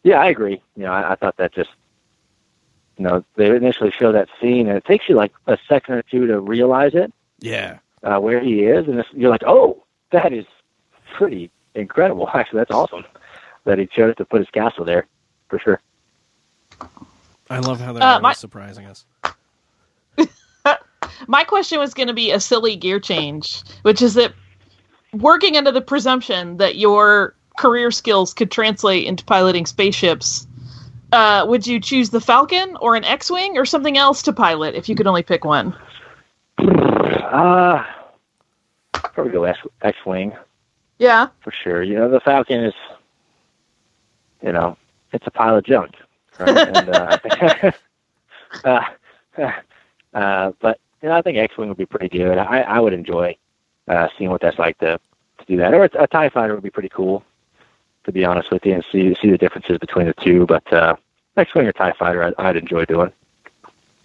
Yeah, 0.03 0.21
I 0.21 0.27
agree. 0.29 0.63
You 0.77 0.85
know, 0.85 0.93
I, 0.93 1.13
I 1.13 1.15
thought 1.17 1.37
that 1.39 1.53
just, 1.53 1.71
you 2.97 3.05
know, 3.05 3.25
they 3.35 3.55
initially 3.55 3.91
show 3.91 4.13
that 4.13 4.29
scene, 4.41 4.69
and 4.69 4.77
it 4.77 4.85
takes 4.85 5.09
you 5.09 5.17
like 5.17 5.33
a 5.49 5.59
second 5.69 5.95
or 5.97 6.03
two 6.03 6.27
to 6.29 6.39
realize 6.41 6.95
it, 6.95 7.13
Yeah. 7.41 7.79
uh, 8.05 8.19
where 8.21 8.41
he 8.41 8.61
is, 8.63 8.87
and 8.87 9.05
you're 9.13 9.31
like, 9.31 9.43
oh, 9.45 9.83
that 10.13 10.33
is 10.33 10.47
pretty 11.15 11.51
incredible. 11.75 12.31
Actually, 12.35 12.59
that's 12.61 12.71
awesome 12.71 13.05
that 13.65 13.79
he 13.81 13.87
chose 13.87 14.15
to 14.17 14.25
put 14.25 14.39
his 14.41 14.49
castle 14.51 14.85
there, 14.85 15.09
for 15.49 15.59
sure. 15.59 15.81
I 17.51 17.59
love 17.61 17.81
how 17.81 17.93
they're 17.93 18.03
Uh, 18.03 18.21
my- 18.21 18.33
surprising 18.33 18.87
us. 18.87 19.05
My 21.29 21.45
question 21.45 21.79
was 21.79 21.95
going 21.95 22.09
to 22.09 22.15
be 22.15 22.31
a 22.33 22.41
silly 22.41 22.77
gear 22.77 22.99
change, 23.01 23.63
which 23.83 24.03
is 24.03 24.15
that 24.15 24.33
working 25.15 25.57
under 25.57 25.71
the 25.73 25.81
presumption 25.81 26.57
that 26.59 26.77
your 26.77 27.35
career 27.59 27.91
skills 27.91 28.35
could 28.35 28.51
translate 28.51 29.07
into 29.07 29.25
piloting 29.25 29.65
spaceships, 29.67 30.47
uh, 31.13 31.45
would 31.49 31.67
you 31.67 31.81
choose 31.81 32.11
the 32.11 32.21
Falcon 32.21 32.77
or 32.81 32.97
an 32.97 33.05
X-wing 33.05 33.57
or 33.57 33.65
something 33.65 33.97
else 33.97 34.21
to 34.23 34.33
pilot 34.33 34.75
if 34.75 34.89
you 34.89 34.95
could 34.97 35.07
only 35.07 35.23
pick 35.23 35.45
one? 35.45 35.75
Uh, 37.27 37.83
probably 38.93 39.33
go 39.33 39.45
X, 39.45 39.59
X-wing 39.83 40.33
Yeah. 40.99 41.29
for 41.43 41.51
sure. 41.51 41.83
You 41.83 41.97
know, 41.97 42.09
the 42.09 42.21
Falcon 42.21 42.65
is, 42.65 42.75
you 44.43 44.53
know, 44.53 44.77
it's 45.13 45.27
a 45.27 45.31
pile 45.31 45.57
of 45.57 45.65
junk, 45.65 45.93
right? 46.39 46.57
and, 46.57 46.89
uh, 46.89 47.19
uh, 48.65 49.53
uh, 50.15 50.53
but 50.61 50.81
you 51.03 51.09
know, 51.09 51.15
I 51.15 51.23
think 51.23 51.39
X-wing 51.39 51.69
would 51.69 51.79
be 51.79 51.87
pretty 51.87 52.09
good. 52.09 52.39
I, 52.39 52.63
I 52.63 52.81
would 52.81 52.93
enjoy 52.93 53.37
uh, 53.89 54.09
seeing 54.17 54.31
what 54.31 54.41
that's 54.41 54.59
like 54.59 54.79
to 54.79 54.99
to 55.39 55.45
do 55.47 55.57
that. 55.59 55.75
Or 55.75 55.85
a, 55.85 56.03
a 56.03 56.07
Tie 56.07 56.31
Fighter 56.31 56.55
would 56.55 56.63
be 56.63 56.71
pretty 56.71 56.89
cool, 56.89 57.23
to 58.05 58.13
be 58.13 58.25
honest 58.25 58.51
with 58.51 58.65
you, 58.65 58.75
and 58.75 58.85
see 58.91 59.17
see 59.21 59.31
the 59.31 59.39
differences 59.39 59.79
between 59.79 60.07
the 60.07 60.15
two. 60.15 60.47
But 60.47 60.71
uh, 60.73 60.97
X-wing 61.37 61.67
or 61.67 61.73
Tie 61.73 61.93
Fighter, 61.99 62.23
I'd, 62.23 62.35
I'd 62.39 62.57
enjoy 62.57 62.85
doing. 62.85 63.13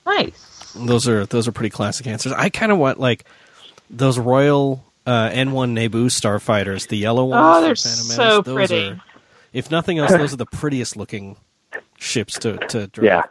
Nice. 0.06 0.74
Those 0.76 1.08
are 1.08 1.26
those 1.26 1.48
are 1.48 1.52
pretty 1.52 1.70
classic 1.70 2.08
answers. 2.08 2.34
I 2.34 2.50
kind 2.50 2.72
of 2.72 2.78
want 2.78 3.00
like 3.00 3.26
those 3.90 4.18
Royal 4.18 4.84
uh, 5.06 5.30
N1 5.30 5.74
Naboo 5.74 6.06
starfighters, 6.08 6.88
the 6.88 6.98
yellow 6.98 7.26
ones. 7.26 7.58
Oh, 7.58 7.62
they're 7.62 7.76
Phantom 7.76 8.04
so 8.04 8.18
Menace. 8.18 8.46
Those 8.46 8.56
pretty. 8.56 8.88
Are, 8.90 9.02
if 9.54 9.72
nothing 9.72 10.00
else, 10.00 10.12
those 10.12 10.34
are 10.34 10.38
the 10.38 10.46
prettiest 10.46 10.96
looking 10.96 11.36
ships 12.02 12.34
to 12.40 12.58
to 12.58 12.88
drive, 12.88 13.06
Yeah, 13.06 13.24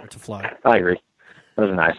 or 0.00 0.08
to 0.08 0.18
fly. 0.18 0.50
I 0.64 0.78
agree. 0.78 1.00
Those 1.56 1.70
are 1.70 1.74
nice. 1.74 1.96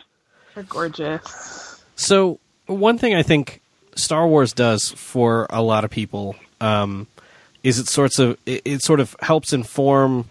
They're 0.53 0.63
gorgeous. 0.63 1.81
So 1.95 2.39
one 2.65 2.97
thing 2.97 3.13
I 3.15 3.23
think 3.23 3.61
Star 3.95 4.27
Wars 4.27 4.51
does 4.51 4.91
for 4.91 5.47
a 5.49 5.61
lot 5.61 5.85
of 5.85 5.91
people 5.91 6.35
um, 6.59 7.07
is 7.63 7.79
it 7.79 7.87
sorts 7.87 8.19
of 8.19 8.37
it, 8.45 8.61
it 8.65 8.81
sort 8.81 8.99
of 8.99 9.15
helps 9.21 9.53
inform 9.53 10.25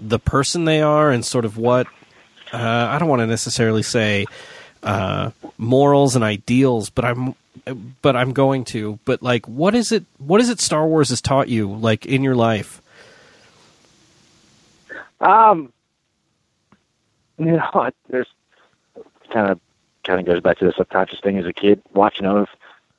the 0.00 0.18
person 0.18 0.64
they 0.64 0.80
are 0.80 1.10
and 1.10 1.24
sort 1.24 1.44
of 1.44 1.58
what 1.58 1.86
uh, 2.52 2.86
I 2.90 2.98
don't 2.98 3.08
want 3.08 3.20
to 3.20 3.26
necessarily 3.26 3.82
say 3.82 4.26
uh, 4.82 5.30
morals 5.58 6.14
and 6.16 6.24
ideals, 6.24 6.90
but 6.90 7.04
I'm 7.04 7.34
but 8.00 8.16
I'm 8.16 8.32
going 8.32 8.64
to. 8.66 8.98
But 9.04 9.22
like, 9.22 9.46
what 9.46 9.74
is 9.74 9.92
it? 9.92 10.04
What 10.18 10.40
is 10.40 10.48
it? 10.48 10.60
Star 10.60 10.86
Wars 10.86 11.10
has 11.10 11.20
taught 11.20 11.48
you, 11.48 11.72
like 11.72 12.06
in 12.06 12.22
your 12.22 12.34
life? 12.34 12.81
Um, 15.22 15.72
you 17.38 17.52
know, 17.52 17.90
there's 18.10 18.28
kind 19.30 19.50
of 19.50 19.60
kind 20.04 20.18
of 20.20 20.26
goes 20.26 20.40
back 20.40 20.58
to 20.58 20.64
the 20.64 20.72
subconscious 20.72 21.20
thing 21.20 21.38
as 21.38 21.46
a 21.46 21.52
kid 21.52 21.80
watching 21.94 22.26
those. 22.26 22.48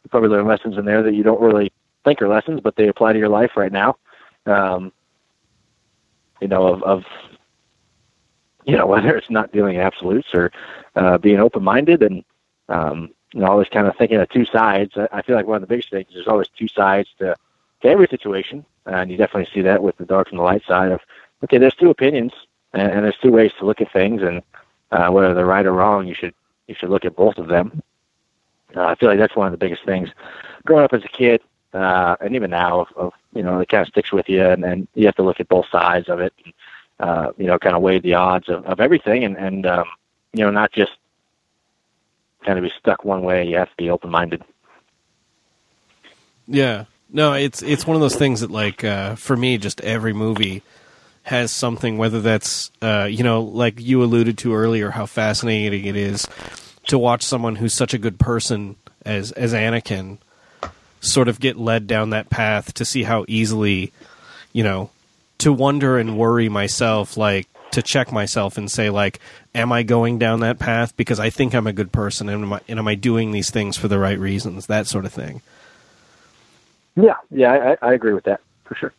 You 0.04 0.10
probably 0.10 0.30
learn 0.30 0.48
lessons 0.48 0.78
in 0.78 0.86
there 0.86 1.04
that 1.04 1.14
you 1.14 1.24
don't 1.24 1.42
really 1.42 1.72
think 2.06 2.22
are 2.22 2.28
lessons, 2.28 2.62
but 2.62 2.76
they 2.76 2.88
apply 2.88 3.14
to 3.14 3.20
your 3.20 3.30
life 3.30 3.52
right 3.56 3.72
now. 3.72 3.98
Um, 4.46 4.92
you 6.42 6.48
know, 6.48 6.68
of, 6.68 6.84
of 6.84 7.06
you 8.66 8.78
know 8.78 8.86
whether 8.94 9.16
it's 9.16 9.30
not 9.30 9.52
dealing 9.52 9.76
in 9.76 9.82
absolutes 9.82 10.30
or 10.34 10.52
uh, 10.96 11.18
being 11.18 11.40
open-minded 11.40 12.04
and 12.04 12.24
um, 12.70 13.10
you 13.34 13.42
know 13.42 13.48
always 13.48 13.70
kind 13.70 13.88
of 13.88 13.96
thinking 13.98 14.18
of 14.18 14.30
two 14.30 14.46
sides. 14.46 14.94
I, 14.96 15.08
I 15.12 15.22
feel 15.22 15.36
like 15.36 15.48
one 15.48 15.58
of 15.58 15.62
the 15.62 15.68
biggest 15.68 15.90
things 15.90 16.08
is 16.10 16.16
there's 16.16 16.28
always 16.28 16.50
two 16.58 16.68
sides 16.68 17.10
to, 17.20 17.36
to 17.82 17.88
every 17.88 18.08
situation, 18.08 18.66
and 18.86 19.12
you 19.12 19.18
definitely 19.18 19.52
see 19.54 19.62
that 19.62 19.84
with 19.84 19.98
the 19.98 20.06
dark 20.06 20.30
and 20.32 20.40
the 20.40 20.44
light 20.44 20.64
side 20.66 20.92
of 20.92 21.02
okay, 21.44 21.58
there's 21.58 21.76
two 21.76 21.90
opinions 21.90 22.34
and, 22.74 22.92
and 22.92 23.06
there's 23.06 23.18
two 23.18 23.32
ways 23.32 23.52
to 23.60 23.66
look 23.66 23.82
at 23.82 23.92
things, 23.92 24.22
and 24.22 24.42
uh, 24.92 25.10
whether 25.10 25.34
they're 25.34 25.46
right 25.46 25.66
or 25.66 25.74
wrong, 25.74 26.08
you 26.08 26.14
should 26.14 26.34
you 26.68 26.76
should 26.76 26.90
look 26.90 27.06
at 27.06 27.16
both 27.16 27.38
of 27.38 27.48
them. 27.48 27.82
Uh, 28.76 28.86
I 28.86 28.96
feel 28.96 29.10
like 29.10 29.20
that's 29.20 29.36
one 29.36 29.48
of 29.48 29.52
the 29.52 29.64
biggest 29.64 29.86
things 29.86 30.10
growing 30.66 30.84
up 30.84 30.94
as 30.94 31.04
a 31.04 31.10
kid, 31.10 31.42
uh, 31.74 32.16
and 32.22 32.36
even 32.36 32.50
now, 32.50 32.82
of, 32.82 32.88
of 32.96 33.14
you 33.34 33.44
know, 33.44 33.60
it 33.60 33.70
kind 33.70 33.82
of 33.82 33.90
sticks 33.90 34.12
with 34.12 34.30
you, 34.30 34.44
and, 34.44 34.64
and 34.64 34.88
you 34.96 35.06
have 35.06 35.16
to 35.16 35.24
look 35.24 35.40
at 35.40 35.48
both 35.48 35.68
sides 35.70 36.10
of 36.10 36.20
it. 36.20 36.34
And, 36.44 36.54
uh, 37.00 37.32
you 37.38 37.46
know, 37.46 37.60
kind 37.60 37.76
of 37.76 37.82
weigh 37.82 38.00
the 38.00 38.14
odds 38.14 38.50
of, 38.50 38.66
of 38.66 38.80
everything, 38.80 39.24
and 39.24 39.38
and 39.38 39.66
um, 39.66 39.86
you 40.34 40.44
know, 40.44 40.52
not 40.52 40.72
just 40.72 40.94
kind 42.46 42.58
of 42.58 42.64
be 42.64 42.72
stuck 42.80 43.04
one 43.04 43.24
way. 43.24 43.48
You 43.48 43.58
have 43.58 43.70
to 43.70 43.78
be 43.78 43.90
open 43.90 44.10
minded. 44.10 44.44
Yeah. 46.48 46.86
No, 47.10 47.34
it's 47.34 47.62
it's 47.62 47.86
one 47.86 47.96
of 47.96 48.02
those 48.02 48.16
things 48.16 48.42
that 48.42 48.50
like 48.50 48.84
uh, 48.84 49.16
for 49.16 49.38
me, 49.38 49.58
just 49.60 49.82
every 49.82 50.14
movie 50.14 50.64
has 51.24 51.52
something. 51.52 51.98
Whether 51.98 52.22
that's 52.22 52.72
uh, 52.82 53.08
you 53.10 53.24
know, 53.24 53.42
like 53.42 53.80
you 53.80 54.04
alluded 54.04 54.38
to 54.40 54.54
earlier, 54.54 54.92
how 54.92 55.06
fascinating 55.06 55.86
it 55.86 55.96
is 55.96 56.28
to 56.88 56.98
watch 56.98 57.24
someone 57.24 57.56
who's 57.56 57.74
such 57.74 57.94
a 57.94 57.98
good 57.98 58.20
person 58.20 58.76
as 59.06 59.32
as 59.34 59.54
Anakin 59.54 60.18
sort 61.02 61.28
of 61.28 61.40
get 61.40 61.58
led 61.58 61.88
down 61.88 62.12
that 62.12 62.30
path 62.30 62.74
to 62.76 62.86
see 62.86 63.04
how 63.04 63.26
easily, 63.28 63.92
you 64.54 64.64
know, 64.64 64.90
to 65.40 65.52
wonder 65.52 65.98
and 65.98 66.18
worry 66.18 66.48
myself, 66.48 67.18
like 67.18 67.48
to 67.72 67.82
check 67.82 68.12
myself 68.12 68.58
and 68.58 68.72
say, 68.72 68.90
like, 68.90 69.20
am 69.54 69.72
I 69.72 69.84
going 69.84 70.18
down 70.18 70.40
that 70.42 70.60
path 70.60 70.96
because 70.96 71.20
I 71.20 71.30
think 71.30 71.54
I'm 71.54 71.68
a 71.68 71.74
good 71.74 71.92
person 71.92 72.30
and 72.30 72.44
am 72.44 72.54
I, 72.54 72.62
and 72.68 72.80
am 72.80 72.88
I 72.88 72.96
doing 72.96 73.32
these 73.32 73.50
things 73.50 73.76
for 73.78 73.88
the 73.88 74.00
right 74.00 74.18
reasons? 74.18 74.68
That 74.68 74.88
sort 74.88 75.06
of 75.06 75.14
thing. 75.14 75.42
Yeah, 76.96 77.16
yeah, 77.32 77.76
I, 77.82 77.88
I 77.90 77.94
agree 77.94 78.14
with 78.14 78.26
that 78.26 78.42
for 78.66 78.76
sure. 78.76 78.94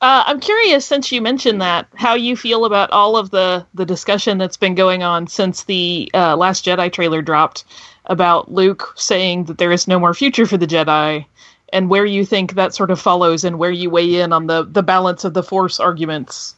Uh, 0.00 0.24
I'm 0.26 0.40
curious, 0.40 0.86
since 0.86 1.12
you 1.12 1.20
mentioned 1.20 1.60
that, 1.60 1.86
how 1.94 2.14
you 2.14 2.34
feel 2.34 2.64
about 2.64 2.90
all 2.90 3.16
of 3.18 3.30
the 3.30 3.66
the 3.74 3.84
discussion 3.84 4.38
that's 4.38 4.56
been 4.56 4.74
going 4.74 5.02
on 5.02 5.26
since 5.26 5.64
the 5.64 6.10
uh, 6.14 6.36
Last 6.36 6.64
Jedi 6.64 6.90
trailer 6.90 7.20
dropped 7.20 7.64
about 8.06 8.50
Luke 8.50 8.94
saying 8.96 9.44
that 9.44 9.58
there 9.58 9.72
is 9.72 9.86
no 9.86 9.98
more 9.98 10.14
future 10.14 10.46
for 10.46 10.56
the 10.56 10.66
Jedi, 10.66 11.26
and 11.74 11.90
where 11.90 12.06
you 12.06 12.24
think 12.24 12.54
that 12.54 12.74
sort 12.74 12.90
of 12.90 12.98
follows, 12.98 13.44
and 13.44 13.58
where 13.58 13.70
you 13.70 13.90
weigh 13.90 14.20
in 14.22 14.32
on 14.32 14.46
the 14.46 14.64
the 14.64 14.82
balance 14.82 15.24
of 15.24 15.34
the 15.34 15.42
Force 15.42 15.78
arguments. 15.78 16.56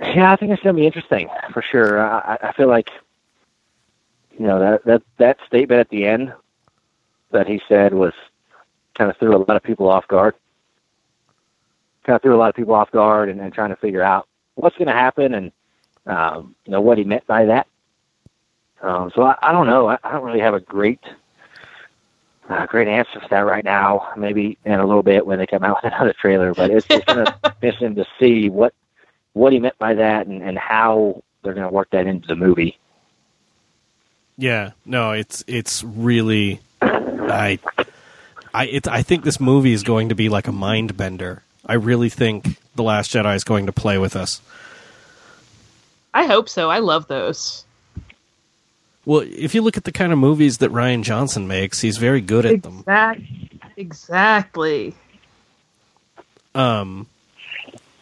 Yeah, 0.00 0.32
I 0.32 0.36
think 0.36 0.50
it's 0.50 0.62
going 0.62 0.74
to 0.74 0.80
be 0.80 0.86
interesting 0.86 1.28
for 1.52 1.62
sure. 1.62 2.04
I, 2.04 2.36
I 2.42 2.52
feel 2.52 2.68
like 2.68 2.90
you 4.36 4.46
know 4.46 4.58
that 4.58 4.84
that 4.86 5.02
that 5.18 5.38
statement 5.46 5.78
at 5.78 5.88
the 5.88 6.04
end 6.04 6.32
that 7.30 7.46
he 7.46 7.62
said 7.68 7.94
was 7.94 8.12
kind 8.98 9.08
of 9.08 9.16
threw 9.18 9.36
a 9.36 9.38
lot 9.38 9.56
of 9.56 9.62
people 9.62 9.88
off 9.88 10.08
guard. 10.08 10.34
Kind 12.04 12.16
of 12.16 12.22
threw 12.22 12.34
a 12.34 12.38
lot 12.38 12.50
of 12.50 12.54
people 12.54 12.74
off 12.74 12.90
guard 12.90 13.28
and, 13.28 13.40
and 13.40 13.52
trying 13.52 13.70
to 13.70 13.76
figure 13.76 14.02
out 14.02 14.28
what's 14.54 14.76
going 14.76 14.88
to 14.88 14.92
happen 14.92 15.34
and 15.34 15.52
um, 16.06 16.54
you 16.64 16.72
know 16.72 16.80
what 16.80 16.98
he 16.98 17.04
meant 17.04 17.26
by 17.26 17.46
that. 17.46 17.66
Um, 18.82 19.10
so 19.14 19.22
I, 19.22 19.36
I 19.42 19.52
don't 19.52 19.66
know. 19.66 19.88
I, 19.88 19.98
I 20.04 20.12
don't 20.12 20.24
really 20.24 20.40
have 20.40 20.54
a 20.54 20.60
great 20.60 21.00
uh, 22.48 22.66
great 22.66 22.88
answer 22.88 23.20
for 23.20 23.28
that 23.28 23.40
right 23.40 23.64
now. 23.64 24.12
Maybe 24.16 24.58
in 24.64 24.72
a 24.72 24.86
little 24.86 25.02
bit 25.02 25.26
when 25.26 25.38
they 25.38 25.46
come 25.46 25.64
out 25.64 25.82
with 25.82 25.92
another 25.92 26.12
trailer, 26.12 26.52
but 26.54 26.70
it's, 26.70 26.86
it's 26.90 27.04
going 27.06 27.24
to 27.24 27.54
be 27.60 27.68
interesting 27.68 27.94
to 27.96 28.06
see 28.18 28.50
what 28.50 28.74
what 29.32 29.52
he 29.52 29.58
meant 29.58 29.78
by 29.78 29.94
that 29.94 30.26
and, 30.26 30.42
and 30.42 30.56
how 30.56 31.22
they're 31.42 31.54
going 31.54 31.66
to 31.66 31.72
work 31.72 31.90
that 31.90 32.06
into 32.06 32.28
the 32.28 32.36
movie. 32.36 32.78
Yeah, 34.36 34.72
no, 34.84 35.12
it's 35.12 35.44
it's 35.46 35.84
really 35.84 36.60
I 36.82 37.58
I 38.52 38.64
it, 38.66 38.88
I 38.88 39.02
think 39.02 39.24
this 39.24 39.40
movie 39.40 39.72
is 39.72 39.82
going 39.82 40.08
to 40.08 40.14
be 40.14 40.28
like 40.28 40.48
a 40.48 40.52
mind 40.52 40.96
bender. 40.96 41.42
I 41.66 41.74
really 41.74 42.08
think 42.08 42.58
the 42.74 42.82
Last 42.82 43.12
Jedi 43.12 43.34
is 43.34 43.44
going 43.44 43.66
to 43.66 43.72
play 43.72 43.98
with 43.98 44.16
us. 44.16 44.40
I 46.12 46.26
hope 46.26 46.48
so. 46.48 46.70
I 46.70 46.78
love 46.78 47.08
those. 47.08 47.64
Well, 49.04 49.20
if 49.20 49.54
you 49.54 49.62
look 49.62 49.76
at 49.76 49.84
the 49.84 49.92
kind 49.92 50.12
of 50.12 50.18
movies 50.18 50.58
that 50.58 50.70
Rian 50.70 51.02
Johnson 51.02 51.46
makes, 51.46 51.80
he's 51.80 51.98
very 51.98 52.20
good 52.20 52.46
at 52.46 52.62
them. 52.62 52.78
Exactly. 52.78 53.50
Exactly. 53.76 54.94
Um, 56.54 57.06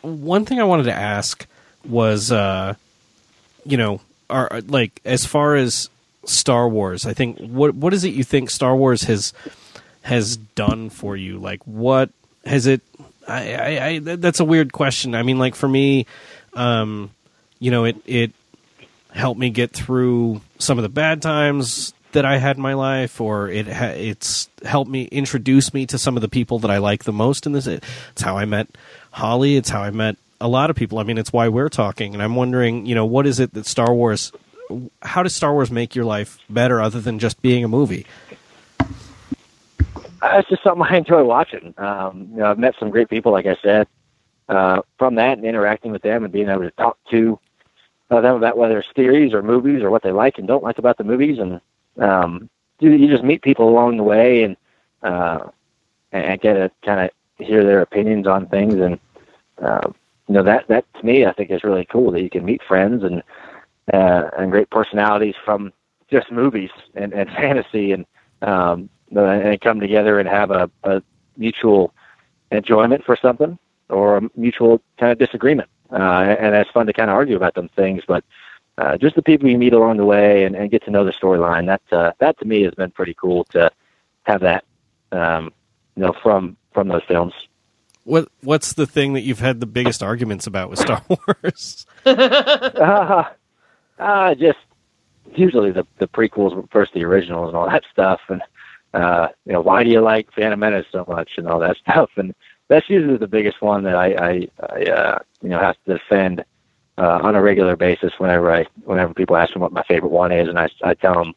one 0.02 0.44
thing 0.44 0.60
I 0.60 0.64
wanted 0.64 0.84
to 0.84 0.92
ask 0.92 1.46
was, 1.84 2.30
uh, 2.30 2.74
you 3.64 3.76
know, 3.76 4.00
are 4.28 4.60
like 4.66 5.00
as 5.04 5.24
far 5.24 5.56
as 5.56 5.88
Star 6.24 6.68
Wars, 6.68 7.06
I 7.06 7.14
think 7.14 7.38
what 7.38 7.74
what 7.74 7.92
is 7.94 8.04
it 8.04 8.14
you 8.14 8.24
think 8.24 8.50
Star 8.50 8.76
Wars 8.76 9.04
has 9.04 9.32
has 10.02 10.36
done 10.36 10.90
for 10.90 11.16
you? 11.16 11.38
Like, 11.38 11.62
what 11.64 12.10
has 12.44 12.66
it? 12.66 12.82
I, 13.32 13.54
I, 13.54 13.86
I 13.86 13.98
that's 13.98 14.40
a 14.40 14.44
weird 14.44 14.72
question. 14.72 15.14
I 15.14 15.22
mean, 15.22 15.38
like 15.38 15.54
for 15.54 15.68
me, 15.68 16.06
um, 16.54 17.10
you 17.58 17.70
know, 17.70 17.84
it 17.84 17.96
it 18.06 18.32
helped 19.10 19.40
me 19.40 19.50
get 19.50 19.72
through 19.72 20.40
some 20.58 20.78
of 20.78 20.82
the 20.82 20.88
bad 20.88 21.22
times 21.22 21.94
that 22.12 22.24
I 22.24 22.38
had 22.38 22.56
in 22.56 22.62
my 22.62 22.74
life, 22.74 23.20
or 23.20 23.48
it 23.48 23.66
ha- 23.66 23.94
it's 23.96 24.48
helped 24.64 24.90
me 24.90 25.04
introduce 25.04 25.72
me 25.72 25.86
to 25.86 25.98
some 25.98 26.16
of 26.16 26.20
the 26.20 26.28
people 26.28 26.58
that 26.60 26.70
I 26.70 26.78
like 26.78 27.04
the 27.04 27.12
most 27.12 27.46
in 27.46 27.52
this. 27.52 27.66
It's 27.66 28.22
how 28.22 28.36
I 28.36 28.44
met 28.44 28.68
Holly. 29.10 29.56
It's 29.56 29.70
how 29.70 29.82
I 29.82 29.90
met 29.90 30.16
a 30.40 30.48
lot 30.48 30.70
of 30.70 30.76
people. 30.76 30.98
I 30.98 31.04
mean, 31.04 31.18
it's 31.18 31.32
why 31.32 31.48
we're 31.48 31.68
talking. 31.68 32.14
And 32.14 32.22
I'm 32.22 32.34
wondering, 32.34 32.86
you 32.86 32.94
know, 32.94 33.06
what 33.06 33.26
is 33.26 33.40
it 33.40 33.54
that 33.54 33.66
Star 33.66 33.94
Wars? 33.94 34.32
How 35.00 35.22
does 35.22 35.34
Star 35.34 35.52
Wars 35.52 35.70
make 35.70 35.94
your 35.94 36.04
life 36.04 36.38
better, 36.50 36.80
other 36.80 37.00
than 37.00 37.18
just 37.18 37.40
being 37.42 37.64
a 37.64 37.68
movie? 37.68 38.06
Uh, 40.22 40.38
it's 40.38 40.48
just 40.48 40.62
something 40.62 40.86
I 40.88 40.96
enjoy 40.96 41.24
watching. 41.24 41.74
Um, 41.78 42.28
you 42.30 42.38
know, 42.38 42.50
I've 42.50 42.58
met 42.58 42.76
some 42.78 42.90
great 42.90 43.10
people, 43.10 43.32
like 43.32 43.46
I 43.46 43.56
said, 43.60 43.88
uh, 44.48 44.82
from 44.96 45.16
that 45.16 45.36
and 45.36 45.46
interacting 45.46 45.90
with 45.90 46.02
them 46.02 46.22
and 46.22 46.32
being 46.32 46.48
able 46.48 46.62
to 46.62 46.70
talk 46.72 46.96
to 47.10 47.38
uh, 48.10 48.20
them 48.20 48.36
about 48.36 48.56
whether 48.56 48.78
it's 48.78 48.88
theories 48.94 49.32
or 49.34 49.42
movies 49.42 49.82
or 49.82 49.90
what 49.90 50.02
they 50.02 50.12
like 50.12 50.38
and 50.38 50.46
don't 50.46 50.62
like 50.62 50.78
about 50.78 50.96
the 50.96 51.04
movies. 51.04 51.38
And 51.40 51.60
um, 51.98 52.48
you, 52.78 52.92
you 52.92 53.08
just 53.08 53.24
meet 53.24 53.42
people 53.42 53.68
along 53.68 53.96
the 53.96 54.04
way 54.04 54.44
and 54.44 54.56
uh, 55.02 55.48
and 56.12 56.40
get 56.40 56.52
to 56.54 56.70
kind 56.84 57.00
of 57.00 57.10
hear 57.44 57.64
their 57.64 57.80
opinions 57.80 58.28
on 58.28 58.46
things. 58.46 58.74
And 58.74 59.00
uh, 59.60 59.90
you 60.28 60.34
know 60.34 60.42
that 60.44 60.68
that 60.68 60.84
to 60.94 61.04
me, 61.04 61.26
I 61.26 61.32
think 61.32 61.50
is 61.50 61.64
really 61.64 61.86
cool 61.86 62.12
that 62.12 62.22
you 62.22 62.30
can 62.30 62.44
meet 62.44 62.62
friends 62.62 63.02
and 63.02 63.22
uh, 63.92 64.30
and 64.38 64.52
great 64.52 64.70
personalities 64.70 65.34
from 65.44 65.72
just 66.08 66.30
movies 66.30 66.70
and, 66.94 67.12
and 67.12 67.28
fantasy 67.36 67.90
and 67.90 68.06
um, 68.42 68.88
and 69.16 69.60
come 69.60 69.80
together 69.80 70.18
and 70.18 70.28
have 70.28 70.50
a, 70.50 70.70
a 70.84 71.02
mutual 71.36 71.92
enjoyment 72.50 73.04
for 73.04 73.16
something 73.16 73.58
or 73.88 74.18
a 74.18 74.22
mutual 74.36 74.80
kind 74.98 75.12
of 75.12 75.18
disagreement. 75.18 75.68
Uh, 75.90 76.36
and 76.38 76.54
it's 76.54 76.70
fun 76.70 76.86
to 76.86 76.92
kind 76.92 77.10
of 77.10 77.14
argue 77.14 77.36
about 77.36 77.54
them 77.54 77.68
things, 77.76 78.02
but 78.06 78.24
uh, 78.78 78.96
just 78.96 79.14
the 79.14 79.22
people 79.22 79.48
you 79.48 79.58
meet 79.58 79.74
along 79.74 79.98
the 79.98 80.04
way 80.04 80.44
and, 80.44 80.56
and 80.56 80.70
get 80.70 80.82
to 80.84 80.90
know 80.90 81.04
the 81.04 81.12
storyline. 81.12 81.66
That 81.66 81.82
uh, 81.96 82.12
that 82.18 82.38
to 82.38 82.46
me 82.46 82.62
has 82.62 82.74
been 82.74 82.90
pretty 82.90 83.14
cool 83.14 83.44
to 83.44 83.70
have 84.22 84.40
that, 84.40 84.64
um, 85.12 85.52
you 85.96 86.02
know, 86.02 86.14
from 86.22 86.56
from 86.72 86.88
those 86.88 87.02
films. 87.06 87.34
What 88.04 88.28
What's 88.40 88.72
the 88.72 88.86
thing 88.86 89.12
that 89.12 89.20
you've 89.20 89.40
had 89.40 89.60
the 89.60 89.66
biggest 89.66 90.02
arguments 90.02 90.46
about 90.46 90.70
with 90.70 90.78
Star 90.78 91.04
Wars? 91.08 91.86
uh, 92.06 93.24
uh, 93.98 94.34
just 94.34 94.58
usually 95.34 95.70
the 95.70 95.86
the 95.98 96.08
prequels 96.08 96.70
versus 96.72 96.92
the 96.94 97.04
originals 97.04 97.48
and 97.48 97.56
all 97.56 97.68
that 97.68 97.84
stuff, 97.92 98.20
and 98.28 98.40
uh, 98.94 99.28
you 99.46 99.52
know, 99.52 99.60
why 99.60 99.82
do 99.84 99.90
you 99.90 100.00
like 100.00 100.32
Phantom 100.32 100.58
Menace 100.60 100.86
so 100.92 101.04
much 101.08 101.30
and 101.38 101.48
all 101.48 101.58
that 101.60 101.76
stuff, 101.88 102.10
and 102.16 102.34
that's 102.68 102.88
usually 102.88 103.16
the 103.18 103.26
biggest 103.26 103.60
one 103.60 103.82
that 103.84 103.94
I, 103.96 104.06
I, 104.14 104.48
I 104.60 104.82
uh, 104.84 105.18
you 105.42 105.48
know, 105.50 105.58
have 105.58 105.76
to 105.86 105.94
defend 105.94 106.44
uh, 106.98 107.20
on 107.22 107.34
a 107.34 107.42
regular 107.42 107.76
basis 107.76 108.12
whenever 108.18 108.52
I, 108.52 108.66
whenever 108.84 109.12
people 109.14 109.36
ask 109.36 109.54
me 109.54 109.60
what 109.60 109.72
my 109.72 109.82
favorite 109.84 110.12
one 110.12 110.32
is, 110.32 110.48
and 110.48 110.58
I, 110.58 110.68
I 110.82 110.94
tell 110.94 111.14
them 111.14 111.34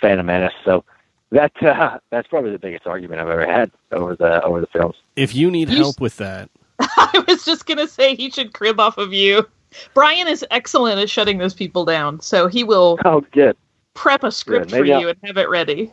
Phantom 0.00 0.26
Menace. 0.26 0.52
So 0.64 0.84
that 1.30 1.52
uh, 1.62 1.98
that's 2.10 2.28
probably 2.28 2.50
the 2.52 2.58
biggest 2.58 2.86
argument 2.86 3.20
I've 3.20 3.28
ever 3.28 3.46
had 3.50 3.70
over 3.92 4.16
the 4.16 4.42
over 4.42 4.60
the 4.60 4.66
films. 4.68 4.96
If 5.16 5.34
you 5.34 5.50
need 5.50 5.68
help 5.68 6.00
with 6.00 6.16
that, 6.18 6.50
I 6.80 7.24
was 7.28 7.44
just 7.44 7.66
gonna 7.66 7.88
say 7.88 8.14
he 8.14 8.30
should 8.30 8.52
crib 8.52 8.80
off 8.80 8.98
of 8.98 9.12
you. 9.12 9.46
Bryan 9.94 10.28
is 10.28 10.44
excellent 10.50 10.98
at 11.00 11.10
shutting 11.10 11.38
those 11.38 11.52
people 11.54 11.84
down, 11.84 12.20
so 12.20 12.46
he 12.48 12.64
will 12.64 12.98
Oh, 13.04 13.20
good. 13.32 13.56
prep 13.94 14.24
a 14.24 14.32
script 14.32 14.70
Good. 14.70 14.78
for 14.78 14.92
I'll- 14.92 15.00
you 15.00 15.08
and 15.08 15.18
have 15.24 15.36
it 15.36 15.48
ready. 15.50 15.90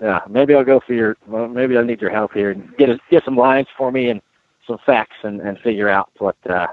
Yeah, 0.00 0.20
maybe 0.28 0.54
I'll 0.54 0.64
go 0.64 0.80
for 0.80 0.94
your. 0.94 1.16
Well, 1.26 1.48
maybe 1.48 1.76
I 1.76 1.82
need 1.82 2.00
your 2.00 2.10
help 2.10 2.32
here 2.32 2.50
and 2.50 2.76
get 2.76 2.88
a, 2.88 2.98
get 3.10 3.24
some 3.24 3.36
lines 3.36 3.66
for 3.76 3.90
me 3.90 4.08
and 4.10 4.22
some 4.66 4.78
facts 4.86 5.16
and, 5.22 5.40
and 5.40 5.58
figure 5.58 5.88
out 5.88 6.10
what 6.18 6.36
uh, 6.48 6.68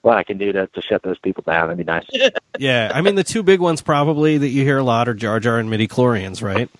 what 0.00 0.16
I 0.16 0.24
can 0.24 0.38
do 0.38 0.52
to, 0.52 0.66
to 0.66 0.82
shut 0.82 1.02
those 1.02 1.18
people 1.18 1.42
down. 1.46 1.68
That'd 1.68 1.78
be 1.78 1.84
nice. 1.84 2.06
yeah. 2.58 2.90
I 2.94 3.02
mean, 3.02 3.14
the 3.14 3.24
two 3.24 3.42
big 3.42 3.60
ones 3.60 3.82
probably 3.82 4.38
that 4.38 4.48
you 4.48 4.62
hear 4.62 4.78
a 4.78 4.84
lot 4.84 5.08
are 5.08 5.14
Jar 5.14 5.40
Jar 5.40 5.58
and 5.58 5.68
midi 5.68 5.88
chlorians, 5.88 6.42
right? 6.42 6.70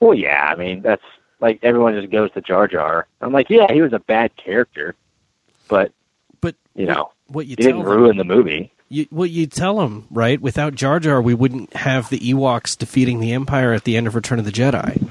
Well, 0.00 0.14
yeah, 0.14 0.52
I 0.52 0.56
mean 0.56 0.82
that's 0.82 1.04
like 1.40 1.60
everyone 1.62 1.94
just 1.94 2.12
goes 2.12 2.30
to 2.32 2.40
Jar 2.40 2.68
Jar. 2.68 3.06
I'm 3.20 3.32
like, 3.32 3.50
yeah, 3.50 3.72
he 3.72 3.82
was 3.82 3.92
a 3.92 3.98
bad 3.98 4.36
character, 4.36 4.94
but 5.68 5.92
But 6.40 6.54
you 6.74 6.86
know, 6.86 7.10
what 7.26 7.46
you 7.46 7.56
he 7.58 7.62
didn't 7.62 7.82
them, 7.82 7.88
ruin 7.88 8.16
the 8.16 8.24
movie. 8.24 8.72
You, 8.94 9.06
what 9.10 9.30
you 9.30 9.46
tell 9.46 9.76
them, 9.78 10.06
right? 10.10 10.40
Without 10.40 10.74
Jar 10.74 11.00
Jar, 11.00 11.20
we 11.20 11.34
wouldn't 11.34 11.74
have 11.74 12.08
the 12.10 12.18
Ewoks 12.20 12.76
defeating 12.78 13.20
the 13.20 13.32
Empire 13.32 13.72
at 13.72 13.84
the 13.84 13.96
end 13.96 14.06
of 14.06 14.14
Return 14.14 14.38
of 14.38 14.44
the 14.44 14.52
Jedi. 14.52 15.02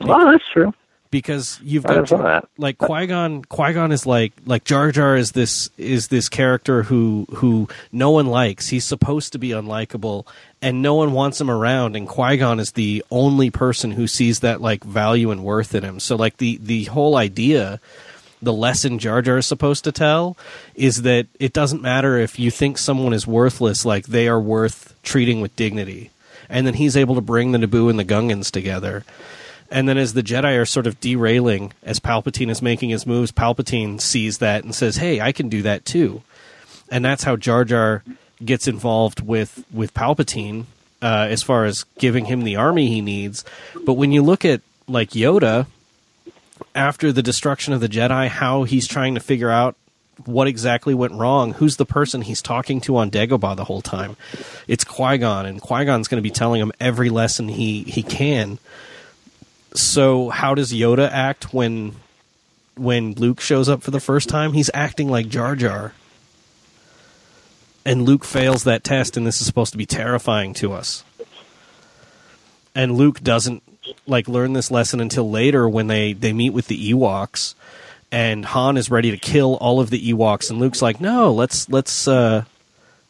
Well, 0.00 0.30
that's 0.32 0.44
true. 0.52 0.72
because 1.10 1.60
you've 1.62 1.84
got 1.84 2.08
that. 2.08 2.48
like 2.56 2.78
Qui 2.78 3.06
Gon. 3.06 3.44
Qui 3.44 3.72
Gon 3.74 3.92
is 3.92 4.06
like 4.06 4.32
like 4.46 4.64
Jar 4.64 4.90
Jar 4.92 5.16
is 5.16 5.32
this 5.32 5.68
is 5.76 6.08
this 6.08 6.28
character 6.28 6.84
who 6.84 7.26
who 7.36 7.68
no 7.92 8.10
one 8.10 8.26
likes. 8.26 8.68
He's 8.68 8.84
supposed 8.86 9.32
to 9.32 9.38
be 9.38 9.50
unlikable, 9.50 10.26
and 10.62 10.80
no 10.80 10.94
one 10.94 11.12
wants 11.12 11.40
him 11.40 11.50
around. 11.50 11.96
And 11.96 12.08
Qui 12.08 12.38
Gon 12.38 12.58
is 12.60 12.72
the 12.72 13.04
only 13.10 13.50
person 13.50 13.90
who 13.92 14.06
sees 14.06 14.40
that 14.40 14.60
like 14.62 14.84
value 14.84 15.30
and 15.30 15.44
worth 15.44 15.74
in 15.74 15.84
him. 15.84 16.00
So 16.00 16.16
like 16.16 16.38
the 16.38 16.58
the 16.62 16.84
whole 16.84 17.16
idea. 17.16 17.80
The 18.42 18.52
lesson 18.52 18.98
Jar 18.98 19.20
Jar 19.22 19.38
is 19.38 19.46
supposed 19.46 19.84
to 19.84 19.92
tell 19.92 20.36
is 20.74 21.02
that 21.02 21.26
it 21.38 21.52
doesn't 21.52 21.82
matter 21.82 22.16
if 22.18 22.38
you 22.38 22.50
think 22.50 22.78
someone 22.78 23.12
is 23.12 23.26
worthless, 23.26 23.84
like 23.84 24.06
they 24.06 24.28
are 24.28 24.40
worth 24.40 24.94
treating 25.02 25.40
with 25.40 25.56
dignity. 25.56 26.10
And 26.48 26.66
then 26.66 26.74
he's 26.74 26.96
able 26.96 27.14
to 27.14 27.20
bring 27.20 27.52
the 27.52 27.58
Naboo 27.58 27.90
and 27.90 27.98
the 27.98 28.04
Gungans 28.04 28.50
together. 28.50 29.04
And 29.70 29.88
then 29.88 29.98
as 29.98 30.14
the 30.14 30.22
Jedi 30.22 30.58
are 30.58 30.66
sort 30.66 30.86
of 30.86 31.00
derailing, 31.00 31.72
as 31.82 32.00
Palpatine 32.00 32.50
is 32.50 32.60
making 32.60 32.90
his 32.90 33.06
moves, 33.06 33.30
Palpatine 33.30 34.00
sees 34.00 34.38
that 34.38 34.64
and 34.64 34.74
says, 34.74 34.96
"Hey, 34.96 35.20
I 35.20 35.30
can 35.30 35.48
do 35.48 35.62
that 35.62 35.84
too." 35.84 36.22
And 36.90 37.04
that's 37.04 37.22
how 37.22 37.36
Jar 37.36 37.64
Jar 37.64 38.02
gets 38.44 38.66
involved 38.66 39.20
with 39.20 39.64
with 39.72 39.94
Palpatine 39.94 40.64
uh, 41.02 41.28
as 41.30 41.42
far 41.42 41.66
as 41.66 41.84
giving 41.98 42.24
him 42.24 42.42
the 42.42 42.56
army 42.56 42.88
he 42.88 43.00
needs. 43.00 43.44
But 43.84 43.94
when 43.94 44.10
you 44.10 44.22
look 44.22 44.44
at 44.44 44.60
like 44.88 45.10
Yoda, 45.10 45.66
after 46.74 47.12
the 47.12 47.22
destruction 47.22 47.72
of 47.72 47.80
the 47.80 47.88
Jedi, 47.88 48.28
how 48.28 48.64
he's 48.64 48.86
trying 48.86 49.14
to 49.14 49.20
figure 49.20 49.50
out 49.50 49.76
what 50.26 50.48
exactly 50.48 50.94
went 50.94 51.14
wrong. 51.14 51.54
Who's 51.54 51.76
the 51.76 51.86
person 51.86 52.22
he's 52.22 52.42
talking 52.42 52.80
to 52.82 52.96
on 52.96 53.10
Dagobah 53.10 53.56
the 53.56 53.64
whole 53.64 53.80
time? 53.80 54.16
It's 54.68 54.84
Qui 54.84 55.18
Gon, 55.18 55.46
and 55.46 55.60
Qui 55.60 55.84
Gon's 55.84 56.08
going 56.08 56.22
to 56.22 56.26
be 56.28 56.30
telling 56.30 56.60
him 56.60 56.72
every 56.80 57.10
lesson 57.10 57.48
he 57.48 57.82
he 57.84 58.02
can. 58.02 58.58
So 59.74 60.30
how 60.30 60.54
does 60.54 60.72
Yoda 60.72 61.10
act 61.10 61.54
when 61.54 61.96
when 62.76 63.14
Luke 63.14 63.40
shows 63.40 63.68
up 63.68 63.82
for 63.82 63.90
the 63.90 64.00
first 64.00 64.28
time? 64.28 64.52
He's 64.52 64.70
acting 64.74 65.08
like 65.08 65.28
Jar 65.28 65.56
Jar. 65.56 65.94
And 67.82 68.02
Luke 68.02 68.24
fails 68.24 68.64
that 68.64 68.84
test 68.84 69.16
and 69.16 69.26
this 69.26 69.40
is 69.40 69.46
supposed 69.46 69.72
to 69.72 69.78
be 69.78 69.86
terrifying 69.86 70.52
to 70.54 70.72
us. 70.72 71.02
And 72.74 72.96
Luke 72.96 73.20
doesn't 73.22 73.62
like 74.06 74.28
learn 74.28 74.52
this 74.52 74.70
lesson 74.70 75.00
until 75.00 75.30
later 75.30 75.68
when 75.68 75.86
they 75.86 76.12
they 76.12 76.32
meet 76.32 76.50
with 76.50 76.66
the 76.68 76.92
Ewoks 76.92 77.54
and 78.12 78.44
Han 78.44 78.76
is 78.76 78.90
ready 78.90 79.10
to 79.10 79.16
kill 79.16 79.56
all 79.56 79.80
of 79.80 79.90
the 79.90 80.12
Ewoks 80.12 80.50
and 80.50 80.58
Luke's 80.58 80.82
like, 80.82 81.00
"No, 81.00 81.32
let's 81.32 81.68
let's 81.68 82.06
uh 82.08 82.44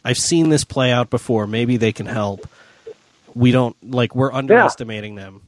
I've 0.04 0.18
seen 0.18 0.48
this 0.50 0.64
play 0.64 0.92
out 0.92 1.10
before. 1.10 1.46
Maybe 1.46 1.76
they 1.76 1.92
can 1.92 2.06
help." 2.06 2.46
We 3.34 3.52
don't 3.52 3.76
like 3.88 4.14
we're 4.14 4.32
underestimating 4.32 5.14
them. 5.14 5.42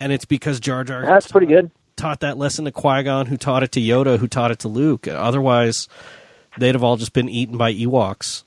And 0.00 0.12
it's 0.12 0.24
because 0.26 0.60
Jar 0.60 0.84
Jar 0.84 1.02
That's 1.06 1.30
pretty 1.30 1.46
good. 1.46 1.70
taught 1.96 2.20
that 2.20 2.36
lesson 2.38 2.64
to 2.66 2.72
Qui 2.72 3.02
Gon, 3.02 3.26
who 3.26 3.36
taught 3.36 3.62
it 3.62 3.72
to 3.72 3.80
Yoda, 3.80 4.18
who 4.18 4.26
taught 4.28 4.50
it 4.50 4.58
to 4.60 4.68
Luke. 4.68 5.06
Otherwise, 5.08 5.88
they'd 6.58 6.74
have 6.74 6.82
all 6.84 6.96
just 6.96 7.12
been 7.12 7.28
eaten 7.28 7.56
by 7.56 7.72
Ewoks. 7.72 8.44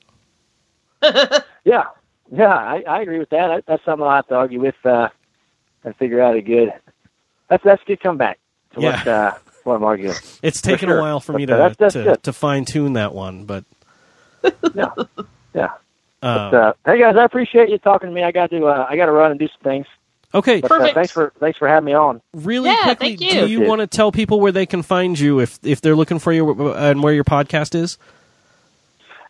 Yeah, 1.64 1.84
yeah, 2.32 2.46
I, 2.54 2.82
I 2.88 3.02
agree 3.02 3.18
with 3.18 3.28
that. 3.30 3.50
I, 3.50 3.60
that's 3.66 3.84
something 3.84 4.02
I'll 4.06 4.16
have 4.16 4.28
to 4.28 4.34
argue 4.36 4.60
with 4.60 4.74
uh, 4.86 5.08
and 5.84 5.94
figure 5.96 6.20
out 6.20 6.36
a 6.36 6.42
good. 6.42 6.72
That's 7.48 7.62
that's 7.64 7.82
a 7.82 7.86
good 7.86 8.00
comeback 8.00 8.38
to 8.74 8.80
what 8.80 9.06
uh, 9.06 9.34
what 9.64 9.74
I'm 9.74 9.84
arguing. 9.84 10.16
It's 10.42 10.60
taken 10.60 10.88
sure. 10.88 10.98
a 10.98 11.00
while 11.00 11.20
for 11.20 11.32
me 11.32 11.46
But, 11.46 11.56
to 11.56 11.62
uh, 11.64 11.68
that's- 11.70 11.92
that's 11.94 12.16
to, 12.22 12.22
to 12.24 12.32
fine 12.32 12.64
tune 12.64 12.94
that 12.94 13.14
one, 13.14 13.44
but 13.44 13.64
Yeah, 14.74 14.86
yeah. 15.54 15.64
uh, 16.22 16.50
But, 16.50 16.54
uh, 16.54 16.72
hey 16.86 16.98
guys, 17.00 17.16
I 17.16 17.24
appreciate 17.24 17.68
you 17.70 17.78
talking 17.78 18.08
to 18.08 18.14
me. 18.14 18.22
I 18.22 18.30
got 18.32 18.50
to 18.50 18.66
uh, 18.66 18.86
I 18.88 18.96
got 18.96 19.06
to 19.06 19.12
run 19.12 19.30
and 19.30 19.40
do 19.40 19.48
some 19.48 19.62
things. 19.62 19.86
okay. 20.34 20.60
But 20.60 20.70
uh, 20.70 20.78
Perfect. 20.78 20.94
thanks 20.94 21.12
for 21.12 21.32
thanks 21.40 21.58
for 21.58 21.66
having 21.68 21.86
me 21.86 21.94
on. 21.94 22.20
Really 22.34 22.68
Yeah, 22.70 22.82
quickly, 22.84 23.16
thank 23.16 23.20
you. 23.20 23.40
do 23.40 23.46
you 23.48 23.62
want 23.62 23.80
to 23.80 23.86
tell 23.86 24.12
people 24.12 24.40
where 24.40 24.52
they 24.52 24.66
can 24.66 24.82
find 24.82 25.18
you 25.18 25.40
if 25.40 25.58
if 25.62 25.80
they're 25.80 25.96
looking 25.96 26.18
for 26.18 26.32
you 26.32 26.50
uh, 26.70 26.74
and 26.74 27.02
where 27.02 27.14
your 27.14 27.24
podcast 27.24 27.74
is? 27.74 27.98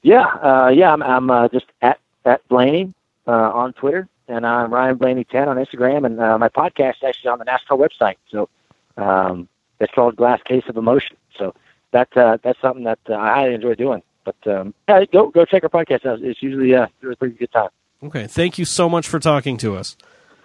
Yeah, 0.02 0.24
uh, 0.24 0.68
yeah. 0.74 0.92
I'm, 0.92 1.02
I'm 1.02 1.30
uh, 1.30 1.48
just 1.48 1.66
at 1.82 1.98
at 2.24 2.46
Blaney 2.48 2.94
uh, 3.26 3.30
on 3.32 3.72
Twitter, 3.72 4.08
and 4.28 4.46
I'm 4.46 4.72
Ryan 4.72 4.96
Blaney 4.96 5.24
ten 5.24 5.48
on 5.48 5.56
Instagram, 5.56 6.06
and 6.06 6.20
uh, 6.20 6.38
my 6.38 6.48
podcast 6.48 6.96
is 6.96 7.04
actually 7.06 7.30
on 7.30 7.38
the 7.38 7.44
NASCAR 7.44 7.78
website. 7.78 8.16
So 8.30 8.48
um, 8.96 9.48
it's 9.80 9.92
called 9.92 10.16
Glass 10.16 10.40
Case 10.42 10.64
of 10.68 10.76
Emotion. 10.76 11.16
So 11.36 11.54
that 11.92 12.14
uh, 12.16 12.38
that's 12.42 12.60
something 12.60 12.84
that 12.84 12.98
uh, 13.08 13.14
I 13.14 13.34
highly 13.34 13.54
enjoy 13.54 13.74
doing. 13.74 14.02
But 14.24 14.36
um, 14.46 14.74
yeah, 14.88 15.04
go 15.06 15.28
go 15.30 15.44
check 15.44 15.64
our 15.64 15.70
podcast 15.70 16.06
out. 16.06 16.20
It's 16.20 16.42
usually 16.42 16.74
uh, 16.74 16.86
a 17.10 17.16
pretty 17.16 17.36
good 17.36 17.52
time. 17.52 17.70
Okay, 18.02 18.26
thank 18.26 18.58
you 18.58 18.64
so 18.64 18.88
much 18.88 19.08
for 19.08 19.18
talking 19.18 19.56
to 19.58 19.74
us. 19.74 19.96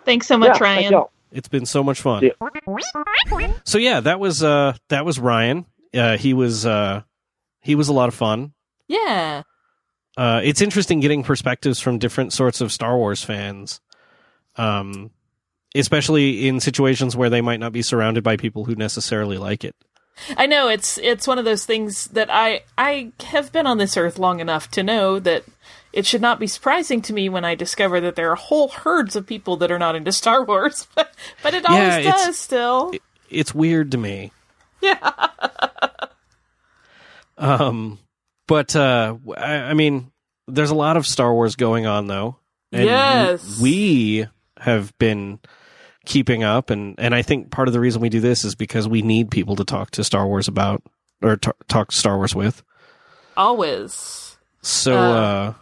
Thanks 0.06 0.28
so 0.28 0.38
much, 0.38 0.60
yeah, 0.60 0.64
Ryan. 0.64 0.92
y'all. 0.92 1.12
It's 1.32 1.48
been 1.48 1.66
so 1.66 1.84
much 1.84 2.02
fun. 2.02 2.22
See 2.22 2.32
So 3.66 3.78
yeah, 3.78 4.00
that 4.02 4.20
was 4.20 4.44
uh 4.44 4.76
that 4.90 5.06
was 5.06 5.20
Ryan. 5.20 5.66
Uh, 5.94 6.18
he 6.18 6.34
was 6.34 6.66
uh 6.66 7.02
he 7.62 7.76
was 7.76 7.90
a 7.90 7.94
lot 7.94 8.08
of 8.08 8.16
fun. 8.16 8.54
Yeah. 8.88 9.44
Uh, 10.18 10.42
it's 10.44 10.62
interesting 10.62 11.00
getting 11.00 11.24
perspectives 11.24 11.80
from 11.80 11.98
different 11.98 12.34
sorts 12.34 12.62
of 12.62 12.72
Star 12.72 12.98
Wars 12.98 13.24
fans, 13.24 13.82
um, 14.56 15.12
especially 15.76 16.48
in 16.48 16.60
situations 16.60 17.16
where 17.16 17.30
they 17.30 17.42
might 17.42 17.60
not 17.60 17.72
be 17.72 17.82
surrounded 17.82 18.24
by 18.24 18.38
people 18.38 18.66
who 18.66 18.76
necessarily 18.76 19.38
like 19.38 19.64
it. 19.64 19.76
I 20.38 20.46
know 20.46 20.68
it's 20.68 21.00
it's 21.00 21.28
one 21.28 21.40
of 21.40 21.46
those 21.46 21.66
things 21.66 22.06
that 22.10 22.30
I 22.32 22.62
I 22.78 23.12
have 23.26 23.52
been 23.52 23.66
on 23.66 23.80
this 23.80 23.98
earth 23.98 24.20
long 24.20 24.40
enough 24.40 24.70
to 24.72 24.84
know 24.84 25.20
that 25.20 25.44
it 25.92 26.06
should 26.06 26.22
not 26.22 26.40
be 26.40 26.48
surprising 26.48 27.02
to 27.04 27.14
me 27.14 27.30
when 27.30 27.46
I 27.46 27.56
discover 27.56 28.00
that 28.02 28.16
there 28.16 28.32
are 28.32 28.36
whole 28.36 28.68
herds 28.70 29.16
of 29.16 29.28
people 29.28 29.58
that 29.58 29.72
are 29.72 29.80
not 29.80 29.96
into 29.96 30.12
Star 30.12 30.44
Wars, 30.44 30.88
but, 30.96 31.14
but 31.42 31.54
it 31.54 31.64
Yeah, 31.64 31.70
always 31.70 32.06
does 32.06 32.38
still. 32.38 32.94
It's 33.30 33.54
weird 33.54 33.92
to 33.92 33.98
me. 33.98 34.32
yeah. 34.82 35.28
Um, 37.38 38.00
but 38.48 38.76
uh, 38.76 39.16
I, 39.38 39.54
I 39.56 39.74
mean, 39.74 40.12
there's 40.48 40.70
a 40.72 40.76
lot 40.76 40.98
of 40.98 41.06
Star 41.08 41.34
Wars 41.34 41.56
going 41.56 41.86
on 41.86 42.08
though. 42.08 42.38
And 42.72 42.86
Yes. 42.86 43.60
we 43.62 44.26
have 44.60 44.98
been 44.98 45.40
keeping 46.06 46.44
up, 46.44 46.70
and 46.72 46.96
and 46.98 47.14
I 47.14 47.22
think 47.22 47.52
part 47.52 47.68
of 47.68 47.74
the 47.74 47.80
reason 47.80 48.02
we 48.02 48.10
do 48.10 48.20
this 48.20 48.44
is 48.44 48.56
because 48.56 48.88
we 48.88 49.02
need 49.04 49.30
people 49.32 49.56
to 49.58 49.64
talk 49.64 49.92
to 49.92 50.04
Star 50.04 50.26
Wars 50.28 50.48
about 50.48 50.82
or 51.22 51.38
t- 51.38 51.52
talk 51.68 51.92
Star 51.92 52.18
Wars 52.18 52.34
with. 52.36 52.64
Always. 53.38 54.38
So 54.62 54.96
Uh. 54.98 55.00
uh, 55.00 55.54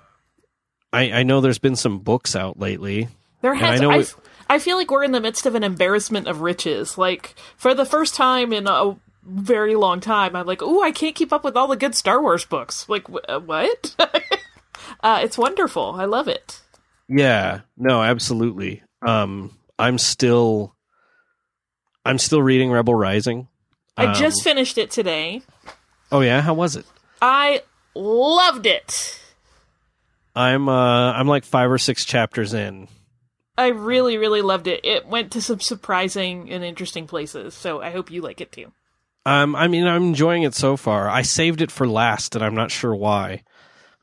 I 0.93 1.11
I 1.11 1.23
know 1.23 1.41
there's 1.41 1.59
been 1.59 1.75
some 1.75 1.99
books 1.99 2.35
out 2.35 2.59
lately. 2.59 3.07
There 3.41 3.53
And 3.53 3.63
I 3.65 3.71
has 3.71 3.81
know 3.81 3.91
I, 3.91 3.97
it- 3.99 4.15
I 4.49 4.59
feel 4.59 4.77
like 4.77 4.91
we're 4.91 5.03
in 5.03 5.11
the 5.13 5.21
midst 5.21 5.45
of 5.45 5.55
an 5.55 5.63
embarrassment 5.63 6.27
of 6.27 6.41
riches. 6.41 6.97
Like 6.97 7.35
for 7.57 7.73
the 7.73 7.85
first 7.85 8.15
time 8.15 8.51
in 8.53 8.67
a 8.67 8.95
very 9.23 9.75
long 9.75 9.99
time, 9.99 10.35
I'm 10.35 10.45
like, 10.45 10.61
oh, 10.61 10.81
I 10.81 10.91
can't 10.91 11.15
keep 11.15 11.31
up 11.33 11.43
with 11.43 11.55
all 11.55 11.67
the 11.67 11.75
good 11.75 11.95
Star 11.95 12.21
Wars 12.21 12.45
books." 12.45 12.87
Like 12.89 13.07
wh- 13.07 13.27
uh, 13.29 13.39
what? 13.39 13.95
uh, 15.01 15.21
it's 15.23 15.37
wonderful. 15.37 15.95
I 15.97 16.05
love 16.05 16.27
it. 16.27 16.61
Yeah, 17.07 17.61
no, 17.77 18.01
absolutely. 18.01 18.83
Um, 19.05 19.57
I'm 19.77 19.97
still, 19.97 20.75
I'm 22.05 22.17
still 22.17 22.41
reading 22.41 22.71
Rebel 22.71 22.95
Rising. 22.95 23.47
I 23.97 24.05
Um, 24.07 24.13
just 24.15 24.43
finished 24.43 24.77
it 24.77 24.89
today. 24.91 25.41
Oh 26.11 26.21
yeah, 26.21 26.41
how 26.41 26.53
was 26.53 26.75
it? 26.75 26.85
I 27.21 27.61
loved 27.95 28.65
it. 28.65 29.19
I'm, 30.35 30.69
uh, 30.69 31.11
I'm 31.13 31.27
like 31.27 31.43
five 31.43 31.69
or 31.69 31.77
six 31.77 32.05
chapters 32.05 32.53
in. 32.53 32.87
I 33.57 33.67
really, 33.67 34.17
really 34.17 34.41
loved 34.41 34.67
it. 34.67 34.79
It 34.85 35.05
went 35.05 35.31
to 35.33 35.41
some 35.41 35.59
surprising 35.59 36.49
and 36.49 36.63
interesting 36.63 37.05
places, 37.05 37.53
so 37.53 37.81
I 37.81 37.89
hope 37.91 38.09
you 38.09 38.21
like 38.21 38.39
it 38.39 38.51
too. 38.51 38.71
Um, 39.25 39.55
I 39.55 39.67
mean, 39.67 39.85
I'm 39.85 40.03
enjoying 40.03 40.43
it 40.43 40.55
so 40.55 40.77
far. 40.77 41.09
I 41.09 41.21
saved 41.21 41.61
it 41.61 41.71
for 41.71 41.87
last, 41.87 42.35
and 42.35 42.43
I'm 42.43 42.55
not 42.55 42.71
sure 42.71 42.95
why. 42.95 43.43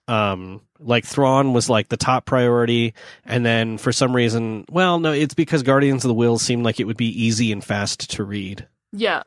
Um, 0.07 0.63
like 0.79 1.05
Thrawn 1.05 1.53
was 1.53 1.69
like 1.69 1.89
the 1.89 1.97
top 1.97 2.25
priority, 2.25 2.95
and 3.25 3.45
then 3.45 3.79
for 3.79 3.93
some 3.93 4.15
reason, 4.15 4.65
well, 4.71 5.01
no, 5.01 5.13
it's 5.13 5.35
because 5.35 5.63
Guardians 5.63 6.05
of 6.05 6.09
the 6.09 6.15
Will 6.15 6.39
seemed 6.39 6.65
like 6.65 6.81
it 6.81 6.85
would 6.85 6.97
be 6.97 7.25
easy 7.25 7.53
and 7.53 7.63
fast 7.63 8.11
to 8.13 8.25
read. 8.25 8.67
Yeah. 8.93 9.23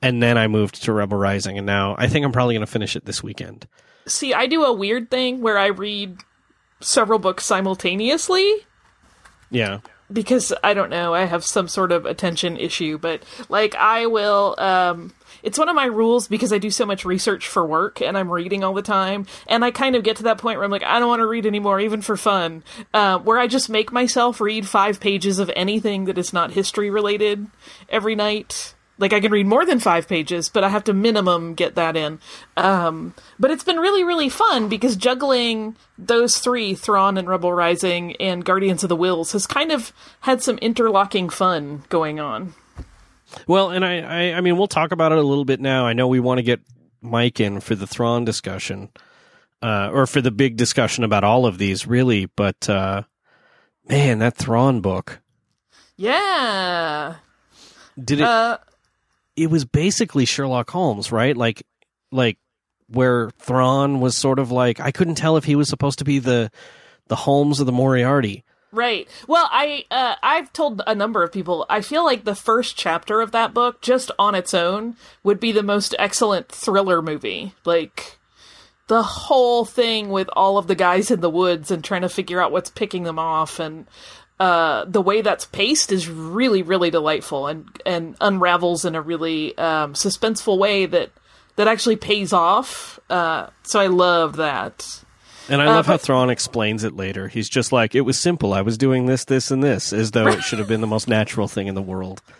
And 0.00 0.22
then 0.22 0.38
I 0.38 0.46
moved 0.46 0.82
to 0.84 0.92
Rebel 0.92 1.18
Rising, 1.18 1.58
and 1.58 1.66
now 1.66 1.96
I 1.98 2.06
think 2.06 2.24
I'm 2.24 2.32
probably 2.32 2.54
going 2.54 2.66
to 2.66 2.70
finish 2.70 2.96
it 2.96 3.04
this 3.04 3.22
weekend. 3.22 3.66
See, 4.06 4.32
I 4.32 4.46
do 4.46 4.64
a 4.64 4.72
weird 4.72 5.10
thing 5.10 5.42
where 5.42 5.58
I 5.58 5.66
read 5.66 6.18
several 6.80 7.18
books 7.18 7.44
simultaneously. 7.44 8.48
Yeah. 9.50 9.80
Because 10.12 10.52
I 10.62 10.74
don't 10.74 10.90
know, 10.90 11.14
I 11.14 11.24
have 11.24 11.44
some 11.44 11.68
sort 11.68 11.92
of 11.92 12.06
attention 12.06 12.56
issue, 12.56 12.98
but 12.98 13.22
like 13.48 13.74
I 13.74 14.06
will 14.06 14.54
um 14.58 15.12
it's 15.42 15.58
one 15.58 15.68
of 15.68 15.76
my 15.76 15.84
rules 15.84 16.28
because 16.28 16.52
I 16.52 16.58
do 16.58 16.70
so 16.70 16.86
much 16.86 17.04
research 17.04 17.46
for 17.46 17.64
work 17.64 18.00
and 18.00 18.16
I'm 18.16 18.30
reading 18.30 18.64
all 18.64 18.74
the 18.74 18.82
time 18.82 19.26
and 19.46 19.64
I 19.64 19.70
kind 19.70 19.94
of 19.94 20.02
get 20.02 20.16
to 20.16 20.24
that 20.24 20.38
point 20.38 20.58
where 20.58 20.64
I'm 20.64 20.70
like 20.70 20.82
I 20.82 20.98
don't 20.98 21.08
want 21.08 21.20
to 21.20 21.26
read 21.26 21.46
anymore 21.46 21.80
even 21.80 22.02
for 22.02 22.16
fun 22.16 22.62
uh, 22.94 23.18
where 23.18 23.38
I 23.38 23.46
just 23.46 23.68
make 23.68 23.92
myself 23.92 24.40
read 24.40 24.66
5 24.68 25.00
pages 25.00 25.38
of 25.38 25.50
anything 25.54 26.06
that 26.06 26.18
is 26.18 26.32
not 26.32 26.52
history 26.52 26.90
related 26.90 27.46
every 27.88 28.14
night 28.14 28.74
like 28.98 29.12
I 29.12 29.20
can 29.20 29.30
read 29.32 29.46
more 29.46 29.64
than 29.66 29.78
five 29.78 30.08
pages, 30.08 30.48
but 30.48 30.64
I 30.64 30.68
have 30.70 30.84
to 30.84 30.92
minimum 30.94 31.54
get 31.54 31.74
that 31.74 31.96
in. 31.96 32.18
Um, 32.56 33.14
but 33.38 33.50
it's 33.50 33.64
been 33.64 33.76
really, 33.78 34.04
really 34.04 34.28
fun 34.28 34.68
because 34.68 34.96
juggling 34.96 35.76
those 35.98 36.38
three, 36.38 36.74
Thrawn 36.74 37.18
and 37.18 37.28
Rebel 37.28 37.52
Rising 37.52 38.16
and 38.16 38.44
Guardians 38.44 38.82
of 38.82 38.88
the 38.88 38.96
Whills, 38.96 39.32
has 39.32 39.46
kind 39.46 39.70
of 39.72 39.92
had 40.20 40.42
some 40.42 40.58
interlocking 40.58 41.28
fun 41.28 41.84
going 41.88 42.18
on. 42.20 42.54
Well, 43.46 43.70
and 43.70 43.84
I, 43.84 43.98
I, 44.00 44.36
I 44.36 44.40
mean, 44.40 44.56
we'll 44.56 44.68
talk 44.68 44.92
about 44.92 45.12
it 45.12 45.18
a 45.18 45.22
little 45.22 45.44
bit 45.44 45.60
now. 45.60 45.84
I 45.86 45.92
know 45.92 46.08
we 46.08 46.20
want 46.20 46.38
to 46.38 46.42
get 46.42 46.60
Mike 47.02 47.40
in 47.40 47.60
for 47.60 47.74
the 47.74 47.86
Thrawn 47.86 48.24
discussion, 48.24 48.88
uh, 49.62 49.90
or 49.92 50.06
for 50.06 50.20
the 50.20 50.30
big 50.30 50.56
discussion 50.56 51.02
about 51.04 51.24
all 51.24 51.44
of 51.44 51.58
these, 51.58 51.86
really. 51.86 52.26
But 52.26 52.68
uh, 52.70 53.02
man, 53.88 54.20
that 54.20 54.36
Thrawn 54.36 54.80
book 54.80 55.20
Yeah. 55.96 57.16
did 58.02 58.20
it. 58.20 58.24
Uh, 58.26 58.58
it 59.36 59.50
was 59.50 59.64
basically 59.64 60.24
Sherlock 60.24 60.70
Holmes, 60.70 61.12
right? 61.12 61.36
Like, 61.36 61.62
like 62.10 62.38
where 62.88 63.30
Thrawn 63.38 64.00
was 64.00 64.16
sort 64.16 64.38
of 64.38 64.50
like 64.50 64.80
I 64.80 64.90
couldn't 64.90 65.16
tell 65.16 65.36
if 65.36 65.44
he 65.44 65.56
was 65.56 65.68
supposed 65.68 65.98
to 65.98 66.04
be 66.04 66.18
the 66.18 66.50
the 67.08 67.16
Holmes 67.16 67.60
or 67.60 67.64
the 67.64 67.72
Moriarty. 67.72 68.44
Right. 68.72 69.08
Well, 69.26 69.48
I 69.50 69.84
uh, 69.90 70.16
I've 70.22 70.52
told 70.52 70.82
a 70.86 70.94
number 70.94 71.22
of 71.22 71.32
people 71.32 71.66
I 71.68 71.80
feel 71.80 72.04
like 72.04 72.24
the 72.24 72.34
first 72.34 72.76
chapter 72.76 73.20
of 73.20 73.32
that 73.32 73.54
book, 73.54 73.80
just 73.80 74.10
on 74.18 74.34
its 74.34 74.54
own, 74.54 74.96
would 75.22 75.40
be 75.40 75.52
the 75.52 75.62
most 75.62 75.94
excellent 75.98 76.48
thriller 76.48 77.00
movie. 77.00 77.54
Like 77.64 78.18
the 78.88 79.02
whole 79.02 79.64
thing 79.64 80.10
with 80.10 80.28
all 80.34 80.58
of 80.58 80.66
the 80.66 80.74
guys 80.74 81.10
in 81.10 81.20
the 81.20 81.30
woods 81.30 81.70
and 81.70 81.82
trying 81.82 82.02
to 82.02 82.08
figure 82.08 82.40
out 82.40 82.52
what's 82.52 82.70
picking 82.70 83.04
them 83.04 83.18
off, 83.18 83.58
and 83.58 83.86
uh, 84.38 84.84
the 84.86 85.00
way 85.00 85.22
that's 85.22 85.46
paced 85.46 85.92
is 85.92 86.08
really 86.08 86.62
really 86.62 86.90
delightful 86.90 87.46
and 87.46 87.66
and 87.86 88.16
unravels 88.20 88.84
in 88.84 88.94
a 88.94 89.00
really 89.00 89.56
um, 89.58 89.94
suspenseful 89.94 90.58
way 90.58 90.86
that 90.86 91.10
that 91.56 91.68
actually 91.68 91.96
pays 91.96 92.32
off. 92.32 92.98
Uh, 93.08 93.48
so 93.62 93.80
I 93.80 93.86
love 93.86 94.36
that. 94.36 95.02
And 95.48 95.62
I 95.62 95.66
Uh, 95.66 95.74
love 95.76 95.86
how 95.86 95.94
but- 95.94 96.00
Thrawn 96.02 96.28
explains 96.28 96.84
it 96.84 96.96
later. 96.96 97.28
He's 97.28 97.48
just 97.48 97.70
like, 97.72 97.94
it 97.94 98.00
was 98.02 98.18
simple. 98.20 98.52
I 98.52 98.62
was 98.62 98.76
doing 98.76 99.06
this, 99.06 99.24
this, 99.24 99.50
and 99.52 99.62
this, 99.62 99.92
as 99.92 100.10
though 100.10 100.26
it 100.26 100.42
should 100.42 100.58
have 100.58 100.66
been 100.68 100.80
the 100.80 100.86
most 100.88 101.06
natural 101.08 101.46
thing 101.48 101.66
in 101.68 101.74
the 101.74 101.82
world. 101.82 102.20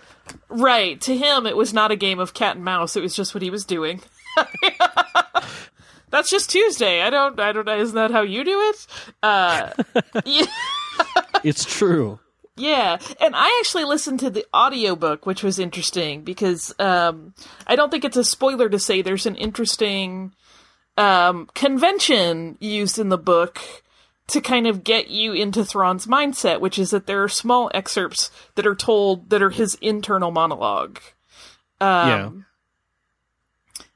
Right. 0.48 1.00
To 1.02 1.16
him, 1.16 1.46
it 1.46 1.56
was 1.56 1.72
not 1.72 1.92
a 1.92 1.96
game 1.96 2.18
of 2.18 2.34
cat 2.34 2.56
and 2.56 2.64
mouse. 2.64 2.96
It 2.96 3.00
was 3.00 3.14
just 3.14 3.32
what 3.32 3.42
he 3.42 3.50
was 3.50 3.64
doing. 3.64 4.00
That's 6.10 6.30
just 6.30 6.50
Tuesday. 6.50 7.02
I 7.02 7.10
don't. 7.10 7.38
I 7.38 7.52
don't. 7.52 7.68
Isn't 7.68 7.94
that 7.94 8.10
how 8.10 8.22
you 8.22 8.42
do 8.44 8.60
it? 8.70 8.86
Uh, 9.22 9.70
yeah, 10.24 10.46
It's 11.44 11.64
true. 11.64 12.18
yeah. 12.56 12.98
And 13.20 13.34
I 13.36 13.58
actually 13.60 13.84
listened 13.84 14.20
to 14.20 14.30
the 14.30 14.46
audiobook, 14.54 15.26
which 15.26 15.42
was 15.42 15.58
interesting 15.58 16.22
because 16.22 16.74
um, 16.78 17.34
I 17.66 17.76
don't 17.76 17.90
think 17.90 18.04
it's 18.04 18.16
a 18.16 18.24
spoiler 18.24 18.68
to 18.68 18.78
say 18.78 19.02
there's 19.02 19.26
an 19.26 19.36
interesting 19.36 20.32
um, 20.96 21.48
convention 21.54 22.56
used 22.60 22.98
in 22.98 23.10
the 23.10 23.18
book 23.18 23.60
to 24.28 24.40
kind 24.40 24.66
of 24.66 24.82
get 24.82 25.08
you 25.08 25.32
into 25.32 25.64
Thrawn's 25.64 26.06
mindset, 26.06 26.60
which 26.60 26.78
is 26.78 26.90
that 26.90 27.06
there 27.06 27.22
are 27.22 27.28
small 27.28 27.70
excerpts 27.74 28.30
that 28.56 28.66
are 28.66 28.74
told 28.74 29.30
that 29.30 29.42
are 29.42 29.50
his 29.50 29.76
internal 29.80 30.30
monologue. 30.30 30.98
Um, 31.80 32.08
yeah. 32.08 32.30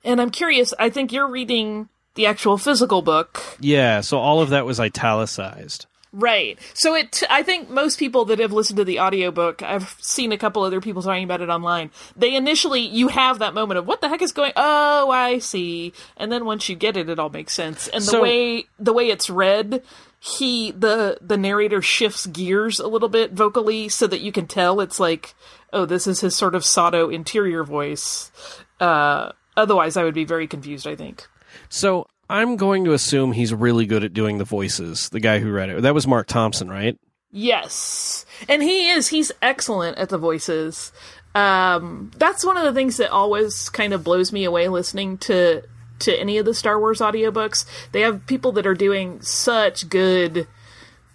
And 0.05 0.21
I'm 0.21 0.31
curious, 0.31 0.73
I 0.79 0.89
think 0.91 1.13
you're 1.13 1.29
reading 1.29 1.89
the 2.15 2.27
actual 2.27 2.59
physical 2.59 3.03
book. 3.03 3.43
Yeah. 3.61 4.03
So 4.03 4.19
all 4.19 4.41
of 4.41 4.51
that 4.51 4.67
was 4.67 4.79
italicized. 4.79 5.87
Right. 6.13 6.59
So 6.75 6.95
it 6.95 7.23
I 7.31 7.45
think 7.45 7.71
most 7.71 7.99
people 7.99 8.25
that 8.27 8.41
have 8.41 8.53
listened 8.53 8.79
to 8.79 8.85
the 8.85 8.99
audiobook, 9.01 9.63
I've 9.63 9.97
seen 10.01 10.33
a 10.33 10.39
couple 10.39 10.65
other 10.65 10.81
people 10.81 11.03
talking 11.03 11.23
about 11.23 11.41
it 11.41 11.49
online. 11.49 11.91
They 12.17 12.35
initially 12.35 12.81
you 12.81 13.09
have 13.09 13.39
that 13.39 13.55
moment 13.55 13.79
of 13.79 13.87
what 13.87 14.01
the 14.01 14.09
heck 14.09 14.21
is 14.21 14.33
going 14.33 14.53
Oh, 14.57 15.11
I 15.11 15.39
see. 15.39 15.93
And 16.17 16.33
then 16.33 16.45
once 16.47 16.69
you 16.69 16.75
get 16.75 16.97
it 16.97 17.09
it 17.09 17.21
all 17.21 17.31
makes 17.31 17.53
sense. 17.53 17.87
And 17.87 18.03
the 18.03 18.07
So- 18.11 18.23
way 18.23 18.65
the 18.79 18.93
way 18.93 19.09
it's 19.09 19.31
read, 19.31 19.85
he 20.19 20.73
the 20.73 21.19
the 21.21 21.37
narrator 21.37 21.81
shifts 21.81 22.27
gears 22.27 22.81
a 22.81 22.89
little 22.89 23.09
bit 23.09 23.33
vocally 23.33 23.89
so 23.89 24.09
that 24.09 24.21
you 24.21 24.33
can 24.33 24.47
tell 24.49 24.81
it's 24.81 24.99
like 24.99 25.35
oh, 25.73 25.85
this 25.87 26.09
is 26.09 26.21
his 26.21 26.35
sort 26.35 26.57
of 26.57 26.65
Sato 26.65 27.09
interior 27.09 27.63
voice. 27.63 28.33
Uh 28.81 29.31
otherwise 29.57 29.97
I 29.97 30.03
would 30.03 30.15
be 30.15 30.25
very 30.25 30.49
confused, 30.49 30.89
I 30.89 30.97
think. 30.97 31.29
So 31.69 32.09
I'm 32.31 32.57
going 32.57 32.85
to 32.85 32.93
assume 32.93 33.33
he's 33.33 33.53
really 33.53 33.87
good 33.87 34.05
at 34.05 34.15
doing 34.15 34.39
the 34.39 34.45
voices. 34.45 35.09
The 35.09 35.19
guy 35.19 35.41
who 35.41 35.51
read 35.51 35.69
it. 35.69 35.83
That 35.83 35.95
was 35.95 36.07
Marc 36.07 36.29
Thompson, 36.29 36.69
right? 36.69 36.97
Yes. 37.33 38.25
And 38.49 38.63
he 38.63 38.89
is. 38.89 39.09
He's 39.09 39.33
excellent 39.43 39.99
at 39.99 40.11
the 40.11 40.19
voices. 40.19 40.93
Um, 41.35 42.13
that's 42.17 42.45
one 42.45 42.57
of 42.57 42.63
the 42.63 42.73
things 42.73 42.99
that 42.99 43.11
always 43.11 43.69
kind 43.69 43.93
of 43.93 44.05
blows 44.05 44.33
me 44.33 44.45
away 44.45 44.69
listening 44.69 45.19
to 45.19 45.63
to 46.01 46.19
any 46.19 46.39
of 46.39 46.47
the 46.47 46.55
Star 46.55 46.79
Wars 46.79 47.01
audiobooks. 47.01 47.67
They 47.93 48.01
have 48.03 48.27
people 48.27 48.53
that 48.53 48.67
are 48.67 48.75
doing 48.75 49.21
such 49.21 49.89
good 49.89 50.47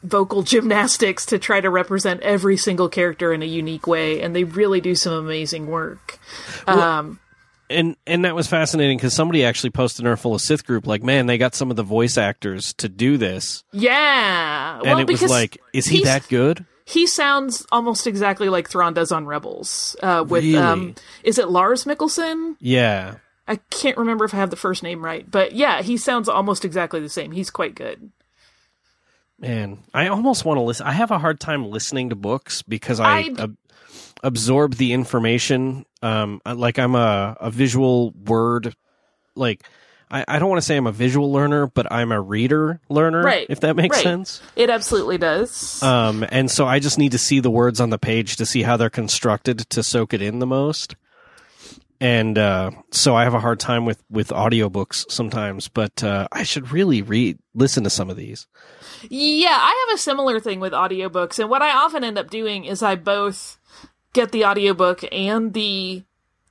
vocal 0.04 0.44
gymnastics 0.44 1.26
to 1.28 1.40
try 1.40 1.62
to 1.62 1.70
represent 1.70 2.22
every 2.22 2.58
single 2.58 2.90
character 2.90 3.34
in 3.34 3.42
a 3.42 3.48
unique 3.48 3.88
way 3.88 4.22
and 4.22 4.36
they 4.36 4.44
really 4.44 4.80
do 4.80 4.94
some 4.96 5.14
amazing 5.14 5.68
work. 5.68 6.20
um 6.68 7.20
And 7.70 7.96
and 8.06 8.26
that 8.26 8.36
was 8.36 8.48
fascinating 8.48 8.98
because 8.98 9.14
somebody 9.14 9.44
actually 9.44 9.72
posted 9.72 10.06
in 10.06 10.08
our 10.08 10.18
full 10.18 10.36
of 10.36 10.42
Sith 10.42 10.66
group, 10.66 10.86
like, 10.86 11.02
man, 11.02 11.26
they 11.26 11.38
got 11.38 11.56
some 11.56 11.72
of 11.72 11.76
the 11.76 11.84
voice 11.84 12.18
actors 12.18 12.74
to 12.76 12.88
do 12.88 13.18
this, 13.18 13.64
yeah. 13.72 14.76
and 14.78 14.84
well, 14.84 15.00
it 15.00 15.08
was 15.08 15.20
because 15.20 15.32
like, 15.32 15.60
is 15.74 15.88
he 15.88 16.04
that 16.04 16.28
good? 16.28 16.66
He 16.86 17.08
sounds 17.08 17.66
almost 17.72 18.06
exactly 18.06 18.50
like 18.50 18.70
Thrawn 18.70 18.94
does 18.94 19.12
on 19.12 19.26
Rebels. 19.26 19.96
Uh, 20.04 20.24
with 20.28 20.44
Really? 20.44 20.58
um, 20.58 20.96
is 21.24 21.40
it 21.40 21.50
Lars 21.50 21.86
Mikkelsen? 21.86 22.56
Yeah. 22.60 23.16
I 23.48 23.56
can't 23.72 23.98
remember 23.98 24.26
if 24.26 24.34
I 24.34 24.38
have 24.38 24.52
the 24.52 24.56
first 24.56 24.84
name 24.84 25.04
right, 25.04 25.30
but 25.30 25.54
yeah, 25.54 25.82
he 25.82 25.98
sounds 25.98 26.30
almost 26.30 26.66
exactly 26.66 27.00
the 27.00 27.10
same. 27.10 27.32
He's 27.32 27.50
quite 27.50 27.74
good. 27.74 28.12
Man, 29.40 29.80
I 29.94 30.08
almost 30.08 30.46
want 30.46 30.58
to 30.58 30.62
listen. 30.62 30.88
I 30.88 30.94
have 30.94 31.12
a 31.12 31.20
hard 31.20 31.40
time 31.40 31.66
listening 31.66 32.10
to 32.10 32.16
books 32.16 32.62
because 32.62 33.00
I 33.00 33.30
absorb 34.26 34.76
the 34.76 34.92
information. 34.92 35.86
Um, 36.02 36.42
like 36.46 36.80
I'm 36.80 36.96
a, 36.96 37.38
a 37.40 37.52
visual 37.52 38.12
word, 38.12 38.76
like 39.36 39.64
I, 40.10 40.26
I 40.28 40.40
don't 40.40 40.50
want 40.50 40.62
to 40.62 40.66
say 40.66 40.76
I'm 40.76 40.88
a 40.88 40.92
visual 40.92 41.32
learner, 41.32 41.68
but 41.68 41.92
I'm 41.92 42.12
a 42.12 42.20
reader 42.20 42.82
learner. 42.90 43.24
Right. 43.24 43.46
If 43.50 43.60
that 43.62 43.76
makes 43.76 43.98
right. 43.98 44.04
sense. 44.04 44.42
It 44.56 44.70
absolutely 44.70 45.20
does. 45.20 45.82
Um, 45.84 46.26
and 46.30 46.50
so 46.50 46.66
I 46.66 46.80
just 46.80 46.98
need 46.98 47.12
to 47.12 47.18
see 47.18 47.40
the 47.40 47.52
words 47.52 47.80
on 47.80 47.92
the 47.92 48.00
page 48.00 48.38
to 48.38 48.46
see 48.46 48.64
how 48.64 48.78
they're 48.78 48.90
constructed 48.90 49.60
to 49.70 49.84
soak 49.84 50.14
it 50.14 50.22
in 50.22 50.40
the 50.40 50.48
most. 50.48 50.96
And 52.02 52.38
uh, 52.38 52.72
so 52.92 53.16
I 53.16 53.24
have 53.24 53.34
a 53.34 53.40
hard 53.40 53.60
time 53.60 53.86
with 53.86 54.04
with 54.10 54.28
audiobooks 54.30 55.10
sometimes, 55.10 55.70
but 55.70 56.04
uh, 56.04 56.28
I 56.30 56.44
should 56.44 56.72
really 56.72 57.02
read 57.02 57.40
listen 57.54 57.86
to 57.86 57.90
some 57.90 58.10
of 58.10 58.18
these. 58.18 58.48
Yeah, 59.10 59.58
I 59.58 59.86
have 59.88 59.96
a 59.96 60.02
similar 60.02 60.42
thing 60.42 60.60
with 60.60 60.74
audiobooks, 60.74 61.40
and 61.40 61.50
what 61.50 61.62
I 61.62 61.72
often 61.72 62.04
end 62.04 62.18
up 62.18 62.30
doing 62.30 62.66
is 62.66 62.84
I 62.84 62.96
both 62.96 63.58
get 64.16 64.32
the 64.32 64.46
audiobook 64.46 65.04
and 65.12 65.54
the 65.54 66.04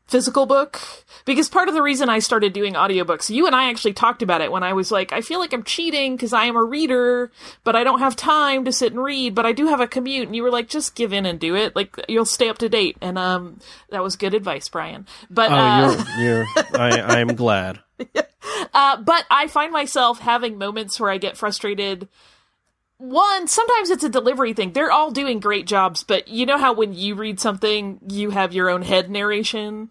physical 0.07 0.45
book 0.45 0.79
because 1.25 1.49
part 1.49 1.67
of 1.67 1.75
the 1.75 1.81
reason 1.83 2.11
I 2.11 2.19
started 2.19 2.53
doing 2.53 2.75
audiobooks, 2.75 3.31
you 3.31 3.47
and 3.47 3.57
I 3.57 3.71
actually 3.71 3.95
talked 3.95 4.23
about 4.23 4.43
it 4.43 4.53
when 4.53 4.62
I 4.62 4.75
was 4.75 4.93
like, 4.93 5.12
I 5.12 5.23
feel 5.23 5.41
like 5.41 5.55
I'm 5.55 5.65
cheating 5.65 6.15
because 6.15 6.35
I 6.35 6.45
am 6.45 6.57
a 6.57 6.62
reader, 6.62 7.33
but 7.65 7.75
I 7.75 7.85
don't 7.85 8.01
have 8.01 8.15
time 8.15 8.67
to 8.67 8.73
sit 8.73 8.93
and 8.93 9.03
read, 9.03 9.35
but 9.35 9.47
I 9.47 9.53
do 9.53 9.67
have 9.69 9.81
a 9.81 9.87
commute. 9.87 10.27
And 10.27 10.37
you 10.37 10.43
were 10.43 10.51
like, 10.51 10.69
just 10.69 10.95
give 10.95 11.15
in 11.15 11.25
and 11.25 11.41
do 11.41 11.57
it. 11.57 11.75
Like 11.75 11.97
you'll 12.07 12.27
stay 12.27 12.51
up 12.51 12.59
to 12.59 12.69
date. 12.69 12.99
And, 13.01 13.17
um, 13.17 13.61
that 13.91 14.03
was 14.03 14.17
good 14.17 14.35
advice, 14.35 14.69
Bryan. 14.69 15.07
But, 15.31 15.51
Oh, 15.51 15.55
uh, 15.55 16.05
you're 16.21 16.45
you're 16.45 16.47
I 16.75 17.19
I'm 17.21 17.35
glad. 17.35 17.81
uh, 18.75 18.97
but 18.99 19.25
I 19.31 19.47
find 19.49 19.73
myself 19.73 20.19
having 20.21 20.59
moments 20.59 21.01
where 21.01 21.11
I 21.11 21.17
get 21.17 21.39
frustrated. 21.39 22.09
One, 22.99 23.49
sometimes 23.49 23.91
it's 23.91 24.05
a 24.05 24.09
delivery 24.09 24.53
thing. 24.53 24.73
They're 24.73 24.93
all 24.93 25.11
doing 25.11 25.41
great 25.41 25.67
jobs, 25.67 26.05
but 26.05 26.29
you 26.29 26.47
know 26.47 26.59
how 26.59 26.75
when 26.75 26.93
you 26.93 27.17
read 27.17 27.41
something, 27.41 27.99
you 28.09 28.31
have 28.31 28.53
your 28.53 28.71
own 28.71 28.83
head 28.83 29.11
narration? 29.11 29.91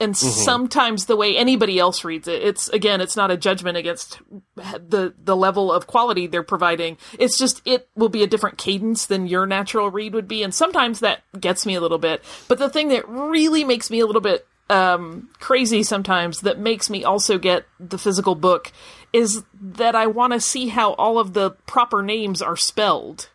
And 0.00 0.14
mm-hmm. 0.14 0.28
sometimes 0.28 1.06
the 1.06 1.16
way 1.16 1.36
anybody 1.36 1.78
else 1.78 2.02
reads 2.02 2.26
it, 2.26 2.42
it's 2.42 2.68
again, 2.70 3.00
it's 3.00 3.16
not 3.16 3.30
a 3.30 3.36
judgment 3.36 3.76
against 3.76 4.18
the 4.56 5.14
the 5.16 5.36
level 5.36 5.70
of 5.70 5.86
quality 5.86 6.26
they're 6.26 6.42
providing. 6.42 6.96
It's 7.20 7.38
just 7.38 7.62
it 7.64 7.88
will 7.94 8.08
be 8.08 8.24
a 8.24 8.26
different 8.26 8.58
cadence 8.58 9.06
than 9.06 9.28
your 9.28 9.46
natural 9.46 9.90
read 9.90 10.14
would 10.14 10.26
be, 10.26 10.42
and 10.42 10.52
sometimes 10.52 10.98
that 11.00 11.22
gets 11.38 11.64
me 11.64 11.76
a 11.76 11.80
little 11.80 11.98
bit. 11.98 12.24
But 12.48 12.58
the 12.58 12.68
thing 12.68 12.88
that 12.88 13.08
really 13.08 13.62
makes 13.62 13.90
me 13.90 14.00
a 14.00 14.06
little 14.06 14.20
bit 14.20 14.44
um, 14.72 15.28
crazy 15.38 15.82
sometimes 15.82 16.40
that 16.40 16.58
makes 16.58 16.88
me 16.90 17.04
also 17.04 17.38
get 17.38 17.64
the 17.78 17.98
physical 17.98 18.34
book 18.34 18.72
is 19.12 19.42
that 19.60 19.94
I 19.94 20.06
want 20.06 20.32
to 20.32 20.40
see 20.40 20.68
how 20.68 20.94
all 20.94 21.18
of 21.18 21.34
the 21.34 21.50
proper 21.66 22.02
names 22.02 22.40
are 22.40 22.56
spelled. 22.56 23.28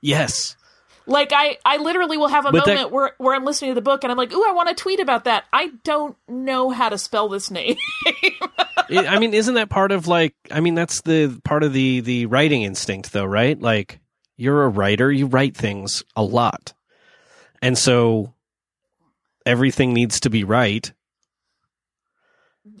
Yes. 0.00 0.56
Like 1.06 1.32
I, 1.34 1.58
I 1.64 1.76
literally 1.78 2.16
will 2.16 2.28
have 2.28 2.46
a 2.46 2.52
But 2.52 2.64
that- 2.66 2.74
moment 2.74 2.92
where 2.92 3.12
where 3.18 3.34
I'm 3.34 3.44
listening 3.44 3.70
to 3.72 3.74
the 3.74 3.80
book 3.82 4.04
and 4.04 4.10
I'm 4.12 4.18
like, 4.18 4.32
"Ooh, 4.32 4.44
I 4.46 4.52
want 4.52 4.68
to 4.68 4.74
tweet 4.74 5.00
about 5.00 5.24
that." 5.24 5.44
I 5.52 5.70
don't 5.82 6.16
know 6.28 6.70
how 6.70 6.88
to 6.88 6.98
spell 6.98 7.28
this 7.28 7.50
name. 7.50 7.76
I 8.06 9.06
I 9.06 9.18
mean, 9.18 9.34
isn't 9.34 9.54
that 9.54 9.70
part 9.70 9.92
of 9.92 10.06
like? 10.06 10.34
I 10.50 10.60
mean, 10.60 10.74
that's 10.74 11.00
the 11.02 11.40
part 11.44 11.62
of 11.64 11.72
the 11.72 12.00
the 12.00 12.26
writing 12.26 12.62
instinct, 12.62 13.12
though, 13.12 13.24
right? 13.24 13.60
Like, 13.60 13.98
you're 14.36 14.62
a 14.64 14.68
writer, 14.68 15.10
you 15.10 15.26
write 15.26 15.56
things 15.56 16.04
a 16.14 16.22
lot, 16.22 16.74
and 17.62 17.76
so 17.76 18.32
everything 19.46 19.92
needs 19.92 20.20
to 20.20 20.30
be 20.30 20.44
right. 20.44 20.92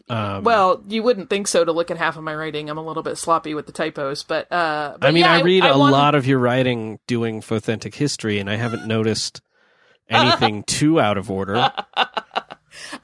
Um, 0.08 0.42
well, 0.44 0.82
you 0.88 1.02
wouldn't 1.02 1.30
think 1.30 1.46
so 1.46 1.64
to 1.64 1.72
look 1.72 1.90
at 1.90 1.96
half 1.96 2.16
of 2.16 2.24
my 2.24 2.34
writing. 2.34 2.68
I'm 2.68 2.78
a 2.78 2.84
little 2.84 3.02
bit 3.02 3.16
sloppy 3.16 3.54
with 3.54 3.66
the 3.66 3.72
typos, 3.72 4.24
but 4.24 4.50
uh, 4.52 4.96
but 4.98 5.06
I 5.06 5.10
mean, 5.12 5.22
yeah, 5.22 5.32
I 5.34 5.42
read 5.42 5.64
a 5.64 5.78
wanted- 5.78 5.92
lot 5.92 6.14
of 6.14 6.26
your 6.26 6.38
writing 6.38 6.98
doing 7.06 7.40
for 7.40 7.54
authentic 7.56 7.94
history, 7.94 8.38
and 8.40 8.50
I 8.50 8.56
haven't 8.56 8.86
noticed 8.86 9.40
anything 10.08 10.64
too 10.64 11.00
out 11.00 11.16
of 11.16 11.30
order. 11.30 11.72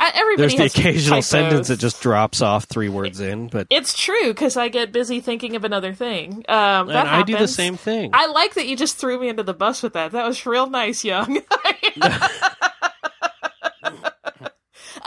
Everybody 0.00 0.57
There's 0.57 0.74
the 0.74 0.80
occasional 0.80 1.16
typos. 1.16 1.26
sentence 1.26 1.68
that 1.68 1.78
just 1.78 2.00
drops 2.00 2.40
off 2.40 2.64
three 2.64 2.88
words 2.88 3.20
in, 3.20 3.48
but 3.48 3.66
It's 3.70 3.96
true 3.96 4.28
because 4.28 4.57
I 4.57 4.68
get 4.68 4.90
busy 4.92 5.20
thinking 5.20 5.54
of 5.54 5.64
another 5.64 5.92
thing. 5.92 6.44
Um, 6.48 6.88
that 6.88 7.07
and 7.07 7.09
I 7.09 7.22
do 7.22 7.36
the 7.36 7.46
same 7.48 7.76
thing. 7.76 8.11
I 8.12 8.26
like 8.26 8.54
that 8.54 8.66
you 8.66 8.76
just 8.76 8.96
threw 8.96 9.20
me 9.20 9.28
into 9.28 9.42
the 9.42 9.54
bus 9.54 9.82
with 9.82 9.92
that. 9.92 10.12
That 10.12 10.26
was 10.26 10.44
real 10.46 10.68
nice, 10.68 11.04
young. 11.04 11.40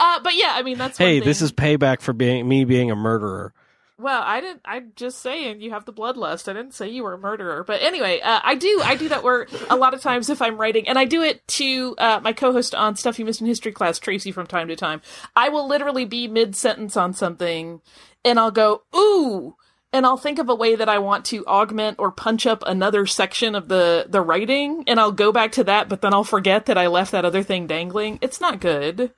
uh, 0.00 0.20
but 0.20 0.34
yeah, 0.34 0.52
I 0.54 0.62
mean 0.62 0.78
that's. 0.78 0.98
hey, 0.98 1.20
this 1.20 1.42
is 1.42 1.52
payback 1.52 2.00
for 2.00 2.12
being 2.12 2.48
me 2.48 2.64
being 2.64 2.90
a 2.90 2.96
murderer. 2.96 3.52
Well, 3.98 4.22
I 4.24 4.40
didn't. 4.40 4.62
I'm 4.64 4.92
just 4.96 5.18
saying 5.20 5.60
you 5.60 5.72
have 5.72 5.84
the 5.84 5.92
bloodlust. 5.92 6.48
I 6.48 6.54
didn't 6.54 6.72
say 6.72 6.88
you 6.88 7.02
were 7.02 7.12
a 7.12 7.18
murderer. 7.18 7.62
But 7.64 7.82
anyway, 7.82 8.20
uh, 8.20 8.40
I 8.42 8.54
do. 8.54 8.80
I 8.82 8.96
do 8.96 9.10
that 9.10 9.22
work 9.22 9.50
a 9.68 9.76
lot 9.76 9.92
of 9.92 10.00
times 10.00 10.30
if 10.30 10.40
I'm 10.40 10.56
writing, 10.56 10.88
and 10.88 10.98
I 10.98 11.04
do 11.04 11.22
it 11.22 11.46
to 11.48 11.94
uh, 11.98 12.20
my 12.24 12.32
co-host 12.32 12.74
on 12.74 12.96
Stuff 12.96 13.18
You 13.18 13.26
Missed 13.26 13.42
in 13.42 13.46
History 13.46 13.72
class, 13.72 13.98
Tracy, 13.98 14.32
from 14.32 14.46
time 14.46 14.68
to 14.68 14.76
time. 14.76 15.02
I 15.36 15.50
will 15.50 15.68
literally 15.68 16.06
be 16.06 16.28
mid 16.28 16.56
sentence 16.56 16.96
on 16.96 17.12
something, 17.12 17.82
and 18.24 18.40
I'll 18.40 18.50
go 18.50 18.82
ooh. 18.96 19.56
And 19.92 20.06
I'll 20.06 20.16
think 20.16 20.38
of 20.38 20.48
a 20.48 20.54
way 20.54 20.76
that 20.76 20.88
I 20.88 20.98
want 20.98 21.24
to 21.26 21.44
augment 21.46 21.98
or 21.98 22.12
punch 22.12 22.46
up 22.46 22.62
another 22.66 23.04
section 23.04 23.54
of 23.54 23.68
the 23.68 24.06
the 24.08 24.22
writing, 24.22 24.84
and 24.86 24.98
I'll 24.98 25.12
go 25.12 25.30
back 25.30 25.52
to 25.52 25.64
that, 25.64 25.90
but 25.90 26.00
then 26.00 26.14
I'll 26.14 26.24
forget 26.24 26.66
that 26.66 26.78
I 26.78 26.86
left 26.86 27.12
that 27.12 27.26
other 27.26 27.42
thing 27.42 27.66
dangling. 27.66 28.18
It's 28.22 28.40
not 28.40 28.60
good. 28.60 29.12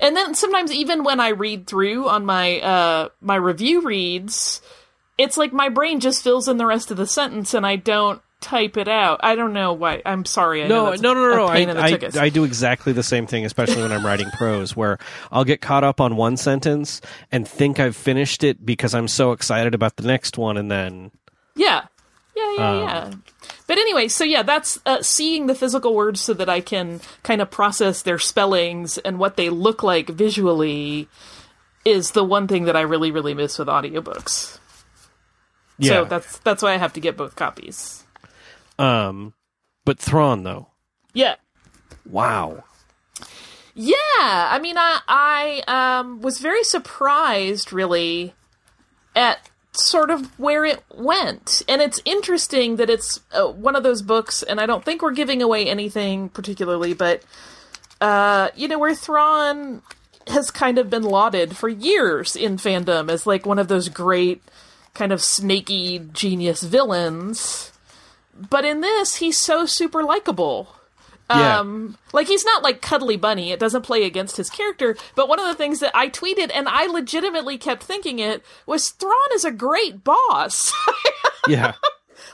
And 0.00 0.16
then 0.16 0.34
sometimes 0.34 0.72
even 0.72 1.04
when 1.04 1.20
I 1.20 1.28
read 1.28 1.66
through 1.66 2.08
on 2.08 2.26
my 2.26 2.60
uh 2.60 3.08
my 3.20 3.36
review 3.36 3.82
reads, 3.82 4.60
it's 5.18 5.36
like 5.36 5.52
my 5.52 5.68
brain 5.68 6.00
just 6.00 6.22
fills 6.22 6.48
in 6.48 6.56
the 6.56 6.66
rest 6.66 6.90
of 6.90 6.96
the 6.96 7.06
sentence 7.06 7.54
and 7.54 7.66
I 7.66 7.76
don't 7.76 8.20
type 8.40 8.76
it 8.76 8.88
out. 8.88 9.20
I 9.22 9.34
don't 9.34 9.52
know 9.52 9.72
why. 9.72 10.02
I'm 10.04 10.24
sorry. 10.24 10.62
I 10.62 10.68
No, 10.68 10.90
no, 10.94 11.14
no, 11.14 11.14
no, 11.14 11.36
no. 11.36 11.46
I, 11.48 11.56
pain 11.56 11.68
in 11.68 11.76
the 11.76 11.82
I. 12.18 12.24
I 12.24 12.28
do 12.28 12.44
exactly 12.44 12.92
the 12.92 13.02
same 13.02 13.26
thing, 13.26 13.44
especially 13.44 13.82
when 13.82 13.92
I'm 13.92 14.04
writing 14.04 14.28
prose, 14.36 14.76
where 14.76 14.98
I'll 15.32 15.44
get 15.44 15.60
caught 15.60 15.84
up 15.84 16.00
on 16.00 16.16
one 16.16 16.36
sentence 16.36 17.00
and 17.32 17.48
think 17.48 17.80
I've 17.80 17.96
finished 17.96 18.44
it 18.44 18.64
because 18.64 18.94
I'm 18.94 19.08
so 19.08 19.32
excited 19.32 19.74
about 19.74 19.96
the 19.96 20.06
next 20.06 20.38
one, 20.38 20.56
and 20.56 20.70
then 20.70 21.10
Yeah. 21.54 21.86
Yeah, 22.36 22.52
yeah, 22.56 22.70
Um, 22.70 22.82
yeah. 22.82 23.10
But 23.66 23.78
anyway, 23.78 24.06
so 24.08 24.22
yeah, 24.24 24.42
that's 24.42 24.78
uh, 24.86 25.02
seeing 25.02 25.46
the 25.48 25.54
physical 25.54 25.94
words 25.94 26.20
so 26.20 26.32
that 26.34 26.48
I 26.48 26.60
can 26.60 27.00
kind 27.24 27.40
of 27.42 27.50
process 27.50 28.02
their 28.02 28.18
spellings 28.18 28.96
and 28.98 29.18
what 29.18 29.36
they 29.36 29.50
look 29.50 29.82
like 29.82 30.08
visually 30.08 31.08
is 31.84 32.12
the 32.12 32.24
one 32.24 32.46
thing 32.48 32.64
that 32.64 32.76
I 32.76 32.82
really, 32.82 33.10
really 33.10 33.34
miss 33.34 33.58
with 33.58 33.68
audiobooks. 33.68 34.58
yeah. 35.78 35.88
So 35.90 36.04
that's 36.04 36.38
that's 36.38 36.62
why 36.62 36.74
I 36.74 36.76
have 36.78 36.92
to 36.94 37.00
get 37.00 37.16
both 37.16 37.34
copies. 37.36 38.04
um, 38.78 39.34
but 39.84 39.98
Thrawn 39.98 40.42
though, 40.44 40.68
Yeah. 41.12 41.36
wow. 42.08 42.62
Yeah, 43.74 43.94
I 44.16 44.58
mean, 44.60 44.76
I 44.78 45.00
I 45.06 45.98
um, 45.98 46.20
was 46.22 46.38
very 46.38 46.64
surprised, 46.64 47.72
really, 47.74 48.32
at 49.14 49.50
sort 49.78 50.10
of 50.10 50.38
where 50.38 50.64
it 50.64 50.82
went, 50.94 51.62
and 51.68 51.82
it's 51.82 52.00
interesting 52.04 52.76
that 52.76 52.90
it's 52.90 53.20
uh, 53.32 53.46
one 53.46 53.76
of 53.76 53.82
those 53.82 54.02
books, 54.02 54.42
and 54.42 54.60
I 54.60 54.66
don't 54.66 54.84
think 54.84 55.02
we're 55.02 55.12
giving 55.12 55.42
away 55.42 55.66
anything 55.66 56.28
particularly, 56.28 56.94
but 56.94 57.22
uh, 58.00 58.50
you 58.54 58.68
know, 58.68 58.78
where 58.78 58.94
Thrawn 58.94 59.82
has 60.28 60.50
kind 60.50 60.78
of 60.78 60.90
been 60.90 61.04
lauded 61.04 61.56
for 61.56 61.68
years 61.68 62.36
in 62.36 62.56
fandom 62.56 63.10
as 63.10 63.26
like 63.26 63.46
one 63.46 63.58
of 63.58 63.68
those 63.68 63.88
great 63.88 64.42
kind 64.94 65.12
of 65.12 65.22
snaky 65.22 66.00
genius 66.12 66.62
villains, 66.62 67.72
but 68.34 68.64
in 68.64 68.80
this, 68.80 69.16
he's 69.16 69.38
so 69.38 69.66
super 69.66 70.02
likable. 70.02 70.75
Yeah. 71.28 71.58
Um, 71.58 71.98
like 72.12 72.28
he's 72.28 72.44
not 72.44 72.62
like 72.62 72.80
cuddly 72.80 73.16
bunny. 73.16 73.50
It 73.50 73.58
doesn't 73.58 73.82
play 73.82 74.04
against 74.04 74.36
his 74.36 74.50
character. 74.50 74.96
But 75.14 75.28
one 75.28 75.40
of 75.40 75.46
the 75.46 75.54
things 75.54 75.80
that 75.80 75.96
I 75.96 76.08
tweeted 76.08 76.50
and 76.54 76.68
I 76.68 76.86
legitimately 76.86 77.58
kept 77.58 77.82
thinking 77.82 78.18
it 78.18 78.44
was 78.64 78.90
Thrawn 78.90 79.14
is 79.34 79.44
a 79.44 79.50
great 79.50 80.04
boss. 80.04 80.72
yeah. 81.48 81.74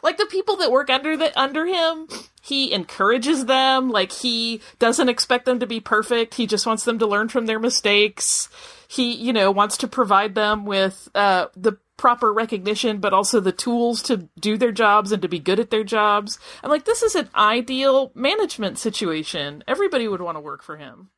like 0.02 0.18
the 0.18 0.26
people 0.26 0.56
that 0.56 0.70
work 0.70 0.90
under 0.90 1.16
the 1.16 1.38
under 1.40 1.64
him, 1.64 2.06
he 2.42 2.72
encourages 2.72 3.46
them. 3.46 3.88
Like 3.88 4.12
he 4.12 4.60
doesn't 4.78 5.08
expect 5.08 5.46
them 5.46 5.60
to 5.60 5.66
be 5.66 5.80
perfect. 5.80 6.34
He 6.34 6.46
just 6.46 6.66
wants 6.66 6.84
them 6.84 6.98
to 6.98 7.06
learn 7.06 7.28
from 7.28 7.46
their 7.46 7.58
mistakes. 7.58 8.48
He, 8.88 9.14
you 9.14 9.32
know, 9.32 9.50
wants 9.50 9.78
to 9.78 9.88
provide 9.88 10.34
them 10.34 10.66
with 10.66 11.08
uh, 11.14 11.46
the 11.56 11.78
proper 12.02 12.32
recognition, 12.32 12.98
but 12.98 13.12
also 13.12 13.38
the 13.38 13.52
tools 13.52 14.02
to 14.02 14.28
do 14.40 14.58
their 14.58 14.72
jobs 14.72 15.12
and 15.12 15.22
to 15.22 15.28
be 15.28 15.38
good 15.38 15.60
at 15.60 15.70
their 15.70 15.84
jobs. 15.84 16.36
I'm 16.64 16.68
like, 16.68 16.84
this 16.84 17.00
is 17.00 17.14
an 17.14 17.28
ideal 17.36 18.10
management 18.16 18.76
situation. 18.76 19.62
Everybody 19.68 20.08
would 20.08 20.20
want 20.20 20.34
to 20.36 20.40
work 20.40 20.64
for 20.64 20.76
him. 20.76 21.10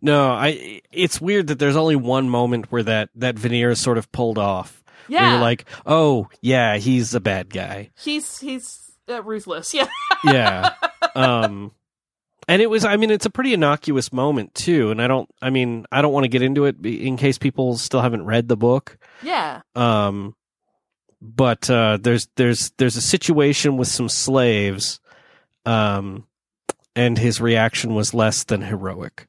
No, 0.00 0.30
I. 0.30 0.80
It's 0.90 1.20
weird 1.20 1.48
that 1.48 1.58
there's 1.58 1.76
only 1.76 1.96
one 1.96 2.30
moment 2.30 2.72
where 2.72 2.82
that 2.84 3.10
that 3.16 3.38
veneer 3.38 3.68
is 3.70 3.78
sort 3.80 3.98
of 3.98 4.10
pulled 4.10 4.38
off. 4.38 4.82
Where 5.06 5.20
Yeah. 5.20 5.32
you're 5.32 5.40
like, 5.42 5.66
oh 5.84 6.28
yeah, 6.40 6.78
he's 6.78 7.14
a 7.14 7.20
bad 7.20 7.50
guy. 7.50 7.90
He's 8.02 8.38
he's 8.38 8.90
uh, 9.08 9.22
ruthless. 9.22 9.74
Yeah. 9.74 9.86
yeah. 10.24 10.70
Um 11.14 11.72
and 12.48 12.62
it 12.62 12.68
was 12.70 12.84
I 12.84 12.96
mean 12.96 13.10
it's 13.10 13.26
a 13.26 13.30
pretty 13.30 13.54
innocuous 13.54 14.12
moment 14.12 14.54
too 14.54 14.90
and 14.90 15.00
I 15.02 15.06
don't 15.06 15.28
I 15.42 15.50
mean 15.50 15.86
I 15.90 16.02
don't 16.02 16.12
want 16.12 16.24
to 16.24 16.28
get 16.28 16.42
into 16.42 16.64
it 16.64 16.84
in 16.84 17.16
case 17.16 17.38
people 17.38 17.76
still 17.76 18.00
haven't 18.00 18.24
read 18.24 18.48
the 18.48 18.56
book. 18.56 18.98
yeah. 19.22 19.62
Um 19.74 20.34
but 21.20 21.68
uh 21.70 21.98
there's 22.00 22.28
there's 22.36 22.72
there's 22.78 22.96
a 22.96 23.02
situation 23.02 23.76
with 23.76 23.88
some 23.88 24.08
slaves 24.08 25.00
um 25.64 26.26
and 26.94 27.18
his 27.18 27.40
reaction 27.40 27.94
was 27.94 28.14
less 28.14 28.44
than 28.44 28.62
heroic. 28.62 29.28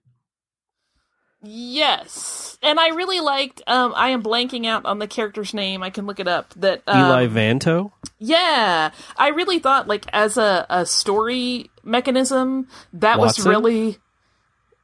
Yes. 1.43 2.57
And 2.61 2.79
I 2.79 2.89
really 2.89 3.19
liked 3.19 3.61
um 3.67 3.93
I 3.95 4.09
am 4.09 4.23
blanking 4.23 4.65
out 4.65 4.85
on 4.85 4.99
the 4.99 5.07
character's 5.07 5.53
name. 5.53 5.83
I 5.83 5.89
can 5.89 6.05
look 6.05 6.19
it 6.19 6.27
up. 6.27 6.53
That 6.55 6.81
um, 6.87 6.99
Eli 6.99 7.27
Vanto? 7.27 7.91
Yeah. 8.19 8.91
I 9.17 9.27
really 9.29 9.59
thought 9.59 9.87
like 9.87 10.05
as 10.11 10.37
a, 10.37 10.65
a 10.69 10.85
story 10.85 11.69
mechanism 11.83 12.67
that 12.93 13.19
was 13.19 13.45
really 13.45 13.97